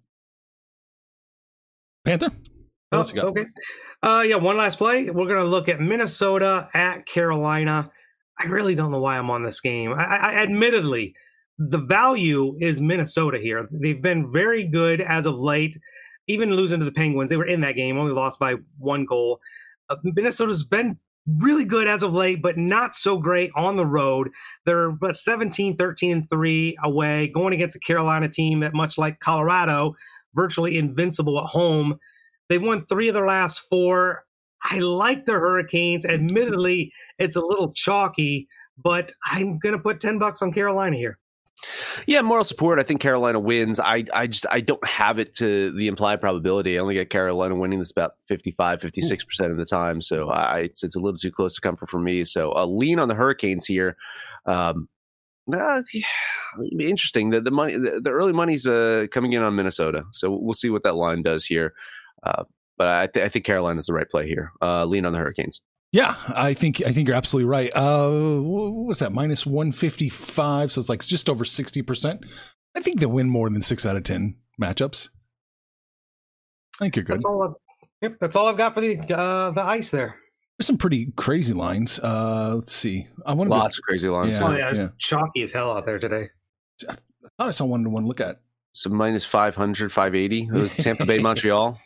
Panther. 2.05 2.31
What 2.90 3.12
oh, 3.16 3.29
okay. 3.29 3.46
Uh, 4.03 4.24
yeah. 4.26 4.37
One 4.37 4.57
last 4.57 4.79
play. 4.79 5.09
We're 5.09 5.26
going 5.26 5.37
to 5.37 5.44
look 5.44 5.68
at 5.68 5.81
Minnesota 5.81 6.68
at 6.74 7.07
Carolina. 7.07 7.92
I 8.38 8.45
really 8.47 8.75
don't 8.75 8.90
know 8.90 9.01
why 9.01 9.19
I'm 9.19 9.31
on 9.31 9.45
this 9.45 9.61
game. 9.61 9.93
I, 9.93 10.05
I 10.05 10.35
admittedly, 10.37 11.14
the 11.59 11.79
value 11.79 12.57
is 12.61 12.81
Minnesota 12.81 13.38
here. 13.38 13.69
They've 13.71 14.01
been 14.01 14.33
very 14.33 14.66
good 14.66 15.01
as 15.01 15.27
of 15.27 15.40
late, 15.40 15.77
even 16.27 16.53
losing 16.53 16.79
to 16.79 16.85
the 16.85 16.93
Penguins. 16.93 17.29
They 17.29 17.37
were 17.37 17.47
in 17.47 17.61
that 17.61 17.77
game, 17.77 17.99
only 17.99 18.12
lost 18.12 18.38
by 18.38 18.55
one 18.79 19.05
goal. 19.05 19.40
Uh, 19.90 19.97
Minnesota's 20.03 20.64
been 20.64 20.99
really 21.38 21.64
good 21.64 21.87
as 21.87 22.03
of 22.03 22.14
late, 22.14 22.40
but 22.40 22.57
not 22.57 22.95
so 22.95 23.19
great 23.19 23.51
on 23.57 23.77
the 23.77 23.87
road. 23.87 24.31
They're 24.64 24.90
but 24.90 25.16
17, 25.16 25.77
13, 25.77 26.12
and 26.12 26.31
3 26.31 26.79
away, 26.83 27.31
going 27.35 27.53
against 27.53 27.77
a 27.77 27.81
Carolina 27.81 28.29
team 28.29 28.61
that, 28.61 28.75
much 28.75 28.97
like 28.97 29.21
Colorado, 29.21 29.95
virtually 30.35 30.79
invincible 30.79 31.38
at 31.38 31.47
home. 31.47 31.99
They've 32.49 32.62
won 32.62 32.81
three 32.81 33.09
of 33.09 33.14
their 33.14 33.27
last 33.27 33.61
four. 33.61 34.25
I 34.64 34.79
like 34.79 35.27
the 35.27 35.33
Hurricanes. 35.33 36.05
Admittedly, 36.05 36.93
it's 37.21 37.37
a 37.37 37.41
little 37.41 37.73
chalky, 37.73 38.49
but 38.83 39.13
I'm 39.31 39.59
going 39.59 39.75
to 39.75 39.79
put 39.81 40.01
10 40.01 40.19
bucks 40.19 40.43
on 40.43 40.53
Carolina 40.53 40.97
here. 40.97 41.19
Yeah, 42.07 42.23
moral 42.23 42.45
support. 42.45 42.79
I 42.79 42.83
think 42.83 43.03
Carolina 43.03 43.39
wins. 43.39 43.79
I 43.79 44.05
I 44.15 44.27
just 44.29 44.47
I 44.51 44.61
don't 44.61 44.85
have 44.87 45.19
it 45.19 45.35
to 45.37 45.71
the 45.73 45.89
implied 45.89 46.21
probability. 46.21 46.79
I 46.79 46.81
only 46.81 46.95
get 46.95 47.11
Carolina 47.11 47.55
winning 47.55 47.79
this 47.79 47.91
about 47.91 48.13
55, 48.29 48.81
56 48.81 49.25
percent 49.25 49.53
of 49.53 49.59
the 49.59 49.67
time. 49.67 50.01
So 50.01 50.31
I 50.31 50.61
it's, 50.61 50.83
it's 50.83 50.97
a 50.97 51.01
little 51.01 51.19
too 51.19 51.31
close 51.31 51.55
to 51.57 51.61
comfort 51.61 51.91
for 51.91 52.01
me. 52.01 52.25
So 52.25 52.55
a 52.57 52.65
lean 52.65 52.99
on 52.99 53.09
the 53.09 53.15
Hurricanes 53.15 53.67
here. 53.67 53.97
Um, 54.47 54.89
uh, 55.53 55.83
yeah, 55.93 56.03
interesting. 56.81 57.29
The 57.29 57.43
the 57.43 57.51
money 57.51 57.77
the, 57.77 58.01
the 58.03 58.11
early 58.11 58.33
money's 58.33 58.67
uh, 58.67 59.07
coming 59.13 59.35
in 59.35 59.43
on 59.43 59.55
Minnesota. 59.55 60.05
So 60.13 60.31
we'll 60.31 60.55
see 60.55 60.71
what 60.71 60.83
that 60.85 60.97
line 60.97 61.23
does 61.23 61.45
here. 61.45 61.75
Uh, 62.23 62.45
but 62.79 62.87
I, 62.87 63.07
th- 63.09 63.27
I 63.27 63.29
think 63.29 63.45
Carolina's 63.45 63.85
the 63.85 63.93
right 63.93 64.09
play 64.09 64.27
here. 64.27 64.53
Uh, 64.63 64.87
lean 64.87 65.05
on 65.05 65.13
the 65.13 65.19
Hurricanes. 65.19 65.61
Yeah, 65.92 66.14
I 66.29 66.55
think 66.55 66.83
I 66.87 66.92
think 66.92 67.09
you're 67.09 67.16
absolutely 67.16 67.48
right. 67.48 67.70
Uh, 67.74 68.40
what 68.40 68.87
was 68.87 69.00
that? 69.00 69.12
Minus 69.12 69.44
one 69.44 69.72
fifty 69.72 70.09
five, 70.09 70.70
so 70.70 70.81
it's 70.81 70.88
like 70.88 71.05
just 71.05 71.29
over 71.29 71.44
sixty 71.44 71.83
percent. 71.83 72.24
I 72.76 72.81
think 72.81 73.00
they'll 73.00 73.09
win 73.09 73.29
more 73.29 73.50
than 73.50 73.62
six 73.62 73.85
out 73.85 73.96
of 73.96 74.05
ten 74.05 74.37
matchups. 74.61 75.09
I 76.81 76.85
think 76.85 76.96
you're 76.96 77.05
good. 77.05 77.14
That's 77.14 77.24
all. 77.24 77.42
I've, 77.42 77.55
yep, 78.03 78.18
that's 78.20 78.37
all 78.37 78.46
I've 78.46 78.57
got 78.57 78.74
for 78.74 78.83
the 78.83 78.98
uh, 79.12 79.50
the 79.50 79.62
ice 79.62 79.90
there. 79.90 80.16
There's 80.59 80.66
some 80.66 80.79
pretty 80.79 81.12
crazy 81.16 81.55
lines. 81.55 81.98
Uh, 81.98 82.57
let's 82.57 82.74
see. 82.74 83.09
I 83.26 83.35
want 83.35 83.50
lots 83.50 83.79
of 83.79 83.83
crazy 83.83 84.09
lines. 84.09 84.38
Yeah, 84.38 84.46
oh 84.46 84.57
yeah, 84.57 84.72
yeah. 84.74 84.88
chalky 84.98 85.42
as 85.42 85.53
hell 85.53 85.72
out 85.72 85.87
there 85.87 85.98
today. 85.98 86.29
I 86.88 86.94
thought 87.37 87.48
I 87.48 87.50
saw 87.50 87.64
one 87.64 87.83
to 87.83 87.90
one 87.90 88.07
look 88.07 88.20
at. 88.20 88.40
So 88.72 88.90
minus 88.90 89.24
500, 89.24 89.92
580. 89.92 90.42
It 90.42 90.53
was 90.53 90.74
Tampa 90.76 91.05
Bay, 91.05 91.18
Montreal. 91.22 91.79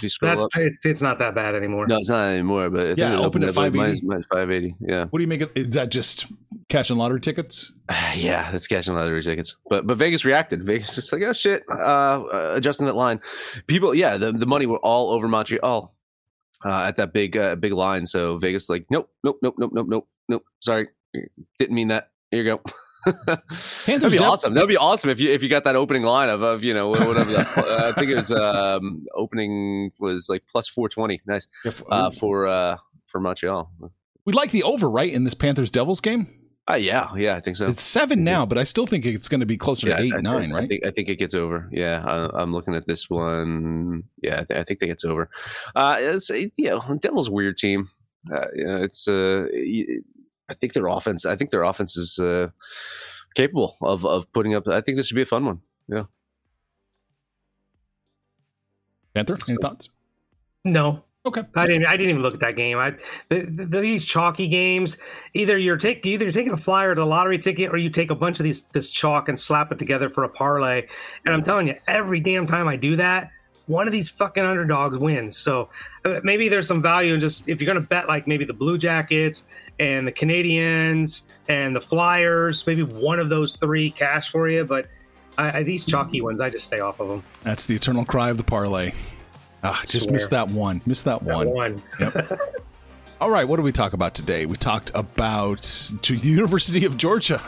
That's, 0.00 0.44
it's, 0.56 0.84
it's, 0.84 1.02
not 1.02 1.18
that 1.20 1.34
bad 1.34 1.54
anymore. 1.54 1.86
No, 1.86 1.96
it's 1.96 2.10
not 2.10 2.24
anymore. 2.24 2.68
But 2.68 2.80
I 2.80 2.84
think 2.86 2.98
yeah, 2.98 3.14
it 3.14 3.18
opened 3.18 3.44
at 3.44 3.54
five 3.54 3.74
minus, 3.74 4.02
minus 4.02 4.26
five 4.30 4.50
eighty. 4.50 4.74
Yeah. 4.80 5.06
What 5.06 5.18
do 5.18 5.22
you 5.22 5.28
make 5.28 5.40
it? 5.40 5.52
Is 5.54 5.70
that 5.70 5.90
just 5.90 6.26
catching 6.68 6.98
lottery 6.98 7.20
tickets? 7.20 7.72
yeah, 8.14 8.50
that's 8.50 8.66
catching 8.66 8.94
lottery 8.94 9.22
tickets. 9.22 9.56
But 9.70 9.86
but 9.86 9.96
Vegas 9.96 10.24
reacted. 10.24 10.64
Vegas 10.64 10.94
just 10.94 11.12
like 11.12 11.22
oh 11.22 11.32
shit, 11.32 11.64
uh, 11.70 11.74
uh, 11.74 12.52
adjusting 12.54 12.86
that 12.86 12.94
line. 12.94 13.20
People, 13.66 13.94
yeah, 13.94 14.16
the 14.16 14.32
the 14.32 14.46
money 14.46 14.66
were 14.66 14.78
all 14.78 15.10
over 15.10 15.28
Montreal 15.28 15.90
uh, 16.64 16.80
at 16.82 16.96
that 16.96 17.12
big 17.12 17.36
uh, 17.36 17.56
big 17.56 17.72
line. 17.72 18.04
So 18.04 18.38
Vegas 18.38 18.68
like 18.68 18.86
nope 18.90 19.10
nope 19.24 19.38
nope 19.42 19.54
nope 19.58 19.72
nope 19.72 19.86
nope 19.88 20.08
nope. 20.28 20.44
Sorry, 20.60 20.88
didn't 21.58 21.74
mean 21.74 21.88
that. 21.88 22.10
Here 22.30 22.42
you 22.42 22.56
go. 22.56 22.62
That'd 23.86 24.12
be 24.12 24.18
awesome. 24.18 24.54
That'd 24.54 24.68
be 24.68 24.76
awesome 24.76 25.10
if 25.10 25.20
you 25.20 25.30
if 25.30 25.42
you 25.42 25.48
got 25.48 25.64
that 25.64 25.76
opening 25.76 26.02
line 26.02 26.28
of, 26.28 26.42
of 26.42 26.64
you 26.64 26.74
know 26.74 26.88
whatever. 26.88 27.36
I 27.36 27.92
think 27.92 28.10
it 28.10 28.16
was 28.16 28.32
um, 28.32 29.06
opening 29.14 29.92
was 30.00 30.28
like 30.28 30.42
plus 30.50 30.68
four 30.68 30.88
twenty. 30.88 31.20
Nice 31.26 31.46
uh, 31.90 32.10
for 32.10 32.48
uh, 32.48 32.76
for 33.06 33.20
Montreal. 33.20 33.70
We'd 34.24 34.34
like 34.34 34.50
the 34.50 34.64
over 34.64 34.90
right 34.90 35.12
in 35.12 35.22
this 35.22 35.34
Panthers 35.34 35.70
Devils 35.70 36.00
game. 36.00 36.26
Uh, 36.68 36.74
yeah, 36.74 37.14
yeah, 37.14 37.36
I 37.36 37.40
think 37.40 37.56
so. 37.56 37.68
It's 37.68 37.84
seven 37.84 38.24
now, 38.24 38.44
but 38.44 38.58
I 38.58 38.64
still 38.64 38.86
think 38.86 39.06
it's 39.06 39.28
going 39.28 39.38
to 39.38 39.46
be 39.46 39.56
closer 39.56 39.88
yeah, 39.88 39.98
to 39.98 40.02
eight, 40.02 40.14
I, 40.14 40.20
nine, 40.20 40.52
right? 40.52 40.64
I 40.64 40.66
think, 40.66 40.86
I 40.86 40.90
think, 40.90 41.08
it 41.08 41.16
gets 41.16 41.36
over. 41.36 41.68
Yeah, 41.70 42.02
I, 42.04 42.42
am 42.42 42.52
looking 42.52 42.74
at 42.74 42.88
this 42.88 43.08
one. 43.08 44.02
Yeah, 44.20 44.42
I, 44.50 44.64
think 44.64 44.82
it 44.82 44.88
gets 44.88 45.04
over. 45.04 45.30
Uh, 45.76 45.96
it's 46.00 46.28
you 46.30 46.50
know, 46.58 46.98
Devils 47.00 47.30
weird 47.30 47.56
team. 47.56 47.88
Uh, 48.32 48.46
you 48.52 48.64
know, 48.64 48.82
it's 48.82 49.06
uh, 49.06 49.46
I 50.48 50.54
think 50.54 50.72
their 50.72 50.86
offense. 50.86 51.26
I 51.26 51.36
think 51.36 51.50
their 51.50 51.62
offense 51.62 51.96
is 51.96 52.18
uh, 52.18 52.48
capable 53.34 53.76
of 53.82 54.04
of 54.04 54.30
putting 54.32 54.54
up. 54.54 54.68
I 54.68 54.80
think 54.80 54.96
this 54.96 55.06
should 55.06 55.16
be 55.16 55.22
a 55.22 55.26
fun 55.26 55.44
one. 55.44 55.60
Yeah. 55.88 56.04
Panther, 59.14 59.38
any 59.48 59.58
thoughts? 59.62 59.88
No. 60.64 61.02
Okay. 61.24 61.42
I 61.56 61.66
didn't. 61.66 61.86
I 61.86 61.96
didn't 61.96 62.10
even 62.10 62.22
look 62.22 62.34
at 62.34 62.40
that 62.40 62.54
game. 62.54 62.78
I 62.78 62.92
the, 63.30 63.40
the, 63.40 63.80
these 63.80 64.04
chalky 64.04 64.46
games. 64.46 64.96
Either 65.34 65.58
you're 65.58 65.76
taking 65.76 66.12
either 66.12 66.24
you're 66.24 66.32
taking 66.32 66.52
a 66.52 66.56
flyer 66.56 66.94
to 66.94 67.00
the 67.00 67.06
lottery 67.06 67.38
ticket, 67.38 67.72
or 67.72 67.78
you 67.78 67.90
take 67.90 68.10
a 68.10 68.14
bunch 68.14 68.38
of 68.38 68.44
these 68.44 68.66
this 68.66 68.90
chalk 68.90 69.28
and 69.28 69.38
slap 69.38 69.72
it 69.72 69.78
together 69.78 70.08
for 70.08 70.22
a 70.22 70.28
parlay. 70.28 70.86
And 71.24 71.34
I'm 71.34 71.42
telling 71.42 71.66
you, 71.66 71.74
every 71.88 72.20
damn 72.20 72.46
time 72.46 72.68
I 72.68 72.76
do 72.76 72.94
that, 72.96 73.32
one 73.66 73.88
of 73.88 73.92
these 73.92 74.08
fucking 74.08 74.44
underdogs 74.44 74.98
wins. 74.98 75.36
So 75.36 75.68
uh, 76.04 76.20
maybe 76.22 76.48
there's 76.48 76.68
some 76.68 76.80
value 76.80 77.14
in 77.14 77.20
just 77.20 77.48
if 77.48 77.60
you're 77.60 77.72
going 77.72 77.82
to 77.82 77.88
bet 77.88 78.06
like 78.06 78.28
maybe 78.28 78.44
the 78.44 78.52
Blue 78.52 78.78
Jackets 78.78 79.46
and 79.78 80.06
the 80.06 80.12
Canadiens 80.12 81.22
and 81.48 81.74
the 81.74 81.80
Flyers, 81.80 82.66
maybe 82.66 82.82
one 82.82 83.18
of 83.18 83.28
those 83.28 83.56
three 83.56 83.90
cash 83.90 84.30
for 84.30 84.48
you. 84.48 84.64
But 84.64 84.88
I, 85.38 85.58
I, 85.58 85.62
these 85.62 85.84
chalky 85.84 86.20
ones, 86.20 86.40
I 86.40 86.50
just 86.50 86.66
stay 86.66 86.80
off 86.80 87.00
of 87.00 87.08
them. 87.08 87.22
That's 87.42 87.66
the 87.66 87.74
eternal 87.74 88.04
cry 88.04 88.30
of 88.30 88.36
the 88.36 88.44
parlay. 88.44 88.92
Ah, 89.62 89.82
just 89.86 90.10
missed 90.10 90.30
that 90.30 90.48
one. 90.48 90.80
Missed 90.86 91.04
that, 91.04 91.24
that 91.24 91.36
one. 91.36 91.50
one. 91.50 91.82
Yep. 91.98 92.38
All 93.20 93.30
right, 93.30 93.48
what 93.48 93.56
do 93.56 93.62
we 93.62 93.72
talk 93.72 93.94
about 93.94 94.14
today? 94.14 94.44
We 94.44 94.56
talked 94.56 94.90
about 94.94 95.62
the 96.02 96.16
University 96.22 96.84
of 96.84 96.98
Georgia 96.98 97.40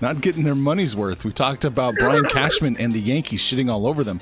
not 0.00 0.20
getting 0.20 0.44
their 0.44 0.54
money's 0.54 0.94
worth. 0.94 1.24
We 1.24 1.32
talked 1.32 1.64
about 1.64 1.96
Brian 1.96 2.24
Cashman 2.24 2.76
and 2.76 2.92
the 2.92 3.00
Yankees 3.00 3.40
shitting 3.40 3.70
all 3.70 3.86
over 3.86 4.04
them. 4.04 4.20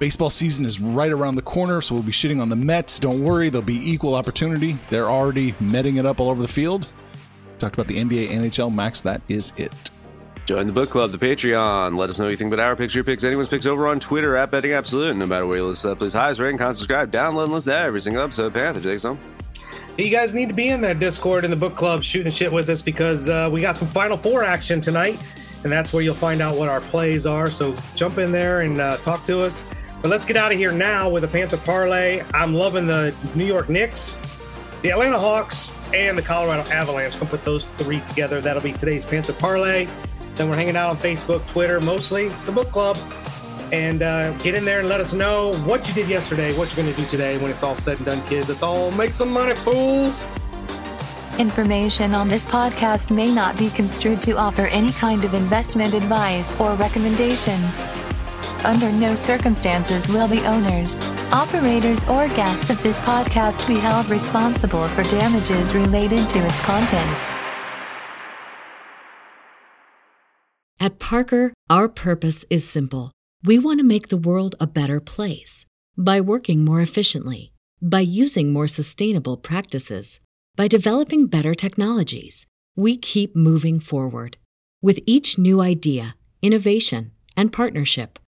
Baseball 0.00 0.30
season 0.30 0.64
is 0.64 0.80
right 0.80 1.12
around 1.12 1.34
the 1.34 1.42
corner, 1.42 1.82
so 1.82 1.94
we'll 1.94 2.02
be 2.02 2.10
shitting 2.10 2.40
on 2.40 2.48
the 2.48 2.56
Mets. 2.56 2.98
Don't 2.98 3.22
worry, 3.22 3.50
there'll 3.50 3.62
be 3.62 3.76
equal 3.90 4.14
opportunity. 4.14 4.78
They're 4.88 5.10
already 5.10 5.54
metting 5.60 5.96
it 5.96 6.06
up 6.06 6.20
all 6.20 6.30
over 6.30 6.40
the 6.40 6.48
field. 6.48 6.88
Talked 7.58 7.74
about 7.74 7.86
the 7.86 7.98
NBA, 7.98 8.28
NHL, 8.28 8.74
Max. 8.74 9.02
That 9.02 9.20
is 9.28 9.52
it. 9.58 9.90
Join 10.46 10.66
the 10.66 10.72
book 10.72 10.88
club, 10.88 11.12
the 11.12 11.18
Patreon. 11.18 11.98
Let 11.98 12.08
us 12.08 12.18
know 12.18 12.24
what 12.24 12.30
you 12.30 12.38
think 12.38 12.50
about 12.50 12.64
our 12.64 12.76
picks, 12.76 12.94
your 12.94 13.04
picks, 13.04 13.24
anyone's 13.24 13.50
picks 13.50 13.66
over 13.66 13.86
on 13.88 14.00
Twitter 14.00 14.36
at 14.36 14.50
Betting 14.50 14.72
Absolute. 14.72 15.16
No 15.16 15.26
matter 15.26 15.46
where 15.46 15.58
you 15.58 15.66
listen, 15.66 15.94
please 15.96 16.14
highest 16.14 16.40
rate 16.40 16.48
and 16.48 16.58
comment, 16.58 16.78
subscribe, 16.78 17.12
download, 17.12 17.44
and 17.44 17.52
listen 17.52 17.74
to 17.74 17.78
every 17.78 18.00
single 18.00 18.24
episode. 18.24 18.54
Panther, 18.54 18.80
take 18.80 19.00
some. 19.00 19.18
You 19.98 20.08
guys 20.08 20.32
need 20.32 20.48
to 20.48 20.54
be 20.54 20.68
in 20.68 20.80
that 20.80 20.98
Discord 20.98 21.44
in 21.44 21.50
the 21.50 21.58
book 21.58 21.76
club 21.76 22.02
shooting 22.02 22.32
shit 22.32 22.50
with 22.50 22.70
us 22.70 22.80
because 22.80 23.28
uh, 23.28 23.50
we 23.52 23.60
got 23.60 23.76
some 23.76 23.88
Final 23.88 24.16
Four 24.16 24.44
action 24.44 24.80
tonight, 24.80 25.20
and 25.62 25.70
that's 25.70 25.92
where 25.92 26.02
you'll 26.02 26.14
find 26.14 26.40
out 26.40 26.56
what 26.56 26.70
our 26.70 26.80
plays 26.80 27.26
are. 27.26 27.50
So 27.50 27.74
jump 27.94 28.16
in 28.16 28.32
there 28.32 28.62
and 28.62 28.80
uh, 28.80 28.96
talk 28.96 29.26
to 29.26 29.42
us 29.42 29.66
But 30.02 30.10
let's 30.10 30.24
get 30.24 30.36
out 30.36 30.50
of 30.50 30.58
here 30.58 30.72
now 30.72 31.10
with 31.10 31.24
a 31.24 31.28
Panther 31.28 31.58
parlay. 31.58 32.22
I'm 32.32 32.54
loving 32.54 32.86
the 32.86 33.14
New 33.34 33.44
York 33.44 33.68
Knicks, 33.68 34.16
the 34.82 34.90
Atlanta 34.90 35.18
Hawks, 35.18 35.74
and 35.92 36.16
the 36.16 36.22
Colorado 36.22 36.68
Avalanche. 36.70 37.14
Gonna 37.14 37.26
put 37.26 37.44
those 37.44 37.66
three 37.76 38.00
together. 38.00 38.40
That'll 38.40 38.62
be 38.62 38.72
today's 38.72 39.04
Panther 39.04 39.34
parlay. 39.34 39.88
Then 40.36 40.48
we're 40.48 40.56
hanging 40.56 40.76
out 40.76 40.90
on 40.90 40.96
Facebook, 40.96 41.46
Twitter, 41.46 41.80
mostly 41.80 42.28
the 42.46 42.52
book 42.52 42.72
club. 42.72 42.96
And 43.72 44.02
uh, 44.02 44.32
get 44.38 44.54
in 44.54 44.64
there 44.64 44.80
and 44.80 44.88
let 44.88 45.00
us 45.00 45.12
know 45.12 45.54
what 45.64 45.86
you 45.86 45.94
did 45.94 46.08
yesterday, 46.08 46.56
what 46.56 46.74
you're 46.74 46.82
going 46.82 46.94
to 46.94 47.00
do 47.00 47.06
today 47.08 47.38
when 47.38 47.50
it's 47.50 47.62
all 47.62 47.76
said 47.76 47.98
and 47.98 48.06
done, 48.06 48.26
kids. 48.26 48.48
Let's 48.48 48.62
all 48.62 48.90
make 48.90 49.12
some 49.12 49.30
money, 49.30 49.54
fools. 49.56 50.24
Information 51.38 52.14
on 52.14 52.26
this 52.26 52.46
podcast 52.46 53.14
may 53.14 53.30
not 53.30 53.56
be 53.58 53.70
construed 53.70 54.20
to 54.22 54.32
offer 54.32 54.62
any 54.66 54.92
kind 54.92 55.24
of 55.24 55.34
investment 55.34 55.94
advice 55.94 56.58
or 56.58 56.74
recommendations. 56.74 57.86
Under 58.64 58.92
no 58.92 59.14
circumstances 59.14 60.06
will 60.08 60.28
the 60.28 60.44
owners, 60.46 61.02
operators, 61.32 62.06
or 62.08 62.28
guests 62.28 62.68
of 62.68 62.82
this 62.82 63.00
podcast 63.00 63.66
be 63.66 63.76
held 63.76 64.08
responsible 64.10 64.86
for 64.88 65.02
damages 65.04 65.74
related 65.74 66.28
to 66.28 66.38
its 66.44 66.60
contents. 66.60 67.34
At 70.78 70.98
Parker, 70.98 71.52
our 71.70 71.88
purpose 71.88 72.44
is 72.50 72.68
simple. 72.68 73.12
We 73.42 73.58
want 73.58 73.80
to 73.80 73.84
make 73.84 74.08
the 74.08 74.16
world 74.18 74.54
a 74.60 74.66
better 74.66 75.00
place 75.00 75.64
by 75.96 76.20
working 76.20 76.64
more 76.64 76.80
efficiently, 76.82 77.52
by 77.80 78.00
using 78.00 78.52
more 78.52 78.68
sustainable 78.68 79.38
practices, 79.38 80.20
by 80.56 80.68
developing 80.68 81.26
better 81.26 81.54
technologies. 81.54 82.46
We 82.76 82.98
keep 82.98 83.34
moving 83.34 83.80
forward. 83.80 84.36
With 84.82 85.00
each 85.06 85.38
new 85.38 85.62
idea, 85.62 86.16
innovation, 86.42 87.12
and 87.36 87.52
partnership, 87.52 88.18